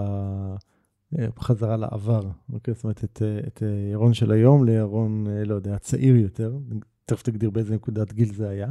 אה, 1.20 1.28
בחזרה 1.36 1.78
לעבר, 1.78 2.30
אוקיי? 2.54 2.74
זאת 2.74 2.84
אומרת, 2.84 3.04
את, 3.04 3.22
את 3.48 3.64
אה, 3.64 3.90
ירון 3.92 4.14
של 4.14 4.32
היום 4.32 4.66
לירון, 4.66 5.28
לא 5.46 5.56
יודע, 5.56 5.78
צעיר 5.78 6.16
יותר, 6.16 6.58
תכף 7.06 7.22
תגדיר 7.22 7.50
באיזה 7.50 7.76
נקודת 7.76 8.14
גיל 8.14 8.34
זה 8.34 8.50
היה, 8.50 8.68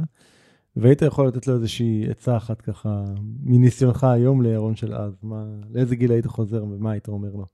והיית 0.81 1.01
יכול 1.01 1.27
לתת 1.27 1.47
לו 1.47 1.53
איזושהי 1.53 2.09
עצה 2.09 2.37
אחת 2.37 2.61
ככה, 2.61 3.03
מניסיונך 3.43 4.03
היום 4.03 4.41
לירון 4.41 4.75
של 4.75 4.93
אז, 4.95 5.13
מה, 5.23 5.45
לאיזה 5.69 5.95
גיל 5.95 6.11
היית 6.11 6.25
חוזר 6.25 6.63
ומה 6.63 6.91
היית 6.91 7.07
אומר 7.07 7.31
לו? 7.33 7.45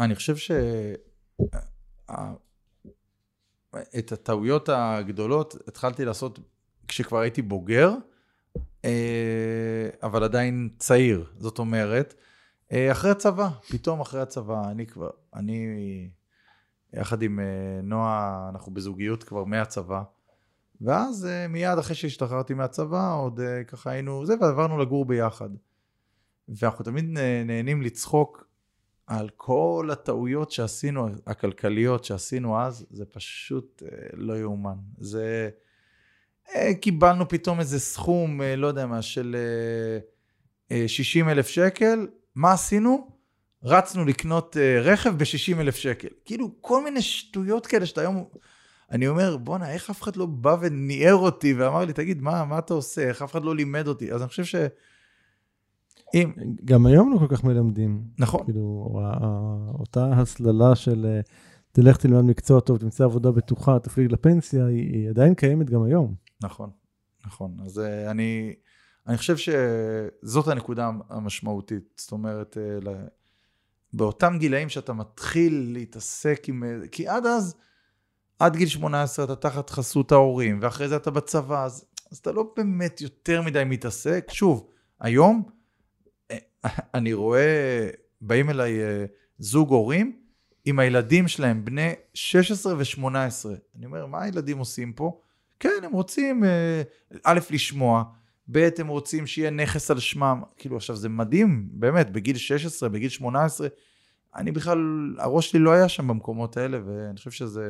אני 0.00 0.14
חושב 0.14 0.36
ש... 0.36 0.50
את 3.98 4.12
הטעויות 4.12 4.68
הגדולות 4.68 5.56
התחלתי 5.68 6.04
לעשות 6.04 6.38
כשכבר 6.88 7.18
הייתי 7.18 7.42
בוגר, 7.42 7.94
אה, 8.84 9.88
אבל 10.02 10.24
עדיין 10.24 10.68
צעיר. 10.78 11.24
זאת 11.38 11.58
אומרת, 11.58 12.14
אה, 12.72 12.92
אחרי 12.92 13.10
הצבא, 13.10 13.48
פתאום 13.70 14.00
אחרי 14.00 14.20
הצבא, 14.20 14.70
אני 14.70 14.86
כבר, 14.86 15.10
אני 15.34 16.10
יחד 16.92 17.22
עם 17.22 17.40
אה, 17.40 17.80
נועה, 17.82 18.48
אנחנו 18.54 18.74
בזוגיות 18.74 19.24
כבר 19.24 19.44
מהצבא. 19.44 20.02
ואז 20.80 21.26
אה, 21.26 21.48
מיד 21.48 21.78
אחרי 21.78 21.94
שהשתחררתי 21.94 22.54
מהצבא, 22.54 23.14
עוד 23.14 23.40
אה, 23.40 23.64
ככה 23.64 23.90
היינו 23.90 24.26
זה, 24.26 24.34
ועברנו 24.40 24.78
לגור 24.78 25.04
ביחד. 25.04 25.50
ואנחנו 26.48 26.84
תמיד 26.84 27.04
נהנים 27.44 27.82
לצחוק 27.82 28.50
על 29.10 29.28
כל 29.36 29.88
הטעויות 29.92 30.50
שעשינו, 30.50 31.08
הכלכליות 31.26 32.04
שעשינו 32.04 32.60
אז, 32.60 32.86
זה 32.90 33.04
פשוט 33.04 33.82
אה, 33.82 34.06
לא 34.12 34.38
יאומן. 34.38 34.76
זה... 34.98 35.50
קיבלנו 36.80 37.28
פתאום 37.28 37.60
איזה 37.60 37.80
סכום, 37.80 38.40
לא 38.56 38.66
יודע 38.66 38.86
מה, 38.86 39.02
של 39.02 39.36
אה, 40.70 40.76
אה, 40.76 40.88
60 40.88 41.28
אלף 41.28 41.48
שקל, 41.48 42.06
מה 42.34 42.52
עשינו? 42.52 43.10
רצנו 43.62 44.04
לקנות 44.04 44.56
רכב 44.82 45.18
ב-60 45.18 45.60
אלף 45.60 45.76
שקל. 45.76 46.08
כאילו, 46.24 46.50
כל 46.60 46.84
מיני 46.84 47.02
שטויות 47.02 47.66
כאלה 47.66 47.86
שאתה 47.86 48.00
היום... 48.00 48.24
אני 48.90 49.08
אומר, 49.08 49.36
בואנה, 49.36 49.72
איך 49.72 49.90
אף 49.90 50.02
אחד 50.02 50.16
לא 50.16 50.26
בא 50.26 50.56
וניער 50.60 51.14
אותי 51.14 51.54
ואמר 51.54 51.84
לי, 51.84 51.92
תגיד, 51.92 52.22
מה, 52.22 52.44
מה 52.44 52.58
אתה 52.58 52.74
עושה? 52.74 53.08
איך 53.08 53.22
אף 53.22 53.32
אחד 53.32 53.44
לא 53.44 53.54
לימד 53.54 53.86
אותי? 53.86 54.12
אז 54.12 54.20
אני 54.20 54.28
חושב 54.28 54.44
ש... 54.44 54.54
אם... 56.14 56.32
גם 56.64 56.86
היום 56.86 57.12
לא 57.12 57.18
כל 57.18 57.36
כך 57.36 57.44
מלמדים. 57.44 58.04
נכון. 58.18 58.44
כאילו, 58.44 59.00
אותה 59.78 60.12
הסללה 60.12 60.76
של 60.76 61.06
אה, 61.06 61.20
תלך 61.72 61.96
תלמד 61.96 62.24
מקצוע 62.24 62.60
טוב, 62.60 62.78
תמצא 62.78 63.04
עבודה 63.04 63.30
בטוחה, 63.30 63.78
תפליג 63.78 64.12
לפנסיה, 64.12 64.66
היא, 64.66 64.92
היא 64.92 65.08
עדיין 65.08 65.34
קיימת 65.34 65.70
גם 65.70 65.82
היום. 65.82 66.14
נכון, 66.42 66.70
נכון. 67.26 67.56
אז 67.64 67.78
אה, 67.78 68.10
אני, 68.10 68.54
אני 69.06 69.16
חושב 69.16 69.36
שזאת 69.36 70.48
הנקודה 70.48 70.90
המשמעותית. 71.08 71.84
זאת 71.96 72.12
אומרת, 72.12 72.56
אה, 72.86 72.92
באותם 73.92 74.36
גילאים 74.38 74.68
שאתה 74.68 74.92
מתחיל 74.92 75.70
להתעסק 75.72 76.48
עם... 76.48 76.62
כי 76.92 77.08
עד 77.08 77.26
אז, 77.26 77.54
עד 78.40 78.56
גיל 78.56 78.68
18 78.68 79.24
אתה 79.24 79.36
תחת 79.36 79.70
חסות 79.70 80.12
ההורים, 80.12 80.58
ואחרי 80.62 80.88
זה 80.88 80.96
אתה 80.96 81.10
בצבא, 81.10 81.64
אז, 81.64 81.84
אז 82.12 82.18
אתה 82.18 82.32
לא 82.32 82.52
באמת 82.56 83.00
יותר 83.00 83.42
מדי 83.42 83.62
מתעסק. 83.66 84.26
שוב, 84.32 84.66
היום 85.00 85.42
אה, 86.30 86.36
אני 86.94 87.12
רואה, 87.12 87.90
באים 88.20 88.50
אליי 88.50 88.80
אה, 88.80 89.04
זוג 89.38 89.70
הורים 89.70 90.16
עם 90.64 90.78
הילדים 90.78 91.28
שלהם, 91.28 91.64
בני 91.64 91.92
16 92.14 92.74
ו-18. 92.74 93.06
אני 93.76 93.86
אומר, 93.86 94.06
מה 94.06 94.22
הילדים 94.22 94.58
עושים 94.58 94.92
פה? 94.92 95.20
כן, 95.60 95.80
הם 95.82 95.92
רוצים, 95.92 96.44
אה, 96.44 96.82
א', 97.24 97.40
לשמוע, 97.50 98.04
ב', 98.50 98.68
הם 98.78 98.88
רוצים 98.88 99.26
שיהיה 99.26 99.50
נכס 99.50 99.90
על 99.90 99.98
שמם. 99.98 100.42
כאילו, 100.56 100.76
עכשיו, 100.76 100.96
זה 100.96 101.08
מדהים, 101.08 101.68
באמת, 101.72 102.10
בגיל 102.10 102.36
16, 102.36 102.88
בגיל 102.88 103.08
18, 103.08 103.68
אני 104.36 104.52
בכלל, 104.52 104.78
הראש 105.18 105.50
שלי 105.50 105.60
לא 105.60 105.72
היה 105.72 105.88
שם 105.88 106.08
במקומות 106.08 106.56
האלה, 106.56 106.78
ואני 106.86 107.16
חושב 107.16 107.30
שזה, 107.30 107.66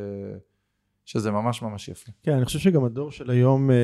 שזה 1.11 1.31
ממש 1.31 1.63
ממש 1.63 1.89
יפה. 1.89 2.13
כן, 2.23 2.33
אני 2.33 2.45
חושב 2.45 2.59
שגם 2.59 2.85
הדור 2.85 3.11
של 3.11 3.31
היום, 3.31 3.71
אה, 3.71 3.77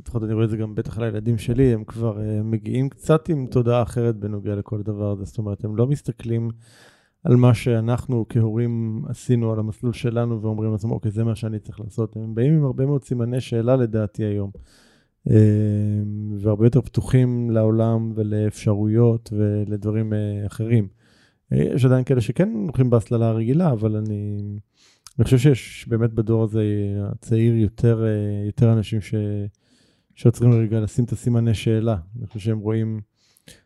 לפחות 0.00 0.22
אני 0.22 0.32
רואה 0.32 0.44
את 0.44 0.50
זה 0.50 0.56
גם 0.56 0.74
בטח 0.74 0.98
על 0.98 1.04
הילדים 1.04 1.38
שלי, 1.38 1.74
הם 1.74 1.84
כבר 1.84 2.20
אה, 2.20 2.42
מגיעים 2.42 2.88
קצת 2.88 3.28
עם 3.28 3.46
תודעה 3.46 3.82
אחרת 3.82 4.16
בנוגע 4.16 4.54
לכל 4.54 4.82
דבר 4.82 5.10
הזה. 5.12 5.24
זאת 5.24 5.38
אומרת, 5.38 5.64
הם 5.64 5.76
לא 5.76 5.86
מסתכלים 5.86 6.50
על 7.24 7.36
מה 7.36 7.54
שאנחנו 7.54 8.26
כהורים 8.28 9.02
עשינו 9.08 9.52
על 9.52 9.58
המסלול 9.58 9.92
שלנו 9.92 10.42
ואומרים 10.42 10.72
לעצמם, 10.72 10.90
אוקיי, 10.90 11.10
זה 11.10 11.24
מה 11.24 11.34
שאני 11.34 11.58
צריך 11.58 11.80
לעשות. 11.80 12.16
הם 12.16 12.34
באים 12.34 12.52
עם 12.52 12.64
הרבה 12.64 12.86
מאוד 12.86 13.04
סימני 13.04 13.40
שאלה 13.40 13.76
לדעתי 13.76 14.24
היום. 14.24 14.50
אה, 15.30 15.36
והרבה 16.38 16.66
יותר 16.66 16.80
פתוחים 16.80 17.50
לעולם 17.50 18.12
ולאפשרויות 18.14 19.32
ולדברים 19.32 20.12
אחרים. 20.46 20.88
יש 21.50 21.84
עדיין 21.84 22.04
כאלה 22.04 22.20
שכן 22.20 22.48
הולכים 22.54 22.90
בהסללה 22.90 23.28
הרגילה, 23.28 23.72
אבל 23.72 23.96
אני, 23.96 24.38
אני 25.18 25.24
חושב 25.24 25.38
שיש 25.38 25.88
באמת 25.88 26.12
בדור 26.12 26.42
הזה 26.42 26.62
הצעיר 27.12 27.54
יותר, 27.54 28.04
אה, 28.04 28.46
יותר 28.46 28.72
אנשים 28.72 29.00
ש, 29.00 29.14
שעוצרים 30.14 30.52
רגע 30.52 30.80
לשים 30.80 31.04
את 31.04 31.12
הסימני 31.12 31.54
שאלה. 31.54 31.96
אני 32.18 32.26
חושב 32.26 32.40
שהם 32.40 32.58
רואים, 32.58 33.00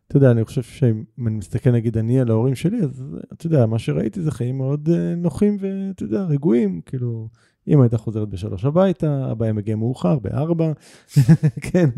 אתה 0.07 0.17
יודע, 0.17 0.31
אני 0.31 0.45
חושב 0.45 0.63
שאם 0.63 1.27
אני 1.27 1.37
מסתכל 1.37 1.71
נגיד 1.71 1.99
אני 1.99 2.21
על 2.21 2.31
ההורים 2.31 2.55
שלי, 2.55 2.83
אז 2.83 3.05
אתה 3.33 3.47
יודע, 3.47 3.67
מה 3.67 3.79
שראיתי 3.79 4.23
זה 4.23 4.31
חיים 4.31 4.59
מאוד 4.59 4.89
אה, 4.93 5.15
נוחים 5.15 5.57
ואתה 5.61 6.03
יודע, 6.03 6.23
רגועים, 6.23 6.81
כאילו, 6.87 7.29
אמא 7.69 7.83
הייתה 7.83 7.99
חוזרת 7.99 8.29
בשלוש 8.29 8.65
הביתה, 8.65 9.33
אבא 9.33 9.45
היה 9.45 9.53
מגיע 9.53 9.77
מאוחר, 9.77 10.19
בארבע, 10.19 10.73
כן, 11.71 11.91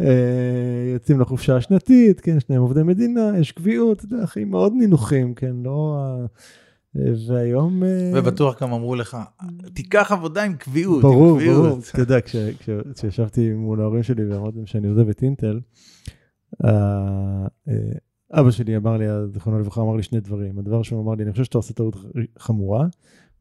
אה, 0.00 0.90
יוצאים 0.92 1.20
לחופשה 1.20 1.56
השנתית, 1.56 2.20
כן, 2.20 2.40
שניהם 2.40 2.62
עובדי 2.62 2.82
מדינה, 2.82 3.32
יש 3.38 3.52
קביעות, 3.52 4.04
אתה 4.04 4.14
יודע, 4.14 4.26
חיים 4.26 4.50
מאוד 4.50 4.72
נינוחים, 4.72 5.34
כן, 5.34 5.56
לא... 5.64 5.98
והיום... 6.94 7.82
אה, 7.84 8.10
ובטוח 8.14 8.62
גם 8.62 8.72
אמרו 8.72 8.94
לך, 8.94 9.16
תיקח 9.74 10.12
עבודה 10.12 10.44
עם 10.44 10.54
קביעות, 10.54 11.02
ברור, 11.02 11.30
עם 11.34 11.38
קביעות. 11.38 11.64
ברור. 11.66 11.78
אתה 11.92 12.00
יודע, 12.00 12.20
כש- 12.20 12.36
כש- 12.36 12.70
כשישבתי 12.94 13.52
מול 13.52 13.80
ההורים 13.80 14.02
שלי 14.02 14.26
ואמרתי 14.26 14.56
להם 14.56 14.66
שאני 14.66 14.88
עוזב 14.88 15.08
את 15.08 15.22
אינטל, 15.22 15.60
אה, 16.64 17.46
אבא 18.32 18.50
שלי 18.50 18.76
אמר 18.76 18.96
לי, 18.96 19.04
זיכרונו 19.32 19.58
לברכה, 19.60 19.80
אמר 19.80 19.96
לי 19.96 20.02
שני 20.02 20.20
דברים. 20.20 20.58
הדבר 20.58 20.74
הראשון, 20.74 20.98
הוא 20.98 21.04
אמר 21.06 21.14
לי, 21.14 21.22
אני 21.24 21.32
חושב 21.32 21.44
שאתה 21.44 21.58
עושה 21.58 21.74
טעות 21.74 21.96
חמורה. 22.38 22.86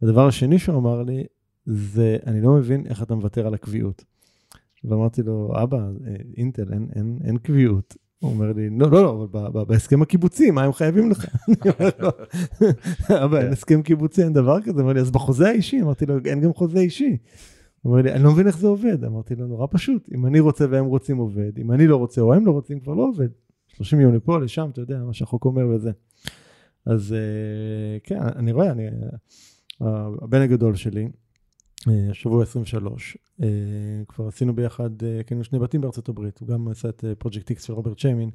הדבר 0.01 0.27
השני 0.27 0.59
שהוא 0.59 0.77
אמר 0.77 1.03
לי, 1.03 1.23
זה, 1.65 2.17
אני 2.27 2.41
לא 2.41 2.51
מבין 2.53 2.85
איך 2.87 3.03
אתה 3.03 3.15
מוותר 3.15 3.47
על 3.47 3.53
הקביעות. 3.53 4.03
ואמרתי 4.83 5.23
לו, 5.23 5.51
אבא, 5.63 5.77
אה, 5.77 6.15
אינטל, 6.37 6.73
אין, 6.73 6.87
אין, 6.95 7.19
אין 7.23 7.37
קביעות. 7.37 7.97
הוא 8.21 8.31
אומר 8.31 8.53
לי, 8.53 8.69
לא, 8.69 8.91
לא, 8.91 9.03
לא, 9.03 9.47
אבל 9.47 9.63
בהסכם 9.67 10.01
הקיבוצי, 10.01 10.51
מה 10.51 10.63
הם 10.63 10.73
חייבים 10.73 11.11
לך? 11.11 11.25
אני 11.47 11.71
אומר 11.79 11.89
לו, 11.99 12.09
אבא, 13.25 13.39
אין 13.39 13.51
הסכם 13.51 13.81
קיבוצי, 13.81 14.23
אין 14.23 14.33
דבר 14.33 14.61
כזה. 14.61 14.81
אומר 14.81 14.93
לי, 14.93 14.99
אז 14.99 15.11
בחוזה 15.11 15.49
האישי, 15.49 15.81
אמרתי 15.81 16.05
לו, 16.05 16.15
אין 16.25 16.41
גם 16.41 16.53
חוזה 16.53 16.79
אישי. 16.79 17.17
הוא 17.81 17.91
אומר 17.91 18.01
לי, 18.01 18.11
אני 18.11 18.23
לא 18.23 18.31
מבין 18.31 18.47
איך 18.47 18.57
זה 18.57 18.67
עובד. 18.67 19.03
אמרתי 19.03 19.35
לו, 19.35 19.47
נורא 19.47 19.67
פשוט, 19.71 20.09
אם 20.15 20.25
אני 20.25 20.39
רוצה 20.39 20.65
והם 20.69 20.85
רוצים 20.85 21.17
עובד, 21.17 21.59
אם 21.59 21.71
אני 21.71 21.87
לא 21.87 21.95
רוצה 21.95 22.21
או 22.21 22.33
הם 22.33 22.45
לא 22.45 22.51
רוצים, 22.51 22.79
כבר 22.79 22.93
לא 22.93 23.03
עובד. 23.03 23.27
30 23.67 23.99
יום 23.99 24.15
לפה, 24.15 24.39
לשם, 24.39 24.69
אתה 24.73 24.81
יודע, 24.81 24.99
מה 25.03 25.13
שהחוק 25.13 25.45
אומר 25.45 25.67
וזה. 25.67 25.91
אז 26.85 27.13
אה, 27.13 27.99
כן, 28.03 28.19
אני 28.35 28.51
רואה, 28.51 28.71
אני, 28.71 28.87
אה, 29.81 30.07
הבן 30.21 30.41
הגדול 30.41 30.75
שלי, 30.75 31.09
השבוע 32.11 32.43
23, 32.43 33.17
אה, 33.43 33.47
כבר 34.07 34.27
עשינו 34.27 34.55
ביחד, 34.55 35.03
אה, 35.03 35.23
קנינו 35.23 35.43
שני 35.43 35.59
בתים 35.59 35.81
בארצות 35.81 36.09
הברית, 36.09 36.39
הוא 36.39 36.47
גם 36.47 36.67
עשה 36.67 36.89
את 36.89 37.03
פרויקט 37.19 37.49
איקס 37.49 37.63
של 37.63 37.73
רוברט 37.73 37.99
שיימין, 37.99 38.29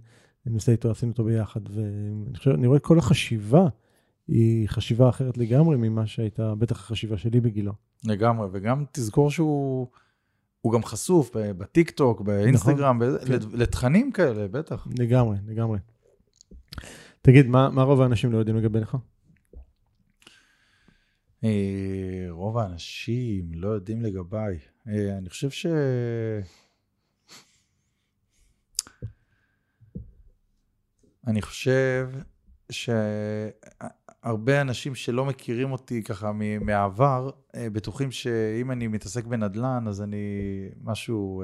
אני 0.46 0.54
עושה 0.54 0.72
איתו, 0.72 0.90
עשינו 0.90 1.12
אותו 1.12 1.24
ביחד, 1.24 1.60
ואני 1.70 2.36
חושב, 2.36 2.50
רואה 2.64 2.78
כל 2.78 2.98
החשיבה, 2.98 3.68
היא 4.28 4.68
חשיבה 4.68 5.08
אחרת 5.08 5.38
לגמרי 5.38 5.76
ממה 5.76 6.06
שהייתה, 6.06 6.54
בטח 6.54 6.76
החשיבה 6.80 7.16
שלי 7.18 7.40
בגילו. 7.40 7.72
לגמרי, 8.04 8.48
וגם 8.52 8.84
תזכור 8.92 9.30
שהוא 9.30 9.86
הוא 10.60 10.72
גם 10.72 10.84
חשוף 10.84 11.30
בטיק 11.36 11.90
טוק, 11.90 12.20
באינסטגרם, 12.20 12.98
בזה- 12.98 13.18
כן. 13.26 13.32
לת- 13.32 13.52
לתכנים 13.52 14.12
כאלה, 14.12 14.48
בטח. 14.48 14.86
לגמרי, 14.98 15.36
לגמרי. 15.46 15.78
תגיד, 17.22 17.46
מה, 17.46 17.70
מה 17.70 17.82
רוב 17.82 18.00
האנשים 18.00 18.32
לא 18.32 18.38
יודעים 18.38 18.56
לגביך? 18.56 18.96
אה, 21.44 22.26
רוב 22.30 22.58
האנשים 22.58 23.50
לא 23.54 23.68
יודעים 23.68 24.02
לגביי. 24.02 24.58
אה, 24.88 25.18
אני 25.18 25.30
חושב 25.30 25.50
ש... 25.50 25.66
אני 31.26 31.42
חושב 31.42 32.10
שהרבה 32.70 34.60
אנשים 34.60 34.94
שלא 34.94 35.24
מכירים 35.24 35.72
אותי 35.72 36.02
ככה 36.02 36.32
מהעבר, 36.60 37.30
אה, 37.54 37.70
בטוחים 37.70 38.10
שאם 38.10 38.70
אני 38.70 38.86
מתעסק 38.86 39.24
בנדל"ן, 39.24 39.84
אז 39.88 40.02
אני 40.02 40.26
משהו 40.82 41.42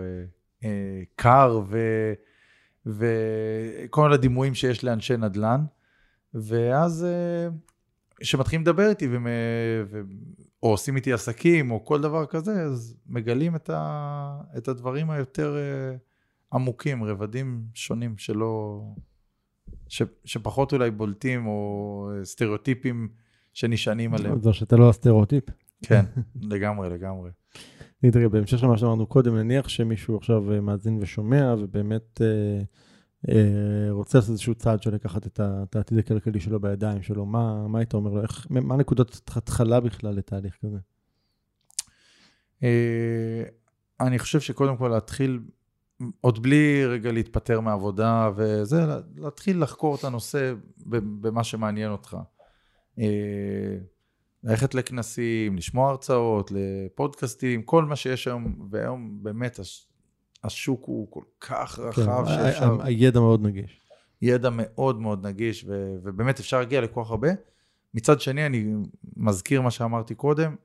קר 1.16 1.60
ו... 1.68 1.78
וכל 2.86 4.12
הדימויים 4.12 4.54
שיש 4.54 4.84
לאנשי 4.84 5.16
נדל"ן. 5.16 5.64
ואז 6.34 7.06
כשמתחילים 8.22 8.62
לדבר 8.62 8.88
איתי 8.88 9.08
ומ... 9.10 9.26
ו... 9.90 10.00
או 10.62 10.70
עושים 10.70 10.96
איתי 10.96 11.12
עסקים 11.12 11.70
או 11.70 11.84
כל 11.84 12.00
דבר 12.00 12.26
כזה, 12.26 12.62
אז 12.62 12.96
מגלים 13.06 13.56
את, 13.56 13.70
ה... 13.70 14.40
את 14.56 14.68
הדברים 14.68 15.10
היותר 15.10 15.56
אה, 15.56 15.96
עמוקים, 16.52 17.04
רבדים 17.04 17.64
שונים 17.74 18.18
שלא... 18.18 18.82
ש... 19.88 20.02
שפחות 20.24 20.72
אולי 20.72 20.90
בולטים 20.90 21.46
או 21.46 22.10
אה, 22.14 22.24
סטריאוטיפים 22.24 23.08
שנשענים 23.52 24.14
עליהם. 24.14 24.40
זו 24.40 24.52
שאתה 24.54 24.76
לא 24.76 24.88
הסטריאוטיפ. 24.90 25.44
כן, 25.82 26.04
לגמרי, 26.52 26.90
לגמרי. 26.90 27.30
רגע, 28.04 28.28
בהמשך 28.28 28.62
למה 28.62 28.78
שאמרנו 28.78 29.06
קודם, 29.06 29.36
נניח 29.36 29.68
שמישהו 29.68 30.16
עכשיו 30.16 30.52
אה, 30.52 30.60
מאזין 30.60 30.98
ושומע, 31.00 31.54
ובאמת 31.58 32.20
אה, 32.20 32.62
רוצה 33.90 34.18
לעשות 34.18 34.30
איזשהו 34.30 34.54
צעד 34.54 34.82
של 34.82 34.94
לקחת 34.94 35.26
את 35.26 35.40
העתיד 35.76 35.98
הכלכלי 35.98 36.40
שלו 36.40 36.60
בידיים 36.60 37.02
שלו, 37.02 37.26
מה, 37.26 37.68
מה 37.68 37.78
היית 37.78 37.94
אומר 37.94 38.12
לו? 38.12 38.22
איך, 38.22 38.46
מה 38.50 38.76
נקודת 38.76 39.20
התחלה 39.36 39.80
בכלל 39.80 40.14
לתהליך 40.14 40.58
כזה? 40.62 40.78
אה, 42.62 43.42
אני 44.00 44.18
חושב 44.18 44.40
שקודם 44.40 44.76
כל 44.76 44.88
להתחיל, 44.88 45.40
עוד 46.20 46.42
בלי 46.42 46.86
רגע 46.86 47.12
להתפטר 47.12 47.60
מעבודה 47.60 48.30
וזה, 48.36 48.86
לה- 48.86 49.00
להתחיל 49.16 49.62
לחקור 49.62 49.94
את 49.94 50.04
הנושא 50.04 50.54
במה 50.86 51.44
שמעניין 51.44 51.90
אותך. 51.90 52.16
אה, 52.98 53.76
ללכת 54.44 54.74
לכנסים, 54.74 55.56
לשמוע 55.56 55.90
הרצאות, 55.90 56.52
לפודקאסטים, 56.54 57.62
כל 57.62 57.84
מה 57.84 57.96
שיש 57.96 58.28
היום, 58.28 58.68
והיום 58.70 59.18
באמת 59.22 59.58
השוק 60.44 60.84
הוא 60.84 61.06
כל 61.10 61.22
כך 61.40 61.78
רחב 61.78 62.24
כן, 62.26 62.34
שאפשר... 62.34 62.82
הידע 62.82 63.20
מאוד 63.20 63.42
נגיש. 63.42 63.80
ידע 64.22 64.48
מאוד 64.52 65.00
מאוד 65.00 65.26
נגיש, 65.26 65.64
ו- 65.68 65.96
ובאמת 66.02 66.40
אפשר 66.40 66.58
להגיע 66.58 66.80
לכל 66.80 67.04
כך 67.04 67.10
הרבה. 67.10 67.28
מצד 67.94 68.20
שני, 68.20 68.46
אני 68.46 68.74
מזכיר 69.16 69.62
מה 69.62 69.70
שאמרתי 69.70 70.14
קודם, 70.14 70.56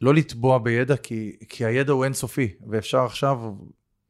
לא 0.00 0.14
לטבוע 0.14 0.58
בידע, 0.58 0.96
כי, 0.96 1.36
כי 1.48 1.64
הידע 1.64 1.92
הוא 1.92 2.04
אינסופי, 2.04 2.54
ואפשר 2.68 3.04
עכשיו 3.04 3.54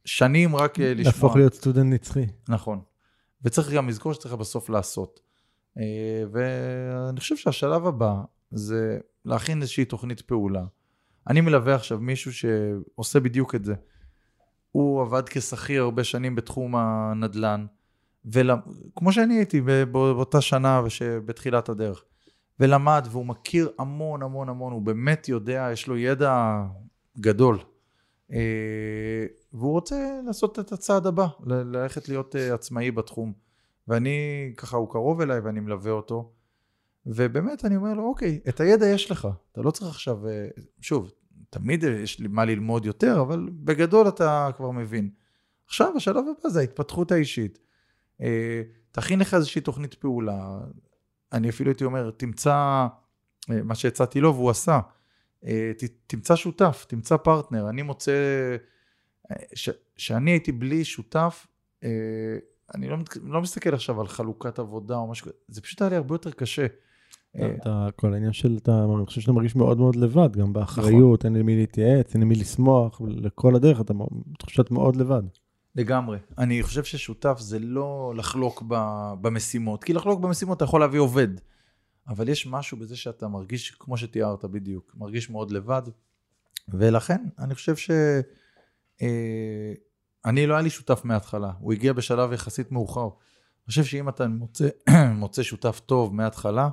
שנים 0.04 0.56
רק 0.56 0.80
אה, 0.80 0.94
לשמוע. 0.94 1.12
להפוך 1.12 1.36
להיות 1.36 1.54
סטודנט 1.54 1.92
נצחי. 1.92 2.26
נכון. 2.48 2.80
וצריך 3.44 3.70
גם 3.72 3.88
לזכור 3.88 4.12
שצריך 4.12 4.34
בסוף 4.34 4.70
לעשות. 4.70 5.20
אה, 5.78 6.24
ואני 6.32 7.20
חושב 7.20 7.36
שהשלב 7.36 7.86
הבא 7.86 8.14
זה 8.50 8.98
להכין 9.24 9.60
איזושהי 9.60 9.84
תוכנית 9.84 10.20
פעולה. 10.20 10.64
אני 11.28 11.40
מלווה 11.40 11.74
עכשיו 11.74 11.98
מישהו 11.98 12.32
שעושה 12.32 13.20
בדיוק 13.20 13.54
את 13.54 13.64
זה. 13.64 13.74
הוא 14.72 15.02
עבד 15.02 15.28
כשכיר 15.28 15.82
הרבה 15.82 16.04
שנים 16.04 16.34
בתחום 16.34 16.76
הנדל"ן, 16.76 17.66
וכמו 18.24 19.12
שאני 19.12 19.34
הייתי 19.34 19.60
באותה 19.92 20.40
שנה 20.40 20.82
בתחילת 21.24 21.68
הדרך, 21.68 22.04
ולמד 22.60 23.06
והוא 23.10 23.26
מכיר 23.26 23.70
המון 23.78 24.22
המון 24.22 24.48
המון, 24.48 24.72
הוא 24.72 24.82
באמת 24.82 25.28
יודע, 25.28 25.68
יש 25.72 25.86
לו 25.86 25.96
ידע 25.96 26.62
גדול. 27.20 27.58
אה, 28.32 29.26
והוא 29.52 29.72
רוצה 29.72 30.20
לעשות 30.26 30.58
את 30.58 30.72
הצעד 30.72 31.06
הבא, 31.06 31.26
ללכת 31.46 32.08
להיות 32.08 32.36
אה, 32.36 32.54
עצמאי 32.54 32.90
בתחום. 32.90 33.32
ואני, 33.88 34.52
ככה, 34.56 34.76
הוא 34.76 34.90
קרוב 34.90 35.20
אליי 35.20 35.40
ואני 35.40 35.60
מלווה 35.60 35.92
אותו. 35.92 36.32
ובאמת, 37.06 37.64
אני 37.64 37.76
אומר 37.76 37.94
לו, 37.94 38.02
אוקיי, 38.02 38.40
את 38.48 38.60
הידע 38.60 38.86
יש 38.86 39.10
לך. 39.10 39.28
אתה 39.52 39.60
לא 39.60 39.70
צריך 39.70 39.90
עכשיו, 39.90 40.28
אה, 40.28 40.48
שוב, 40.80 41.10
תמיד 41.50 41.84
יש 41.84 42.18
לי 42.18 42.28
מה 42.28 42.44
ללמוד 42.44 42.86
יותר, 42.86 43.20
אבל 43.20 43.48
בגדול 43.52 44.08
אתה 44.08 44.50
כבר 44.56 44.70
מבין. 44.70 45.10
עכשיו, 45.66 45.92
השלב 45.96 46.16
הבא 46.16 46.48
זה 46.48 46.60
ההתפתחות 46.60 47.12
האישית. 47.12 47.58
אה, 48.20 48.62
תכין 48.92 49.18
לך 49.18 49.34
איזושהי 49.34 49.60
תוכנית 49.60 49.94
פעולה. 49.94 50.58
אני 51.32 51.48
אפילו 51.48 51.70
הייתי 51.70 51.84
אומר, 51.84 52.10
תמצא, 52.10 52.86
אה, 53.50 53.62
מה 53.62 53.74
שהצעתי 53.74 54.20
לו 54.20 54.34
והוא 54.34 54.50
עשה, 54.50 54.80
אה, 55.44 55.72
תמצא 56.06 56.36
שותף, 56.36 56.86
תמצא 56.88 57.16
פרטנר. 57.16 57.68
אני 57.68 57.82
מוצא, 57.82 58.12
אה, 59.30 59.36
ש- 59.54 59.70
שאני 59.96 60.30
הייתי 60.30 60.52
בלי 60.52 60.84
שותף, 60.84 61.46
אני 62.74 62.88
לא, 62.88 62.96
לא 63.22 63.40
מסתכל 63.40 63.74
עכשיו 63.74 64.00
על 64.00 64.08
חלוקת 64.08 64.58
עבודה 64.58 64.96
או 64.96 65.10
משהו 65.10 65.30
זה 65.48 65.60
פשוט 65.60 65.82
היה 65.82 65.90
לי 65.90 65.96
הרבה 65.96 66.14
יותר 66.14 66.30
קשה. 66.30 66.66
אה, 67.36 67.54
אתה, 67.54 67.88
כל 67.96 68.14
העניין 68.14 68.32
של, 68.32 68.58
אתה, 68.62 68.84
אני 68.98 69.06
חושב 69.06 69.20
שאתה 69.20 69.32
מרגיש 69.32 69.56
מאוד 69.56 69.78
מאוד 69.78 69.96
לבד, 69.96 70.36
גם. 70.36 70.52
באחריות, 70.52 71.24
אין 71.24 71.34
למי 71.34 71.56
להתייעץ, 71.56 72.14
אין 72.14 72.22
למי 72.22 72.34
לשמוח, 72.34 73.00
לכל 73.04 73.54
הדרך, 73.54 73.80
אתה 73.80 73.94
תחושת 74.38 74.70
מאוד 74.70 74.96
לבד. 74.96 75.22
לגמרי. 75.76 76.18
אני 76.38 76.62
חושב 76.62 76.84
ששותף 76.84 77.36
זה 77.38 77.58
לא 77.58 78.12
לחלוק 78.16 78.62
במשימות, 79.20 79.84
כי 79.84 79.92
לחלוק 79.92 80.20
במשימות 80.20 80.56
אתה 80.56 80.64
יכול 80.64 80.80
להביא 80.80 81.00
עובד, 81.00 81.28
אבל 82.08 82.28
יש 82.28 82.46
משהו 82.46 82.76
בזה 82.76 82.96
שאתה 82.96 83.28
מרגיש, 83.28 83.70
כמו 83.70 83.96
שתיארת 83.96 84.44
בדיוק, 84.44 84.92
מרגיש 84.94 85.30
מאוד 85.30 85.50
לבד, 85.50 85.82
ולכן 86.68 87.24
אני 87.38 87.54
חושב 87.54 87.76
ש... 87.76 87.90
אה, 89.02 89.72
אני 90.24 90.46
לא 90.46 90.54
היה 90.54 90.62
לי 90.62 90.70
שותף 90.70 91.00
מההתחלה, 91.04 91.52
הוא 91.58 91.72
הגיע 91.72 91.92
בשלב 91.92 92.32
יחסית 92.32 92.72
מאוחר. 92.72 93.00
אני 93.00 93.66
חושב 93.66 93.84
שאם 93.84 94.08
אתה 94.08 94.28
מוצא, 94.28 94.68
מוצא 95.14 95.42
שותף 95.42 95.80
טוב 95.86 96.14
מההתחלה, 96.14 96.68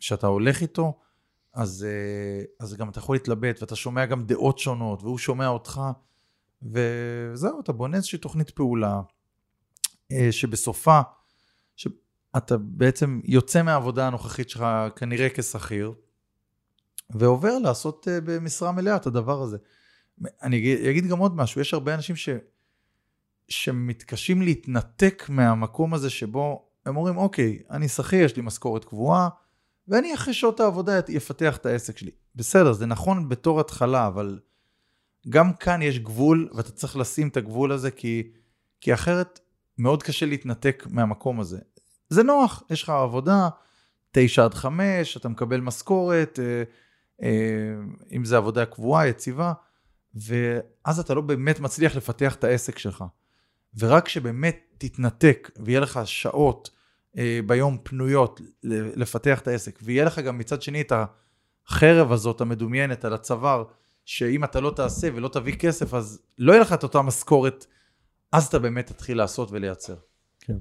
שאתה 0.00 0.26
הולך 0.26 0.62
איתו, 0.62 1.00
אז, 1.56 1.86
אה, 1.88 2.44
אז 2.60 2.74
גם 2.74 2.88
אתה 2.88 2.98
יכול 2.98 3.14
להתלבט, 3.14 3.62
ואתה 3.62 3.76
שומע 3.76 4.06
גם 4.06 4.26
דעות 4.26 4.58
שונות, 4.58 5.02
והוא 5.02 5.18
שומע 5.18 5.48
אותך, 5.48 5.80
וזהו, 6.62 7.60
אתה 7.60 7.72
בונה 7.72 7.96
איזושהי 7.96 8.18
תוכנית 8.18 8.50
פעולה, 8.50 9.00
אה, 10.12 10.28
שבסופה, 10.30 11.00
שאתה 11.76 12.56
בעצם 12.58 13.20
יוצא 13.24 13.62
מהעבודה 13.62 14.06
הנוכחית 14.06 14.50
שלך 14.50 14.64
כנראה 14.96 15.28
כשכיר, 15.34 15.92
ועובר 17.10 17.58
לעשות 17.58 18.08
אה, 18.08 18.20
במשרה 18.20 18.72
מלאה 18.72 18.96
את 18.96 19.06
הדבר 19.06 19.42
הזה. 19.42 19.56
אני 20.42 20.58
אגיד, 20.58 20.86
אגיד 20.86 21.06
גם 21.06 21.18
עוד 21.18 21.36
משהו, 21.36 21.60
יש 21.60 21.74
הרבה 21.74 21.94
אנשים 21.94 22.16
ש, 22.16 22.28
שמתקשים 23.48 24.42
להתנתק 24.42 25.24
מהמקום 25.28 25.94
הזה 25.94 26.10
שבו 26.10 26.68
הם 26.86 26.96
אומרים, 26.96 27.16
אוקיי, 27.16 27.58
אני 27.70 27.88
שכיר, 27.88 28.24
יש 28.24 28.36
לי 28.36 28.42
משכורת 28.42 28.84
קבועה, 28.84 29.28
ואני 29.88 30.14
אחרי 30.14 30.34
שעות 30.34 30.60
העבודה 30.60 30.98
אפתח 31.16 31.56
את 31.56 31.66
העסק 31.66 31.98
שלי. 31.98 32.10
בסדר, 32.34 32.72
זה 32.72 32.86
נכון 32.86 33.28
בתור 33.28 33.60
התחלה, 33.60 34.06
אבל 34.06 34.38
גם 35.28 35.52
כאן 35.52 35.82
יש 35.82 35.98
גבול, 35.98 36.48
ואתה 36.54 36.70
צריך 36.70 36.96
לשים 36.96 37.28
את 37.28 37.36
הגבול 37.36 37.72
הזה, 37.72 37.90
כי, 37.90 38.30
כי 38.80 38.94
אחרת 38.94 39.40
מאוד 39.78 40.02
קשה 40.02 40.26
להתנתק 40.26 40.86
מהמקום 40.90 41.40
הזה. 41.40 41.58
זה 42.08 42.22
נוח, 42.22 42.62
יש 42.70 42.82
לך 42.82 42.90
עבודה, 42.90 43.48
תשע 44.12 44.44
עד 44.44 44.54
חמש, 44.54 45.16
אתה 45.16 45.28
מקבל 45.28 45.60
משכורת, 45.60 46.38
אה, 46.42 46.62
אה, 47.22 47.74
אם 48.12 48.24
זה 48.24 48.36
עבודה 48.36 48.66
קבועה, 48.66 49.08
יציבה, 49.08 49.52
ואז 50.14 50.98
אתה 51.00 51.14
לא 51.14 51.20
באמת 51.20 51.60
מצליח 51.60 51.96
לפתח 51.96 52.34
את 52.34 52.44
העסק 52.44 52.78
שלך. 52.78 53.04
ורק 53.78 54.04
כשבאמת 54.04 54.74
תתנתק 54.78 55.50
ויהיה 55.60 55.80
לך 55.80 56.00
שעות 56.04 56.75
ביום 57.46 57.78
פנויות 57.82 58.40
לפתח 58.96 59.40
את 59.40 59.48
העסק, 59.48 59.78
ויהיה 59.82 60.04
לך 60.04 60.18
גם 60.18 60.38
מצד 60.38 60.62
שני 60.62 60.80
את 60.80 60.92
החרב 61.66 62.12
הזאת 62.12 62.40
המדומיינת 62.40 63.04
על 63.04 63.14
הצוואר, 63.14 63.64
שאם 64.04 64.44
אתה 64.44 64.60
לא 64.60 64.70
תעשה 64.70 65.08
ולא 65.14 65.28
תביא 65.28 65.56
כסף, 65.56 65.94
אז 65.94 66.22
לא 66.38 66.52
יהיה 66.52 66.62
לך 66.62 66.72
את 66.72 66.82
אותה 66.82 67.02
משכורת, 67.02 67.66
אז 68.32 68.46
אתה 68.46 68.58
באמת 68.58 68.86
תתחיל 68.86 69.18
לעשות 69.18 69.48
ולייצר. 69.52 69.96
כן. 70.40 70.56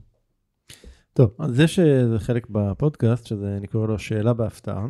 טוב, 1.14 1.36
אז 1.40 1.60
יש 1.60 1.80
איזה 1.80 2.20
חלק 2.20 2.48
בפודקאסט, 2.50 3.26
שזה 3.26 3.56
אני 3.58 3.68
קורא 3.68 3.88
לו 3.88 4.00
שאלה 4.00 4.34
בהפתעה. 4.34 4.88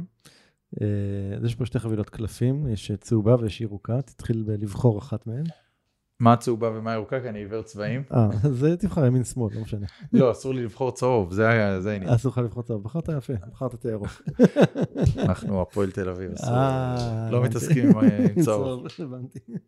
אה, 0.81 1.37
אז 1.37 1.45
יש 1.45 1.55
פה 1.55 1.65
שתי 1.65 1.79
חבילות 1.79 2.09
קלפים, 2.09 2.67
יש 2.67 2.91
צהובה 2.91 3.35
ויש 3.39 3.61
ירוקה, 3.61 4.01
תתחיל 4.01 4.45
לבחור 4.47 4.99
אחת 4.99 5.27
מהן. 5.27 5.43
מה 6.19 6.33
הצהובה 6.33 6.71
ומה 6.75 6.91
הירוקה? 6.91 7.19
כי 7.21 7.29
אני 7.29 7.39
עיוור 7.39 7.61
צבעים. 7.61 8.03
אה, 8.13 8.25
אז 8.43 8.65
תבחר 8.79 9.05
ימין 9.05 9.23
שמאל, 9.23 9.55
לא 9.55 9.61
משנה. 9.61 9.85
לא, 10.13 10.31
אסור 10.31 10.53
לי 10.53 10.63
לבחור 10.63 10.91
צהוב, 10.91 11.33
זה 11.33 11.47
היה, 11.47 11.81
זה 11.81 11.91
העניין. 11.91 12.11
אסור 12.13 12.31
לך 12.31 12.37
לבחור 12.37 12.63
צהוב, 12.63 12.83
בחרת 12.83 13.09
יפה, 13.17 13.33
בחרת 13.51 13.73
את 13.73 13.85
הירוק. 13.85 14.21
אנחנו 15.17 15.61
הפועל 15.61 15.91
תל 15.91 16.09
אביב, 16.09 16.31
אסור- 16.31 16.49
אה, 16.53 17.29
לא. 17.31 17.43
מתעסקים 17.43 17.89
עם- 17.89 17.97
עם 18.37 18.43
צהוב. 18.43 18.85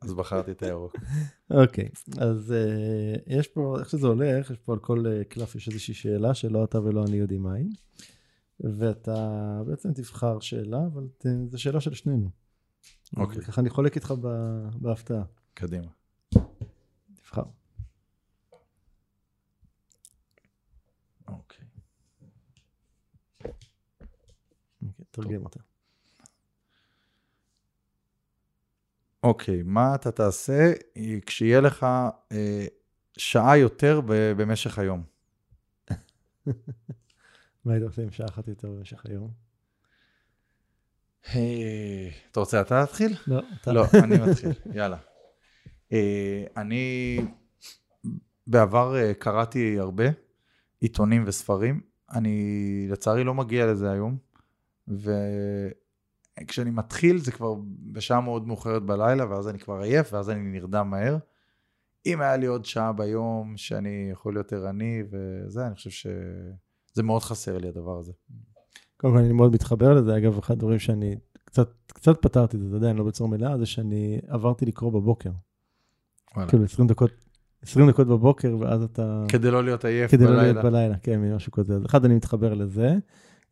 אז 0.02 0.14
בחרתי 0.14 0.52
את 0.52 0.64
הירוק. 0.64 0.96
אוקיי, 1.52 1.90
אז 2.18 2.52
אה, 2.52 3.16
יש 3.38 3.48
פה, 3.48 3.76
איך 3.80 3.90
שזה 3.90 4.08
הולך, 4.08 4.52
יש 4.52 4.58
פה 4.58 4.74
על 4.74 4.80
כל 4.80 5.04
אה, 5.08 5.24
קלף 5.24 5.56
יש 5.56 5.68
איזושהי 5.68 5.94
שאלה 5.94 6.34
שלא 6.34 6.64
אתה 6.64 6.80
ולא 6.82 7.04
אני 7.08 7.18
יודעים 7.18 7.44
מהי. 7.44 7.70
ואתה 8.60 9.32
בעצם 9.68 9.94
תבחר 9.94 10.40
שאלה, 10.40 10.80
אבל 10.94 11.08
זו 11.52 11.62
שאלה 11.62 11.82
של 11.82 11.94
שנינו. 11.94 12.30
אוקיי. 13.18 13.42
ככה 13.42 13.62
אני 13.62 13.70
חולק 13.70 13.96
איתך 13.96 14.14
בהפתעה. 14.82 15.24
קדימה. 15.54 15.97
תבחר. 17.28 17.44
אוקיי. 21.28 21.66
אוקיי, 24.82 25.06
תרגם 25.12 25.44
אותה. 25.44 25.60
אוקיי, 29.24 29.64
מה 29.64 29.96
אתה 29.96 30.12
תעשה 30.12 30.74
כשיהיה 31.26 31.62
לך 31.62 31.86
אה, 32.32 32.66
שעה 33.18 33.58
יותר 33.58 34.02
ב- 34.02 34.32
במשך 34.38 34.80
היום? 34.80 35.04
מה 37.66 37.74
היית 37.74 37.84
עושה 37.84 38.02
עם 38.02 38.12
שעה 38.12 38.28
אחת 38.30 38.48
יותר 38.48 38.72
במשך 38.72 39.06
היום? 39.06 39.32
אה, 41.36 42.10
אתה 42.32 42.40
רוצה 42.40 42.62
אתה 42.62 42.80
להתחיל? 42.80 43.16
לא, 43.28 43.42
אתה. 43.62 43.74
לא, 43.74 43.86
אני 44.04 44.16
מתחיל, 44.28 44.52
יאללה. 44.74 44.98
אה, 45.94 46.44
אני 46.58 47.18
בעבר 48.48 48.96
אה, 48.96 49.14
קראתי 49.14 49.80
הרבה 49.80 50.04
עיתונים 50.80 51.24
וספרים. 51.28 51.82
אני 52.12 52.88
לצערי 52.90 53.24
לא 53.24 53.34
מגיע 53.34 53.66
לזה 53.66 53.92
היום, 53.92 54.18
וכשאני 54.88 56.72
מתחיל 56.72 57.18
זה 57.18 57.32
כבר 57.32 57.56
בשעה 57.94 58.22
מאוד 58.22 58.48
מאוחרת 58.48 58.84
בלילה, 58.84 59.30
ואז 59.30 59.48
אני 59.48 59.60
כבר 59.60 59.80
עייף, 59.82 60.14
ואז 60.14 60.30
אני 60.30 60.40
נרדם 60.40 60.90
מהר. 60.90 61.18
אם 62.06 62.22
היה 62.22 62.38
לי 62.38 62.46
עוד 62.46 62.66
שעה 62.66 62.94
ביום 62.94 63.58
שאני 63.58 64.10
יכול 64.12 64.34
להיות 64.34 64.54
ערני 64.54 65.04
וזה, 65.10 65.68
אני 65.68 65.76
חושב 65.76 65.90
שזה 65.90 67.04
מאוד 67.04 67.22
חסר 67.22 67.58
לי 67.58 67.68
הדבר 67.68 68.00
הזה. 68.00 68.12
קודם 68.98 69.14
כל 69.14 69.20
אני 69.20 69.34
מאוד 69.34 69.54
מתחבר 69.54 69.94
לזה, 69.94 70.18
אגב, 70.18 70.38
אחד 70.38 70.54
הדברים 70.54 70.80
שאני 70.80 71.16
קצת, 71.46 71.70
קצת 71.88 72.22
פתרתי 72.22 72.58
את 72.58 72.62
זה, 72.62 72.70
זה 72.70 72.76
עדיין 72.76 72.96
לא 72.96 73.04
בצורה 73.04 73.30
מלאה, 73.30 73.58
זה 73.58 73.66
שאני 73.66 74.20
עברתי 74.28 74.66
לקרוא 74.66 74.92
בבוקר. 74.92 75.30
וואלה. 76.36 76.50
כאילו 76.50 76.64
20 76.64 76.88
דקות, 76.88 77.12
20 77.62 77.90
דקות 77.90 78.08
בבוקר, 78.08 78.58
ואז 78.60 78.84
אתה... 78.84 79.24
כדי 79.28 79.52
לא 79.52 79.64
להיות 79.64 79.86
עייף 79.86 80.12
כדי 80.12 80.24
לא 80.24 80.30
בלילה. 80.30 80.52
להיות 80.52 80.66
בלילה, 80.66 80.98
כן, 80.98 81.36
משהו 81.36 81.52
כזה. 81.52 81.76
אז 81.76 81.86
אחד, 81.86 82.06
אני 82.06 82.16
מתחבר 82.16 82.54
לזה. 82.54 82.96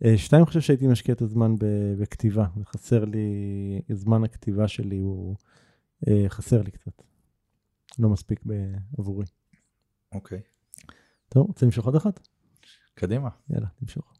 אה, 0.06 0.18
שתיים, 0.18 0.42
אני 0.42 0.48
חושב 0.48 0.62
שהייתי 0.62 0.88
משקיע 0.88 1.14
את 1.16 1.22
הזמן 1.22 1.56
בכתיבה. 2.00 2.46
חסר 2.64 3.06
לי, 3.06 3.28
זמן 3.94 4.24
הכתיבה 4.24 4.68
שלי 4.68 4.98
הוא 4.98 5.36
אה, 6.08 6.26
חסר 6.28 6.62
לי 6.62 6.72
קצת. 6.72 7.02
לא 8.00 8.10
מספיק 8.10 8.44
עבורי. 8.98 9.26
אוקיי. 10.14 10.42
טוב, 11.30 11.48
רוצה 11.48 11.66
למשוך 11.66 11.86
עוד 11.86 11.96
אחת? 11.96 12.28
קדימה. 12.96 13.30
יאללה, 13.50 13.68
תמשוך. 13.80 14.15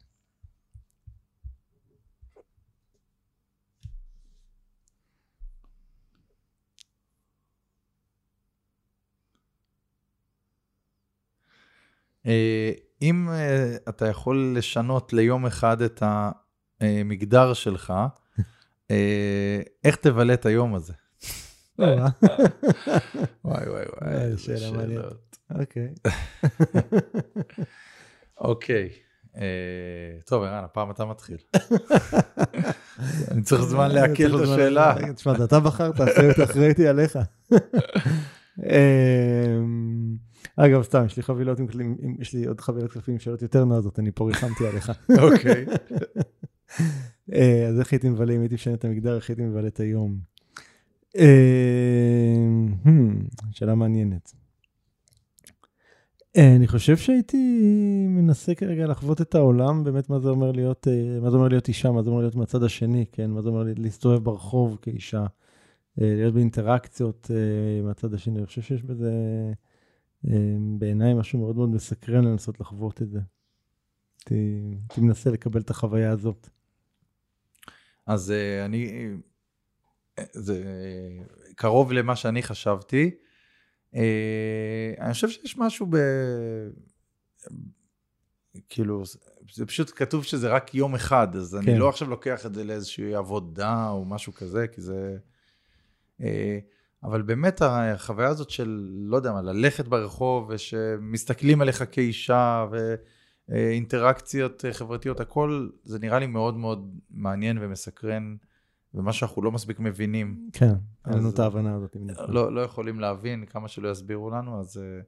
אם 13.02 13.28
אה, 13.28 13.76
אתה 13.88 14.06
יכול 14.06 14.54
לשנות 14.56 15.12
ליום 15.12 15.46
אחד 15.46 15.82
את 15.82 16.02
המגדר 16.80 17.52
שלך, 17.52 17.92
אה, 18.90 19.60
איך 19.84 19.96
תבלה 19.96 20.34
את 20.34 20.46
היום 20.46 20.74
הזה? 20.74 20.92
וואי 21.78 21.94
וואי 23.44 23.68
וואי 23.68 23.84
וואי, 24.02 24.38
שאלה 24.38 24.70
מעניינת. 24.70 25.36
אוקיי. 25.60 25.94
אוקיי. 28.40 28.88
טוב, 30.26 30.42
ערן, 30.42 30.64
הפעם 30.64 30.90
אתה 30.90 31.04
מתחיל. 31.04 31.36
אני 33.30 33.42
צריך 33.42 33.62
זמן 33.62 33.90
לעכל 33.90 34.36
את 34.36 34.40
השאלה. 34.42 34.94
תשמע, 35.14 35.32
אתה 35.44 35.60
בחרת, 35.60 36.40
אחראיתי 36.44 36.88
עליך. 36.88 37.18
אגב, 40.56 40.82
סתם, 40.82 41.04
יש 41.06 41.16
לי 41.16 41.22
חבילות 41.22 41.58
עם 41.58 41.66
כלים, 41.66 41.96
יש 42.18 42.34
לי 42.34 42.46
עוד 42.46 42.60
חבילות 42.60 42.92
קלפים 42.92 43.14
עם 43.14 43.20
שאלות 43.20 43.42
יותר 43.42 43.64
נועזות, 43.64 43.98
אני 43.98 44.10
פה 44.14 44.24
ריחמתי 44.24 44.66
עליך. 44.66 44.92
אוקיי. 45.18 45.66
אה, 47.34 47.66
אז 47.68 47.80
איך 47.80 47.92
הייתי 47.92 48.08
מבלה, 48.08 48.34
אם 48.34 48.40
הייתי 48.40 48.54
משנה 48.54 48.74
את 48.74 48.84
המגדר, 48.84 49.16
איך 49.16 49.30
הייתי 49.30 49.42
מבלה 49.42 49.68
את 49.68 49.80
היום? 49.80 50.18
אמ, 51.16 52.68
hmm, 52.84 53.34
שאלה 53.50 53.74
מעניינת. 53.74 54.32
אה, 56.36 56.56
אני 56.56 56.66
חושב 56.66 56.96
שהייתי 56.96 57.36
מנסה 58.08 58.54
כרגע 58.54 58.86
לחוות 58.86 59.20
את 59.20 59.34
העולם, 59.34 59.84
באמת 59.84 60.10
מה 60.10 60.18
זה 60.18 60.28
אומר 60.28 60.52
להיות, 60.52 60.88
אה, 60.88 61.20
מה 61.20 61.30
זה 61.30 61.36
אומר 61.36 61.48
להיות 61.48 61.68
אישה, 61.68 61.90
מה 61.90 62.02
זה 62.02 62.10
אומר 62.10 62.20
להיות 62.20 62.34
מהצד 62.34 62.62
השני, 62.62 63.04
כן? 63.12 63.30
מה 63.30 63.42
זה 63.42 63.48
אומר 63.48 63.64
להסתובב 63.76 64.24
ברחוב 64.24 64.78
כאישה. 64.82 65.26
אה, 66.00 66.14
להיות 66.16 66.34
באינטראקציות 66.34 67.30
אה, 67.30 67.82
מהצד 67.82 68.14
השני. 68.14 68.38
אני 68.38 68.46
חושב 68.46 68.62
שיש 68.62 68.82
בזה 68.82 69.10
אה, 69.10 69.52
בעיניי 70.78 71.14
משהו 71.14 71.38
מאוד 71.38 71.56
מאוד 71.56 71.68
מסקרן 71.68 72.24
לנסות 72.24 72.60
לחוות 72.60 73.02
את 73.02 73.10
זה. 73.10 73.20
הייתי 74.30 75.00
מנסה 75.00 75.30
לקבל 75.30 75.60
את 75.60 75.70
החוויה 75.70 76.10
הזאת. 76.10 76.48
אז 78.06 78.32
אני, 78.64 79.08
זה 80.32 80.64
קרוב 81.54 81.92
למה 81.92 82.16
שאני 82.16 82.42
חשבתי. 82.42 83.10
אני 84.98 85.12
חושב 85.12 85.28
שיש 85.28 85.58
משהו 85.58 85.86
ב... 85.90 85.96
כאילו, 88.68 89.02
זה 89.54 89.66
פשוט 89.66 89.92
כתוב 89.96 90.24
שזה 90.24 90.48
רק 90.48 90.74
יום 90.74 90.94
אחד, 90.94 91.36
אז 91.36 91.58
כן. 91.62 91.70
אני 91.70 91.78
לא 91.78 91.88
עכשיו 91.88 92.10
לוקח 92.10 92.46
את 92.46 92.54
זה 92.54 92.64
לאיזושהי 92.64 93.14
עבודה 93.14 93.88
או 93.88 94.04
משהו 94.04 94.32
כזה, 94.32 94.66
כי 94.68 94.80
זה... 94.80 95.18
אבל 97.06 97.22
באמת 97.22 97.62
החוויה 97.62 98.28
הזאת 98.28 98.50
של, 98.50 98.88
לא 98.92 99.16
יודע 99.16 99.32
מה, 99.32 99.42
ללכת 99.42 99.88
ברחוב 99.88 100.50
ושמסתכלים 100.50 101.60
עליך 101.60 101.84
כאישה 101.90 102.66
ואינטראקציות 103.48 104.64
חברתיות, 104.72 105.20
הכל, 105.20 105.68
זה 105.84 105.98
נראה 105.98 106.18
לי 106.18 106.26
מאוד 106.26 106.56
מאוד 106.56 106.94
מעניין 107.10 107.58
ומסקרן, 107.60 108.36
ומה 108.94 109.12
שאנחנו 109.12 109.42
לא 109.42 109.52
מספיק 109.52 109.80
מבינים. 109.80 110.36
כן, 110.52 110.72
אין 111.06 111.18
לנו 111.18 111.30
את 111.30 111.38
ההבנה 111.38 111.74
הזאת. 111.74 111.96
לא, 112.28 112.54
לא 112.54 112.60
יכולים 112.60 113.00
להבין 113.00 113.46
כמה 113.46 113.68
שלא 113.68 113.88
יסבירו 113.88 114.30
לנו, 114.30 114.60
אז 114.60 114.78
אה, 114.78 115.00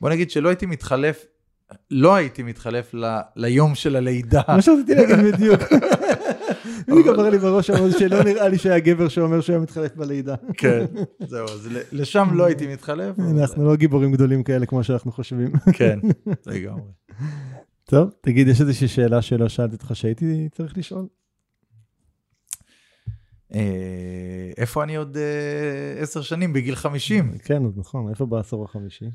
בוא 0.00 0.10
נגיד 0.10 0.30
שלא 0.30 0.48
הייתי 0.48 0.66
מתחלף, 0.66 1.26
לא 1.90 2.14
הייתי 2.14 2.42
מתחלף 2.42 2.94
ל, 2.94 3.18
ליום 3.36 3.74
של 3.74 3.96
הלידה. 3.96 4.42
מה 4.48 4.62
שרציתי 4.62 4.94
להגיד 4.94 5.34
בדיוק. 5.34 5.60
בדיוק 6.88 7.06
עבר 7.06 7.30
לי 7.30 7.38
בראש 7.38 7.66
שלא 7.98 8.24
נראה 8.24 8.48
לי 8.48 8.58
שהיה 8.58 8.78
גבר 8.78 9.08
שאומר 9.08 9.40
שהוא 9.40 9.54
היה 9.54 9.62
מתחלף 9.62 9.96
בלידה. 9.96 10.34
כן, 10.56 10.84
זהו, 11.26 11.44
אז 11.44 11.68
לשם 11.92 12.28
לא 12.32 12.44
הייתי 12.44 12.66
מתחלף. 12.66 13.18
אנחנו 13.18 13.64
לא 13.64 13.76
גיבורים 13.76 14.12
גדולים 14.12 14.42
כאלה 14.42 14.66
כמו 14.66 14.84
שאנחנו 14.84 15.12
חושבים. 15.12 15.52
כן, 15.72 15.98
לגמרי. 16.46 16.90
טוב, 17.84 18.10
תגיד, 18.20 18.48
יש 18.48 18.60
איזושהי 18.60 18.88
שאלה 18.88 19.22
שלא 19.22 19.48
שאלתי 19.48 19.74
אותך 19.74 19.90
שהייתי 19.94 20.48
צריך 20.52 20.78
לשאול? 20.78 21.06
אה, 23.54 24.50
איפה 24.56 24.84
אני 24.84 24.96
עוד 24.96 25.16
אה, 25.16 26.02
עשר 26.02 26.22
שנים, 26.22 26.52
בגיל 26.52 26.74
חמישים? 26.74 27.38
כן, 27.44 27.62
נכון, 27.76 28.08
איפה 28.08 28.26
בעשור 28.26 28.64
החמישי? 28.64 29.10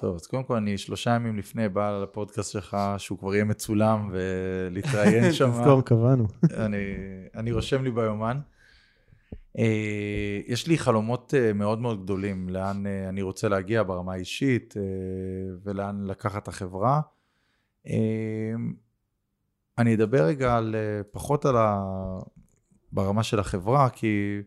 טוב, 0.00 0.14
אז 0.14 0.26
קודם 0.26 0.42
כל 0.44 0.56
אני 0.56 0.78
שלושה 0.78 1.10
ימים 1.10 1.38
לפני 1.38 1.68
בא 1.68 2.02
לפודקאסט 2.02 2.52
שלך, 2.52 2.76
שהוא 2.98 3.18
כבר 3.18 3.34
יהיה 3.34 3.44
מצולם 3.44 4.10
ולהתראיין 4.12 5.32
שם. 5.32 5.50
תזכור, 5.50 5.82
קבענו. 5.82 6.26
אני, 6.56 6.78
אני 7.34 7.52
רושם 7.52 7.84
לי 7.84 7.90
ביומן. 7.90 8.40
אה, 9.58 10.40
יש 10.46 10.66
לי 10.66 10.78
חלומות 10.78 11.34
אה, 11.36 11.52
מאוד 11.52 11.80
מאוד 11.80 12.02
גדולים, 12.02 12.48
לאן 12.48 12.86
אה, 12.86 13.08
אני 13.08 13.22
רוצה 13.22 13.48
להגיע 13.48 13.82
ברמה 13.82 14.12
האישית 14.12 14.74
ולאן 15.62 16.04
לקחת 16.06 16.42
את 16.42 16.48
החברה. 16.48 17.00
אני 19.78 19.94
אדבר 19.94 20.24
רגע 20.24 20.56
על, 20.56 20.74
פחות 21.12 21.44
על 21.44 21.56
ה... 21.56 21.84
ברמה 22.92 23.22
של 23.22 23.38
החברה, 23.38 23.90
כי 23.90 24.42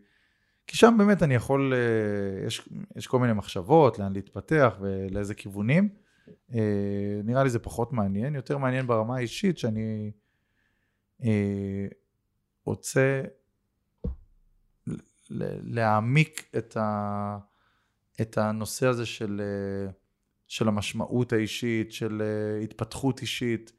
כי 0.68 0.76
שם 0.76 0.94
באמת 0.98 1.22
אני 1.22 1.34
יכול, 1.34 1.74
אה, 1.74 2.46
יש, 2.46 2.68
יש 2.96 3.06
כל 3.06 3.18
מיני 3.18 3.32
מחשבות, 3.32 3.98
לאן 3.98 4.12
להתפתח 4.12 4.76
ולאיזה 4.80 5.34
כיוונים. 5.34 5.88
אה, 6.54 7.20
נראה 7.24 7.44
לי 7.44 7.50
זה 7.50 7.58
פחות 7.58 7.92
מעניין, 7.92 8.34
יותר 8.34 8.58
מעניין 8.58 8.86
ברמה 8.86 9.16
האישית 9.16 9.58
שאני 9.58 10.10
אה, 11.24 11.86
רוצה 12.64 13.22
להעמיק 15.64 16.50
את, 16.58 16.76
ה, 16.76 17.38
את 18.20 18.38
הנושא 18.38 18.86
הזה 18.86 19.06
של, 19.06 19.42
של 20.46 20.68
המשמעות 20.68 21.32
האישית, 21.32 21.92
של 21.92 22.22
התפתחות 22.64 23.20
אישית, 23.20 23.72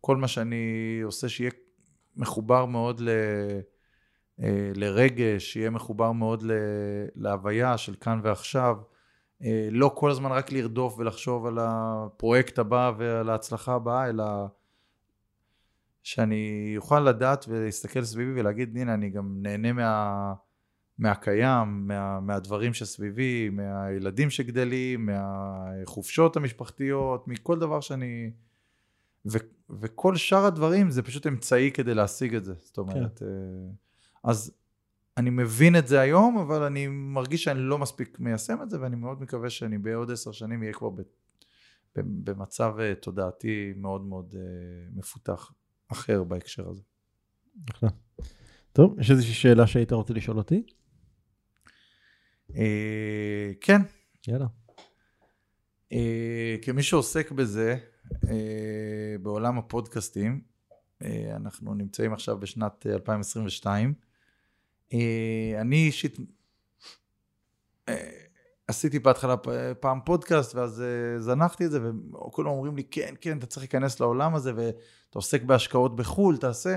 כל 0.00 0.16
מה 0.16 0.28
שאני 0.28 1.00
עושה 1.04 1.28
שיהיה 1.28 1.50
מחובר 2.16 2.64
מאוד 2.64 3.00
ל... 3.00 3.08
אה, 4.42 4.70
לרגש, 4.74 5.52
שיהיה 5.52 5.70
מחובר 5.70 6.12
מאוד 6.12 6.42
להוויה 7.14 7.78
של 7.78 7.94
כאן 7.94 8.20
ועכשיו. 8.22 8.76
אה, 9.44 9.68
לא 9.70 9.92
כל 9.94 10.10
הזמן 10.10 10.32
רק 10.32 10.52
לרדוף 10.52 10.98
ולחשוב 10.98 11.46
על 11.46 11.58
הפרויקט 11.60 12.58
הבא 12.58 12.92
ועל 12.98 13.30
ההצלחה 13.30 13.74
הבאה, 13.74 14.08
אלא 14.08 14.24
שאני 16.02 16.74
אוכל 16.76 17.00
לדעת 17.00 17.44
ולהסתכל 17.48 18.04
סביבי 18.04 18.40
ולהגיד, 18.40 18.76
הנה, 18.76 18.94
אני 18.94 19.10
גם 19.10 19.38
נהנה 19.42 19.72
מה, 19.72 20.34
מהקיים, 20.98 21.88
מה, 21.88 22.20
מהדברים 22.20 22.74
שסביבי, 22.74 23.50
מהילדים 23.50 24.30
שגדלים, 24.30 25.06
מהחופשות 25.06 26.36
המשפחתיות, 26.36 27.28
מכל 27.28 27.58
דבר 27.58 27.80
שאני... 27.80 28.30
ו, 29.32 29.38
וכל 29.80 30.16
שאר 30.16 30.44
הדברים 30.44 30.90
זה 30.90 31.02
פשוט 31.02 31.26
אמצעי 31.26 31.70
כדי 31.70 31.94
להשיג 31.94 32.34
את 32.34 32.44
זה. 32.44 32.54
זאת 32.58 32.78
אומרת... 32.78 33.18
כן. 33.18 33.26
אז 34.26 34.52
אני 35.16 35.30
מבין 35.30 35.76
את 35.76 35.86
זה 35.86 36.00
היום, 36.00 36.38
אבל 36.38 36.62
אני 36.62 36.86
מרגיש 36.88 37.44
שאני 37.44 37.60
לא 37.60 37.78
מספיק 37.78 38.20
מיישם 38.20 38.62
את 38.62 38.70
זה, 38.70 38.80
ואני 38.80 38.96
מאוד 38.96 39.22
מקווה 39.22 39.50
שאני 39.50 39.78
בעוד 39.78 40.10
עשר 40.10 40.32
שנים 40.32 40.62
אהיה 40.62 40.72
כבר 40.72 40.90
במצב 41.96 42.74
אה, 42.80 42.94
תודעתי 42.94 43.72
מאוד 43.76 44.04
מאוד 44.04 44.34
אה, 44.38 44.40
מפותח 44.94 45.52
אחר 45.88 46.24
בהקשר 46.24 46.68
הזה. 46.68 46.82
אחלה. 47.70 47.90
טוב, 48.72 49.00
יש 49.00 49.10
איזושהי 49.10 49.34
שאלה 49.34 49.66
שהיית 49.66 49.92
רוצה 49.92 50.14
לשאול 50.14 50.38
אותי? 50.38 50.62
אה, 52.56 53.52
כן. 53.60 53.80
יאללה. 54.28 54.46
כמי 56.62 56.82
שעוסק 56.82 57.32
בזה, 57.32 57.76
בעולם 59.22 59.58
הפודקאסטים, 59.58 60.40
אנחנו 61.36 61.74
נמצאים 61.74 62.12
עכשיו 62.12 62.38
בשנת 62.38 62.86
2022, 62.86 63.88
אה, 63.88 64.05
אני 65.60 65.76
אישית 65.76 66.18
אה, 67.88 68.10
עשיתי 68.68 68.98
בהתחלה 68.98 69.34
פעם 69.80 70.00
פודקאסט, 70.04 70.54
ואז 70.54 70.82
אה, 70.82 71.20
זנחתי 71.20 71.66
את 71.66 71.70
זה, 71.70 71.80
וכולם 72.12 72.48
אומרים 72.48 72.76
לי, 72.76 72.84
כן, 72.84 73.14
כן, 73.20 73.38
אתה 73.38 73.46
צריך 73.46 73.62
להיכנס 73.62 74.00
לעולם 74.00 74.34
הזה, 74.34 74.52
ואתה 74.56 74.78
עוסק 75.18 75.42
בהשקעות 75.42 75.96
בחו"ל, 75.96 76.36
תעשה. 76.36 76.76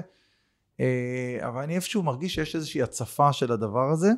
אבל 1.39 1.61
אני 1.63 1.75
איפשהו 1.75 2.03
מרגיש 2.03 2.35
שיש 2.35 2.55
איזושהי 2.55 2.81
הצפה 2.81 3.33
של 3.33 3.51
הדבר 3.51 3.89
הזה. 3.91 4.11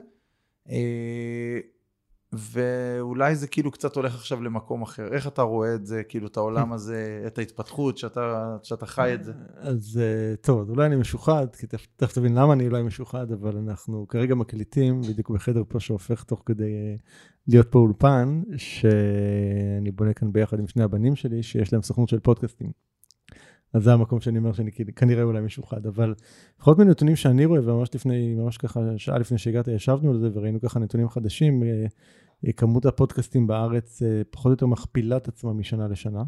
ואולי 2.33 3.35
זה 3.35 3.47
כאילו 3.47 3.71
קצת 3.71 3.95
הולך 3.95 4.15
עכשיו 4.15 4.43
למקום 4.43 4.81
אחר. 4.81 5.13
איך 5.13 5.27
אתה 5.27 5.41
רואה 5.41 5.75
את 5.75 5.85
זה, 5.85 6.03
כאילו 6.03 6.27
את 6.27 6.37
העולם 6.37 6.73
הזה, 6.73 7.23
את 7.27 7.37
ההתפתחות, 7.37 7.97
שאתה, 7.97 8.57
שאתה 8.63 8.85
חי 8.85 9.13
את 9.13 9.23
זה? 9.23 9.33
אז 9.57 10.01
אה, 10.01 10.35
טוב, 10.35 10.61
אז 10.61 10.69
אולי 10.69 10.85
אני 10.85 10.95
משוחד, 10.95 11.47
כי 11.55 11.67
תכף 11.95 12.13
תבין 12.13 12.33
למה 12.33 12.53
אני 12.53 12.67
אולי 12.67 12.83
משוחד, 12.83 13.31
אבל 13.31 13.57
אנחנו 13.57 14.05
כרגע 14.07 14.35
מקליטים, 14.35 15.01
בדיוק 15.01 15.29
בחדר 15.29 15.63
פה 15.67 15.79
שהופך 15.79 16.23
תוך 16.23 16.43
כדי 16.45 16.73
אה, 16.73 16.95
להיות 17.47 17.71
פה 17.71 17.79
אולפן, 17.79 18.41
שאני 18.57 19.91
בונה 19.91 20.13
כאן 20.13 20.33
ביחד 20.33 20.59
עם 20.59 20.67
שני 20.67 20.83
הבנים 20.83 21.15
שלי, 21.15 21.43
שיש 21.43 21.73
להם 21.73 21.81
סוכנות 21.81 22.09
של 22.09 22.19
פודקאסטים. 22.19 22.90
אז 23.73 23.83
זה 23.83 23.93
המקום 23.93 24.19
שאני 24.19 24.37
אומר 24.37 24.53
שאני 24.53 24.71
כאילו- 24.71 24.95
כנראה 24.95 25.23
אולי 25.23 25.41
משוחד, 25.41 25.85
אבל 25.85 26.13
לפחות 26.59 26.77
מנתונים 26.77 27.15
שאני 27.15 27.45
רואה, 27.45 27.59
וממש 27.63 27.95
לפני, 27.95 28.35
ממש 28.35 28.57
ככה, 28.57 28.79
שעה 28.97 29.17
לפני 29.17 29.37
שהגעת, 29.37 29.67
ישבנו 29.67 30.11
על 30.11 30.19
זה 30.19 30.29
וראינו 30.33 30.61
ככה 30.61 30.79
נתונים 30.79 31.09
חדשים, 31.09 31.63
אה, 31.63 31.85
אה, 32.47 32.51
כמות 32.51 32.85
הפודקאסטים 32.85 33.47
בארץ 33.47 34.01
אה, 34.01 34.21
פחות 34.29 34.45
או 34.45 34.51
יותר 34.51 34.65
מכפילה 34.65 35.17
את 35.17 35.27
עצמה 35.27 35.53
משנה 35.53 35.87
לשנה. 35.87 36.23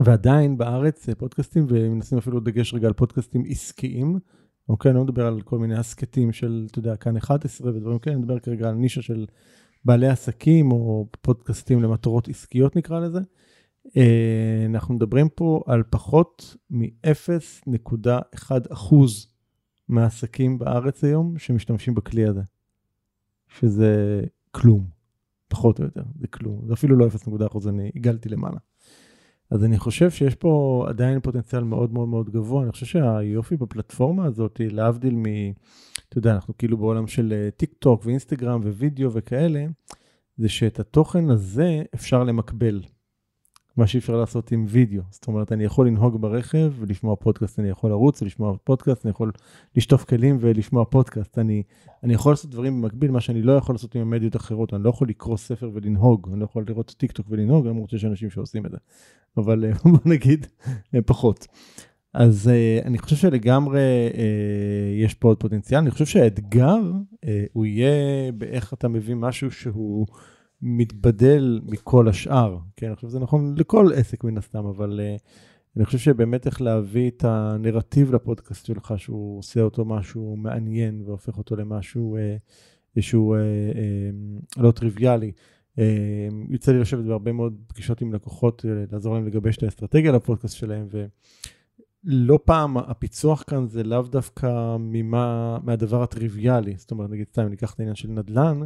ועדיין 0.00 0.58
בארץ 0.58 1.08
פודקאסטים, 1.18 1.66
ומנסים 1.68 2.18
אפילו 2.18 2.40
דגש 2.40 2.74
רגע 2.74 2.86
על 2.86 2.92
פודקאסטים 2.92 3.42
עסקיים, 3.48 4.18
אוקיי? 4.68 4.90
אני 4.90 4.98
לא 4.98 5.04
מדבר 5.04 5.26
על 5.26 5.40
כל 5.40 5.58
מיני 5.58 5.74
הסכתים 5.78 6.32
של, 6.32 6.66
אתה 6.70 6.78
יודע, 6.78 6.96
כאן 6.96 7.16
11 7.16 7.70
ודברים 7.70 7.98
כאלה, 7.98 8.16
אני 8.16 8.22
מדבר 8.22 8.38
כרגע 8.38 8.68
על 8.68 8.74
נישה 8.74 9.02
של 9.02 9.26
בעלי 9.84 10.08
עסקים, 10.08 10.72
או 10.72 11.06
פודקאסטים 11.22 11.82
למטרות 11.82 12.28
עסקיות 12.28 12.76
נקרא 12.76 13.00
לזה. 13.00 13.20
אה, 13.96 14.66
אנחנו 14.66 14.94
מדברים 14.94 15.28
פה 15.28 15.62
על 15.66 15.82
פחות 15.90 16.56
מ-0.1 16.70 18.50
אחוז 18.72 19.28
מהעסקים 19.88 20.58
בארץ 20.58 21.04
היום 21.04 21.38
שמשתמשים 21.38 21.94
בכלי 21.94 22.24
הזה, 22.24 22.42
שזה 23.48 24.22
כלום, 24.50 24.86
פחות 25.48 25.78
או 25.78 25.84
יותר, 25.84 26.02
זה 26.20 26.26
כלום, 26.26 26.62
זה 26.66 26.72
אפילו 26.72 26.96
לא 26.96 27.06
0.1 27.06 27.46
אחוז, 27.46 27.68
אני 27.68 27.90
עיגלתי 27.94 28.28
למעלה. 28.28 28.58
אז 29.50 29.64
אני 29.64 29.78
חושב 29.78 30.10
שיש 30.10 30.34
פה 30.34 30.84
עדיין 30.88 31.20
פוטנציאל 31.20 31.64
מאוד 31.64 31.92
מאוד 31.92 32.08
מאוד 32.08 32.30
גבוה, 32.30 32.62
אני 32.62 32.72
חושב 32.72 32.86
שהיופי 32.86 33.56
בפלטפורמה 33.56 34.24
הזאת, 34.24 34.60
להבדיל 34.64 35.14
מ... 35.16 35.24
אתה 36.08 36.18
יודע, 36.18 36.34
אנחנו 36.34 36.58
כאילו 36.58 36.78
בעולם 36.78 37.06
של 37.06 37.32
אה, 37.32 37.50
טיק 37.50 37.74
טוק 37.78 38.06
ואינסטגרם 38.06 38.60
ווידאו 38.60 39.12
וכאלה, 39.12 39.66
זה 40.36 40.48
שאת 40.48 40.80
התוכן 40.80 41.30
הזה 41.30 41.82
אפשר 41.94 42.24
למקבל. 42.24 42.80
מה 43.76 43.86
שאי 43.86 43.98
אפשר 43.98 44.16
לעשות 44.16 44.52
עם 44.52 44.64
וידאו. 44.68 45.02
זאת 45.10 45.26
אומרת, 45.26 45.52
אני 45.52 45.64
יכול 45.64 45.86
לנהוג 45.86 46.20
ברכב 46.20 46.72
ולשמוע 46.78 47.16
פודקאסט, 47.16 47.58
אני 47.58 47.68
יכול 47.68 47.90
לרוץ 47.90 48.22
ולשמוע 48.22 48.56
פודקאסט, 48.64 49.06
אני 49.06 49.10
יכול 49.10 49.32
לשטוף 49.76 50.04
כלים 50.04 50.36
ולשמוע 50.40 50.84
פודקאסט. 50.84 51.38
אני, 51.38 51.62
אני 52.04 52.14
יכול 52.14 52.32
לעשות 52.32 52.50
דברים 52.50 52.82
במקביל, 52.82 53.10
מה 53.10 53.20
שאני 53.20 53.42
לא 53.42 53.52
יכול 53.52 53.74
לעשות 53.74 53.94
עם 53.94 54.00
המדיות 54.00 54.36
אחרות. 54.36 54.74
אני 54.74 54.84
לא 54.84 54.88
יכול 54.88 55.08
לקרוא 55.08 55.36
ספר 55.36 55.70
ולנהוג, 55.74 56.28
אני 56.32 56.40
לא 56.40 56.44
יכול 56.44 56.64
לראות 56.68 56.94
טיק 56.98 57.12
טוק 57.12 57.26
ולנהוג, 57.30 57.66
למרות 57.66 57.90
שיש 57.90 58.04
אנשים 58.04 58.30
שעושים 58.30 58.66
את 58.66 58.70
זה. 58.70 58.76
אבל 59.36 59.64
אה, 59.64 59.72
בוא 59.92 59.98
נגיד, 60.04 60.46
אה, 60.94 61.02
פחות. 61.02 61.46
אז 62.14 62.50
uh, 62.50 62.86
אני 62.86 62.98
חושב 62.98 63.16
שלגמרי 63.16 63.80
יש 65.04 65.14
פה 65.14 65.28
עוד 65.28 65.36
פוטנציאל. 65.40 65.80
אני 65.80 65.90
חושב 65.90 66.06
שהאתגר 66.06 66.78
הוא 67.52 67.66
יהיה 67.66 68.32
באיך 68.32 68.72
אתה 68.72 68.88
מביא 68.88 69.14
משהו 69.14 69.50
שהוא... 69.50 70.06
מתבדל 70.62 71.60
מכל 71.66 72.08
השאר, 72.08 72.58
כן, 72.76 72.92
עכשיו 72.92 73.10
זה 73.10 73.18
נכון 73.18 73.54
לכל 73.58 73.90
עסק 73.94 74.24
מן 74.24 74.38
הסתם, 74.38 74.66
אבל 74.66 75.00
uh, 75.00 75.20
אני 75.76 75.84
חושב 75.84 75.98
שבאמת 75.98 76.46
איך 76.46 76.62
להביא 76.62 77.10
את 77.10 77.24
הנרטיב 77.24 78.14
לפודקאסט 78.14 78.66
שלך, 78.66 78.94
שהוא 78.96 79.38
עושה 79.38 79.60
אותו 79.60 79.84
משהו 79.84 80.36
מעניין 80.36 81.02
והופך 81.06 81.38
אותו 81.38 81.56
למשהו 81.56 82.16
uh, 82.96 83.00
שהוא 83.00 83.36
uh, 83.36 83.40
uh, 84.56 84.62
לא 84.62 84.70
טריוויאלי. 84.70 85.32
Uh, 85.76 85.80
יוצא 86.48 86.72
לי 86.72 86.78
לשבת 86.78 87.04
בהרבה 87.04 87.32
מאוד 87.32 87.56
פגישות 87.66 88.00
עם 88.00 88.12
לקוחות, 88.12 88.64
uh, 88.64 88.92
לעזור 88.92 89.14
להם 89.14 89.26
לגבש 89.26 89.56
את 89.56 89.62
האסטרטגיה 89.62 90.12
לפודקאסט 90.12 90.56
שלהם, 90.56 90.86
ולא 92.04 92.38
פעם 92.44 92.76
הפיצוח 92.76 93.44
כאן 93.46 93.68
זה 93.68 93.82
לאו 93.82 94.02
דווקא 94.02 94.76
ממה, 94.78 95.58
מהדבר 95.64 96.02
הטריוויאלי, 96.02 96.74
זאת 96.76 96.90
אומרת, 96.90 97.10
נגיד 97.10 97.26
סתם, 97.28 97.42
ניקח 97.42 97.74
את 97.74 97.80
העניין 97.80 97.96
של 97.96 98.08
נדל"ן, 98.08 98.60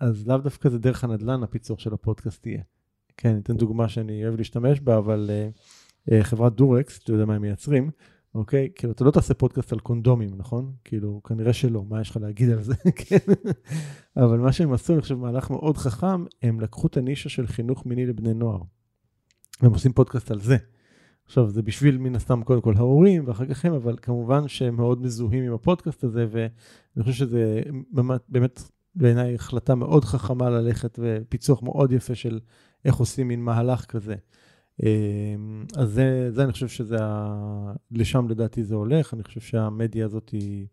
אז 0.00 0.26
לאו 0.28 0.38
דווקא 0.38 0.68
זה 0.68 0.78
דרך 0.78 1.04
הנדל"ן 1.04 1.42
הפיצוח 1.42 1.78
של 1.78 1.94
הפודקאסט 1.94 2.42
תהיה. 2.42 2.62
כן, 3.16 3.38
אתן 3.38 3.56
דוגמה 3.56 3.88
שאני 3.88 4.24
אוהב 4.24 4.36
להשתמש 4.36 4.80
בה, 4.80 4.98
אבל 4.98 5.30
uh, 5.30 6.10
uh, 6.10 6.14
חברת 6.22 6.54
דורקס, 6.54 6.98
אתה 7.02 7.12
יודע 7.12 7.24
מה 7.24 7.34
הם 7.34 7.42
מייצרים, 7.42 7.90
אוקיי? 8.34 8.68
כאילו, 8.74 8.92
אתה 8.92 9.04
לא 9.04 9.10
תעשה 9.10 9.34
פודקאסט 9.34 9.72
על 9.72 9.78
קונדומים, 9.78 10.30
נכון? 10.36 10.72
כאילו, 10.84 11.20
כנראה 11.24 11.52
שלא, 11.52 11.84
מה 11.88 12.00
יש 12.00 12.10
לך 12.10 12.16
להגיד 12.16 12.50
על 12.50 12.62
זה, 12.62 12.74
כן? 13.06 13.32
אבל 14.16 14.38
מה 14.38 14.52
שהם 14.52 14.72
עשו, 14.72 14.92
אני 14.92 15.02
חושב, 15.02 15.14
מהלך 15.14 15.50
מאוד 15.50 15.76
חכם, 15.76 16.24
הם 16.42 16.60
לקחו 16.60 16.86
את 16.86 16.96
הנישה 16.96 17.28
של 17.28 17.46
חינוך 17.46 17.86
מיני 17.86 18.06
לבני 18.06 18.34
נוער. 18.34 18.60
והם 19.62 19.72
עושים 19.72 19.92
פודקאסט 19.92 20.30
על 20.30 20.40
זה. 20.40 20.56
עכשיו, 21.24 21.50
זה 21.50 21.62
בשביל 21.62 21.98
מן 21.98 22.16
הסתם 22.16 22.42
קודם 22.42 22.60
כל 22.60 22.74
ההורים 22.76 23.24
ואחר 23.26 23.46
כך 23.46 23.64
הם, 23.64 23.74
אבל 23.74 23.96
כמובן 24.02 24.48
שהם 24.48 24.76
מאוד 24.76 25.02
מזוהים 25.02 25.44
עם 25.44 25.52
הפודקאסט 25.52 26.04
הזה, 26.04 26.26
ואני 26.30 27.04
חושב 27.04 27.18
שזה 27.18 27.62
באמת, 27.90 28.20
באמת 28.28 28.62
בעיניי 28.94 29.34
החלטה 29.34 29.74
מאוד 29.74 30.04
חכמה 30.04 30.50
ללכת 30.50 30.98
ופיצוח 31.02 31.62
מאוד 31.62 31.92
יפה 31.92 32.14
של 32.14 32.40
איך 32.84 32.96
עושים 32.96 33.28
מין 33.28 33.40
מהלך 33.40 33.84
כזה. 33.84 34.14
אמ, 34.82 35.64
אז 35.76 35.88
זה, 35.88 36.30
זה 36.30 36.44
אני 36.44 36.52
חושב 36.52 36.68
שזה, 36.68 36.96
ה... 37.00 37.72
לשם 37.90 38.28
לדעתי 38.28 38.64
זה 38.64 38.74
הולך, 38.74 39.14
אני 39.14 39.22
חושב 39.24 39.40
שהמדיה 39.40 40.04
הזאת 40.04 40.30
היא, 40.30 40.66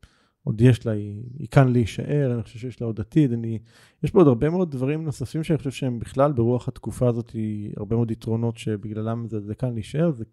עוד 0.44 0.62
יש 0.62 0.86
לה, 0.86 0.92
היא, 0.92 1.24
היא 1.40 1.48
כאן 1.48 1.74
להישאר, 1.74 2.34
אני 2.34 2.44
חושב 2.44 2.60
שיש 2.60 2.82
לה 2.82 2.88
עוד 2.88 3.00
עתיד, 3.00 3.34
אני, 3.34 3.60
יש 4.04 4.12
פה 4.12 4.20
עוד 4.20 4.28
הרבה 4.28 4.50
מאוד 4.50 4.72
דברים 4.72 5.04
נוספים 5.04 5.44
שאני 5.44 5.58
חושב 5.58 5.72
שהם 5.72 6.00
בכלל 6.00 6.32
ברוח 6.32 6.68
התקופה 6.68 7.08
הזאת, 7.08 7.36
הרבה 7.78 7.96
מאוד 7.96 8.12
יתרונות 8.12 8.58
שבגללם 8.58 9.28
זה, 9.28 9.40
זה 9.40 9.56
כאן 9.56 9.74
להישאר, 9.74 10.12
זה, 10.12 10.24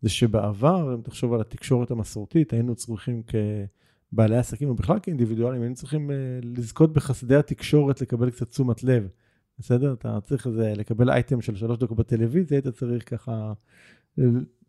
זה 0.00 0.08
שבעבר, 0.08 0.94
אם 0.94 1.00
תחשוב 1.02 1.32
על 1.32 1.40
התקשורת 1.40 1.90
המסורתית, 1.90 2.52
היינו 2.52 2.74
צריכים 2.74 3.22
כ... 3.26 3.34
בעלי 4.12 4.36
עסקים, 4.36 4.70
ובכלל 4.70 4.98
כאינדיבידואלים, 5.02 5.62
היינו 5.62 5.74
צריכים 5.74 6.10
uh, 6.10 6.12
לזכות 6.42 6.92
בחסדי 6.92 7.36
התקשורת 7.36 8.00
לקבל 8.00 8.30
קצת 8.30 8.50
תשומת 8.50 8.84
לב. 8.84 9.08
בסדר? 9.58 9.92
אתה 9.92 10.18
צריך 10.20 10.46
איזה, 10.46 10.72
לקבל 10.76 11.10
אייטם 11.10 11.40
של 11.40 11.56
שלוש 11.56 11.78
דקות 11.78 11.96
בטלוויזיה, 11.96 12.58
היית 12.58 12.68
צריך 12.68 13.10
ככה 13.10 13.52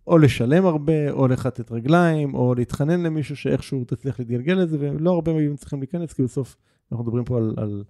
או 0.08 0.18
לשלם 0.18 0.66
הרבה, 0.66 1.12
או 1.12 1.28
לכתת 1.28 1.72
רגליים, 1.72 2.34
או 2.34 2.56
להתחנן 2.56 3.04
למישהו 3.04 3.36
שאיכשהו 3.36 3.84
תצליח 3.84 4.20
להתגלגל 4.20 4.54
לזה, 4.54 4.78
ולא 4.80 5.12
הרבה 5.12 5.32
היו 5.32 5.58
צריכים 5.58 5.80
להיכנס, 5.80 6.14
כי 6.14 6.24
בסוף 6.24 6.58
אנחנו 6.92 7.04
מדברים 7.04 7.26
פה 7.26 7.38
על, 7.38 7.54
על, 7.58 7.84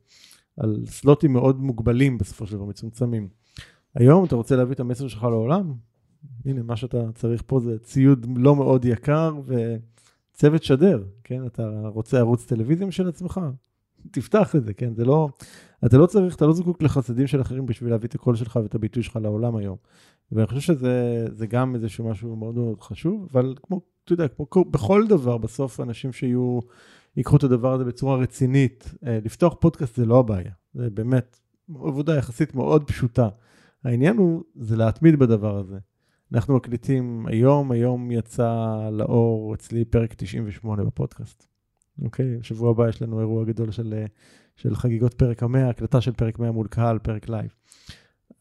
על 0.57 0.83
סלוטים 0.85 1.33
מאוד 1.33 1.61
מוגבלים 1.61 2.17
בסופו 2.17 2.47
של 2.47 2.55
דבר, 2.55 2.65
מצומצמים. 2.65 3.29
היום 3.95 4.25
אתה 4.25 4.35
רוצה 4.35 4.55
להביא 4.55 4.73
את 4.73 4.79
המסר 4.79 5.07
שלך 5.07 5.23
לעולם? 5.23 5.73
הנה, 6.45 6.63
מה 6.63 6.75
שאתה 6.75 7.11
צריך 7.11 7.43
פה 7.47 7.59
זה 7.59 7.79
ציוד 7.79 8.27
לא 8.35 8.55
מאוד 8.55 8.85
יקר, 8.85 9.33
ו... 9.45 9.75
צוות 10.41 10.63
שדר, 10.63 11.03
כן? 11.23 11.45
אתה 11.45 11.81
רוצה 11.87 12.17
ערוץ 12.17 12.45
טלוויזיה 12.45 12.87
משל 12.87 13.07
עצמך? 13.07 13.39
תפתח 14.11 14.55
את 14.55 14.63
זה, 14.63 14.73
כן? 14.73 14.93
זה 14.95 15.05
לא... 15.05 15.29
אתה 15.85 15.97
לא 15.97 16.05
צריך, 16.05 16.35
אתה 16.35 16.45
לא 16.45 16.53
זקוק 16.53 16.83
לחסדים 16.83 17.27
של 17.27 17.41
אחרים 17.41 17.65
בשביל 17.65 17.89
להביא 17.89 18.07
את 18.09 18.15
הקול 18.15 18.35
שלך 18.35 18.59
ואת 18.63 18.75
הביטוי 18.75 19.03
שלך 19.03 19.19
לעולם 19.21 19.55
היום. 19.55 19.77
ואני 20.31 20.47
חושב 20.47 20.59
שזה 20.61 21.47
גם 21.47 21.75
איזשהו 21.75 22.09
משהו 22.09 22.35
מאוד 22.35 22.55
מאוד 22.55 22.81
חשוב, 22.81 23.27
אבל 23.31 23.55
כמו, 23.63 23.81
אתה 24.03 24.13
יודע, 24.13 24.27
כמו 24.27 24.45
בכל 24.71 25.07
דבר, 25.07 25.37
בסוף 25.37 25.79
אנשים 25.79 26.13
שיהיו, 26.13 26.59
ייקחו 27.17 27.37
את 27.37 27.43
הדבר 27.43 27.73
הזה 27.73 27.83
בצורה 27.83 28.17
רצינית, 28.17 28.93
אה, 29.05 29.19
לפתוח 29.25 29.55
פודקאסט 29.59 29.95
זה 29.95 30.05
לא 30.05 30.19
הבעיה, 30.19 30.51
זה 30.73 30.89
באמת 30.89 31.39
עבודה 31.69 32.15
יחסית 32.17 32.55
מאוד 32.55 32.83
פשוטה. 32.83 33.29
העניין 33.83 34.17
הוא, 34.17 34.43
זה 34.55 34.77
להתמיד 34.77 35.19
בדבר 35.19 35.57
הזה. 35.57 35.77
אנחנו 36.33 36.55
מקליטים 36.55 37.25
היום, 37.27 37.71
היום 37.71 38.11
יצא 38.11 38.89
לאור 38.91 39.53
אצלי 39.53 39.85
פרק 39.85 40.13
98 40.13 40.83
בפודקאסט. 40.83 41.47
אוקיי? 42.03 42.37
בשבוע 42.37 42.71
הבא 42.71 42.89
יש 42.89 43.01
לנו 43.01 43.19
אירוע 43.19 43.45
גדול 43.45 43.71
של, 43.71 44.03
של 44.55 44.75
חגיגות 44.75 45.13
פרק 45.13 45.43
המאה, 45.43 45.69
הקלטה 45.69 46.01
של 46.01 46.11
פרק 46.11 46.39
100 46.39 46.51
מול 46.51 46.67
קהל, 46.67 46.99
פרק 46.99 47.29
live. 47.29 47.53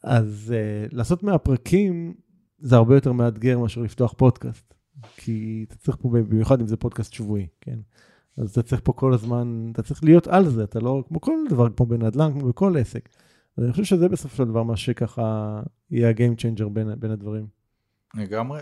אז 0.03 0.55
אה, 0.55 0.95
לעשות 0.97 1.23
100 1.23 1.39
פרקים 1.39 2.15
זה 2.59 2.77
הרבה 2.77 2.95
יותר 2.95 3.13
מאתגר 3.13 3.59
מאשר 3.59 3.81
לפתוח 3.81 4.13
פודקאסט. 4.13 4.75
כי 5.17 5.65
אתה 5.69 5.77
צריך 5.77 5.97
פה, 6.01 6.09
במיוחד 6.09 6.61
אם 6.61 6.67
זה 6.67 6.77
פודקאסט 6.77 7.13
שבועי, 7.13 7.47
כן? 7.61 7.79
אז 8.37 8.51
אתה 8.51 8.63
צריך 8.63 8.81
פה 8.85 8.93
כל 8.93 9.15
הזמן, 9.15 9.71
אתה 9.73 9.83
צריך 9.83 10.05
להיות 10.05 10.27
על 10.27 10.49
זה, 10.49 10.65
אתה 10.65 10.81
לא, 10.81 11.05
כמו 11.09 11.21
כל 11.21 11.33
דבר, 11.51 11.69
כמו 11.77 11.87
בנדל"ן, 11.87 12.33
כמו 12.33 12.49
בכל 12.49 12.77
עסק. 12.77 13.09
אז 13.57 13.65
אני 13.65 13.73
חושב 13.73 13.85
שזה 13.85 14.09
בסופו 14.09 14.37
של 14.37 14.45
דבר 14.45 14.63
מה 14.63 14.77
שככה 14.77 15.61
יהיה 15.91 16.09
ה-game 16.09 16.41
changer 16.41 16.69
בין, 16.69 16.89
בין 16.99 17.11
הדברים. 17.11 17.60
לגמרי. 18.15 18.61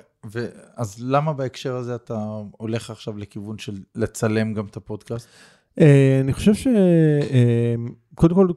אז 0.77 0.97
למה 0.99 1.33
בהקשר 1.33 1.77
הזה 1.77 1.95
אתה 1.95 2.41
הולך 2.51 2.91
עכשיו 2.91 3.19
לכיוון 3.19 3.59
של 3.59 3.79
לצלם 3.95 4.55
גם 4.55 4.67
את 4.67 4.77
הפודקאסט? 4.77 5.29
אה, 5.81 6.21
אני 6.21 6.33
חושב 6.33 6.55
שקודם 6.55 8.39
אה, 8.39 8.47
כל 8.47 8.53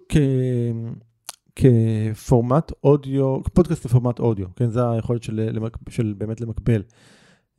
כפורמט 1.55 2.71
אודיו, 2.83 3.43
פודקאסט 3.43 3.85
לפורמט 3.85 4.19
אודיו, 4.19 4.47
כן, 4.55 4.69
זה 4.69 4.89
היכולת 4.89 5.23
של, 5.23 5.49
של 5.89 6.13
באמת 6.17 6.41
למקבל. 6.41 6.81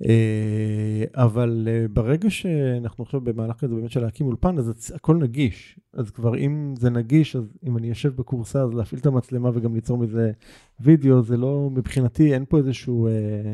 אה, 0.08 1.04
אבל 1.24 1.68
אה, 1.70 1.88
ברגע 1.88 2.30
שאנחנו 2.30 3.04
עכשיו 3.04 3.20
במהלך 3.20 3.56
כזה 3.56 3.74
באמת 3.74 3.90
של 3.90 4.00
להקים 4.00 4.26
אולפן, 4.26 4.58
אז 4.58 4.92
הכל 4.94 5.16
נגיש. 5.16 5.78
אז 5.94 6.10
כבר 6.10 6.38
אם 6.38 6.74
זה 6.78 6.90
נגיש, 6.90 7.36
אז 7.36 7.44
אם 7.66 7.78
אני 7.78 7.88
יושב 7.88 8.16
בכורסה, 8.16 8.62
אז 8.62 8.74
להפעיל 8.74 9.00
את 9.00 9.06
המצלמה 9.06 9.50
וגם 9.54 9.74
ליצור 9.74 9.98
מזה 9.98 10.32
וידאו, 10.80 11.22
זה 11.22 11.36
לא, 11.36 11.70
מבחינתי 11.72 12.34
אין 12.34 12.44
פה 12.48 12.58
איזשהו, 12.58 13.06
אה, 13.06 13.52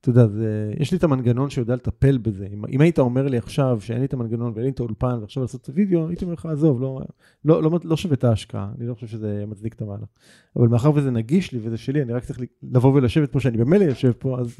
אתה 0.00 0.10
יודע, 0.10 0.26
זה, 0.26 0.72
יש 0.78 0.92
לי 0.92 0.98
את 0.98 1.04
המנגנון 1.04 1.50
שיודע 1.50 1.74
לטפל 1.74 2.18
בזה. 2.18 2.46
אם, 2.52 2.64
אם 2.66 2.80
היית 2.80 2.98
אומר 2.98 3.28
לי 3.28 3.38
עכשיו 3.38 3.78
שאין 3.80 3.98
לי 3.98 4.04
את 4.04 4.12
המנגנון 4.12 4.52
ואין 4.54 4.64
לי 4.64 4.70
את 4.70 4.80
האולפן 4.80 5.18
ועכשיו 5.20 5.42
לעשות 5.42 5.60
את 5.62 5.68
הוידאו, 5.68 6.08
הייתי 6.08 6.24
אומר 6.24 6.34
לך, 6.34 6.46
עזוב, 6.46 6.80
לא, 6.80 7.00
לא, 7.44 7.62
לא, 7.62 7.78
לא 7.84 7.96
שווה 7.96 8.14
את 8.14 8.24
ההשקעה, 8.24 8.72
אני 8.78 8.86
לא 8.86 8.94
חושב 8.94 9.06
שזה 9.06 9.44
מצדיק 9.46 9.74
את 9.74 9.82
המהלך. 9.82 10.08
אבל 10.56 10.68
מאחר 10.68 10.90
וזה 10.94 11.10
נגיש 11.10 11.52
לי 11.52 11.58
וזה 11.62 11.76
שלי, 11.76 12.02
אני 12.02 12.12
רק 12.12 12.24
צריך 12.24 12.40
לבוא 12.62 12.94
ולשבת 12.94 13.32
פה, 13.32 13.40
שאני 13.40 13.58
במילא 13.58 13.84
יושב 13.84 14.12
פה, 14.12 14.38
אז 14.40 14.56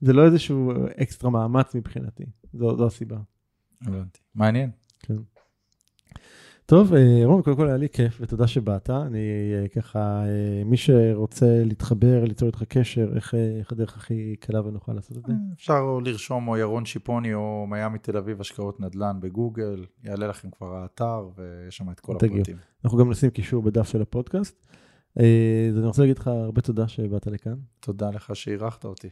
זה 0.00 0.12
לא 0.12 0.24
איזשהו 0.24 0.72
אקסטרה 1.02 1.30
מאמץ 1.30 1.74
מבחינתי, 1.74 2.24
זו, 2.52 2.76
זו 2.76 2.86
הסיבה. 2.86 3.18
הבנתי. 3.82 4.20
מעניין. 4.34 4.70
טוב, 6.70 6.94
אה, 6.94 7.20
רון, 7.24 7.42
קודם 7.42 7.56
כל 7.56 7.68
היה 7.68 7.76
לי 7.76 7.88
כיף, 7.88 8.18
ותודה 8.20 8.46
שבאת. 8.46 8.90
אני 8.90 9.18
אה, 9.54 9.68
ככה, 9.68 9.98
אה, 9.98 10.64
מי 10.64 10.76
שרוצה 10.76 11.46
להתחבר, 11.64 12.24
ליצור 12.24 12.46
איתך 12.46 12.62
קשר, 12.62 13.12
איך, 13.16 13.34
איך 13.58 13.72
הדרך 13.72 13.96
הכי 13.96 14.36
קלה 14.40 14.66
ונוחה 14.66 14.92
לעשות 14.92 15.16
את 15.16 15.22
זה? 15.26 15.32
אפשר 15.54 15.78
או 15.78 16.00
לרשום 16.00 16.48
או 16.48 16.56
ירון 16.56 16.84
שיפוני 16.84 17.34
או 17.34 17.66
מיאמי 17.68 17.98
תל 17.98 18.16
אביב 18.16 18.40
השקעות 18.40 18.80
נדל"ן 18.80 19.20
בגוגל, 19.20 19.84
יעלה 20.04 20.26
לכם 20.26 20.50
כבר 20.50 20.76
האתר 20.76 21.28
ויש 21.36 21.76
שם 21.76 21.90
את 21.90 22.00
כל 22.00 22.14
תגיעו. 22.18 22.34
הפרטים. 22.34 22.56
אנחנו 22.84 22.98
גם 22.98 23.10
נשים 23.10 23.30
קישור 23.30 23.62
בדף 23.62 23.88
של 23.88 24.02
הפודקאסט. 24.02 24.62
אז 25.16 25.78
אני 25.78 25.86
רוצה 25.86 26.02
להגיד 26.02 26.18
לך 26.18 26.26
הרבה 26.26 26.60
תודה 26.60 26.88
שבאת 26.88 27.26
לכאן. 27.26 27.56
תודה 27.80 28.10
לך 28.10 28.36
שאירחת 28.36 28.84
אותי. 28.84 29.08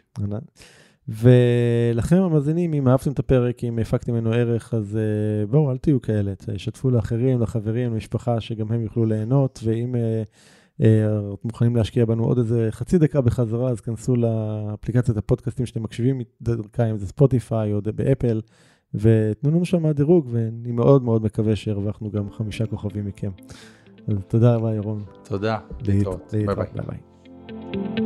ולכם 1.08 2.16
המאזינים, 2.16 2.72
אם 2.74 2.88
אהבתם 2.88 3.12
את 3.12 3.18
הפרק, 3.18 3.64
אם 3.64 3.78
הפקתם 3.78 4.12
ממנו 4.12 4.32
ערך, 4.32 4.74
אז 4.74 4.96
אה, 4.96 5.46
בואו, 5.46 5.70
אל 5.70 5.76
תהיו 5.76 6.02
כאלה, 6.02 6.32
שתפו 6.56 6.90
לאחרים, 6.90 7.40
לחברים, 7.40 7.92
למשפחה, 7.92 8.40
שגם 8.40 8.72
הם 8.72 8.80
יוכלו 8.80 9.04
ליהנות, 9.04 9.60
ואם 9.64 9.94
אתם 10.76 11.34
מוכנים 11.44 11.76
להשקיע 11.76 12.04
בנו 12.04 12.24
עוד 12.24 12.38
איזה 12.38 12.68
חצי 12.70 12.98
דקה 12.98 13.20
בחזרה, 13.20 13.70
אז 13.70 13.80
כנסו 13.80 14.16
לאפליקציית 14.16 15.18
הפודקאסטים 15.18 15.66
שאתם 15.66 15.82
מקשיבים 15.82 16.20
דרכה, 16.42 16.90
אם 16.90 16.98
זה 16.98 17.06
Spotify 17.06 17.72
או 17.72 17.80
באפל, 17.96 18.40
ותנו 18.94 19.50
לנו 19.50 19.64
שם 19.64 19.90
דירוג, 19.90 20.28
ואני 20.30 20.72
מאוד 20.72 21.02
מאוד 21.02 21.22
מקווה 21.24 21.56
שהרווחנו 21.56 22.10
גם 22.10 22.30
חמישה 22.30 22.66
כוכבים 22.66 23.06
מכם. 23.06 23.30
אז 24.08 24.16
תודה 24.28 24.54
רבה, 24.54 24.74
ירון. 24.74 25.04
תודה. 25.22 25.58
להתראות. 25.86 26.32
ביי 26.32 26.46
ביי. 26.86 28.05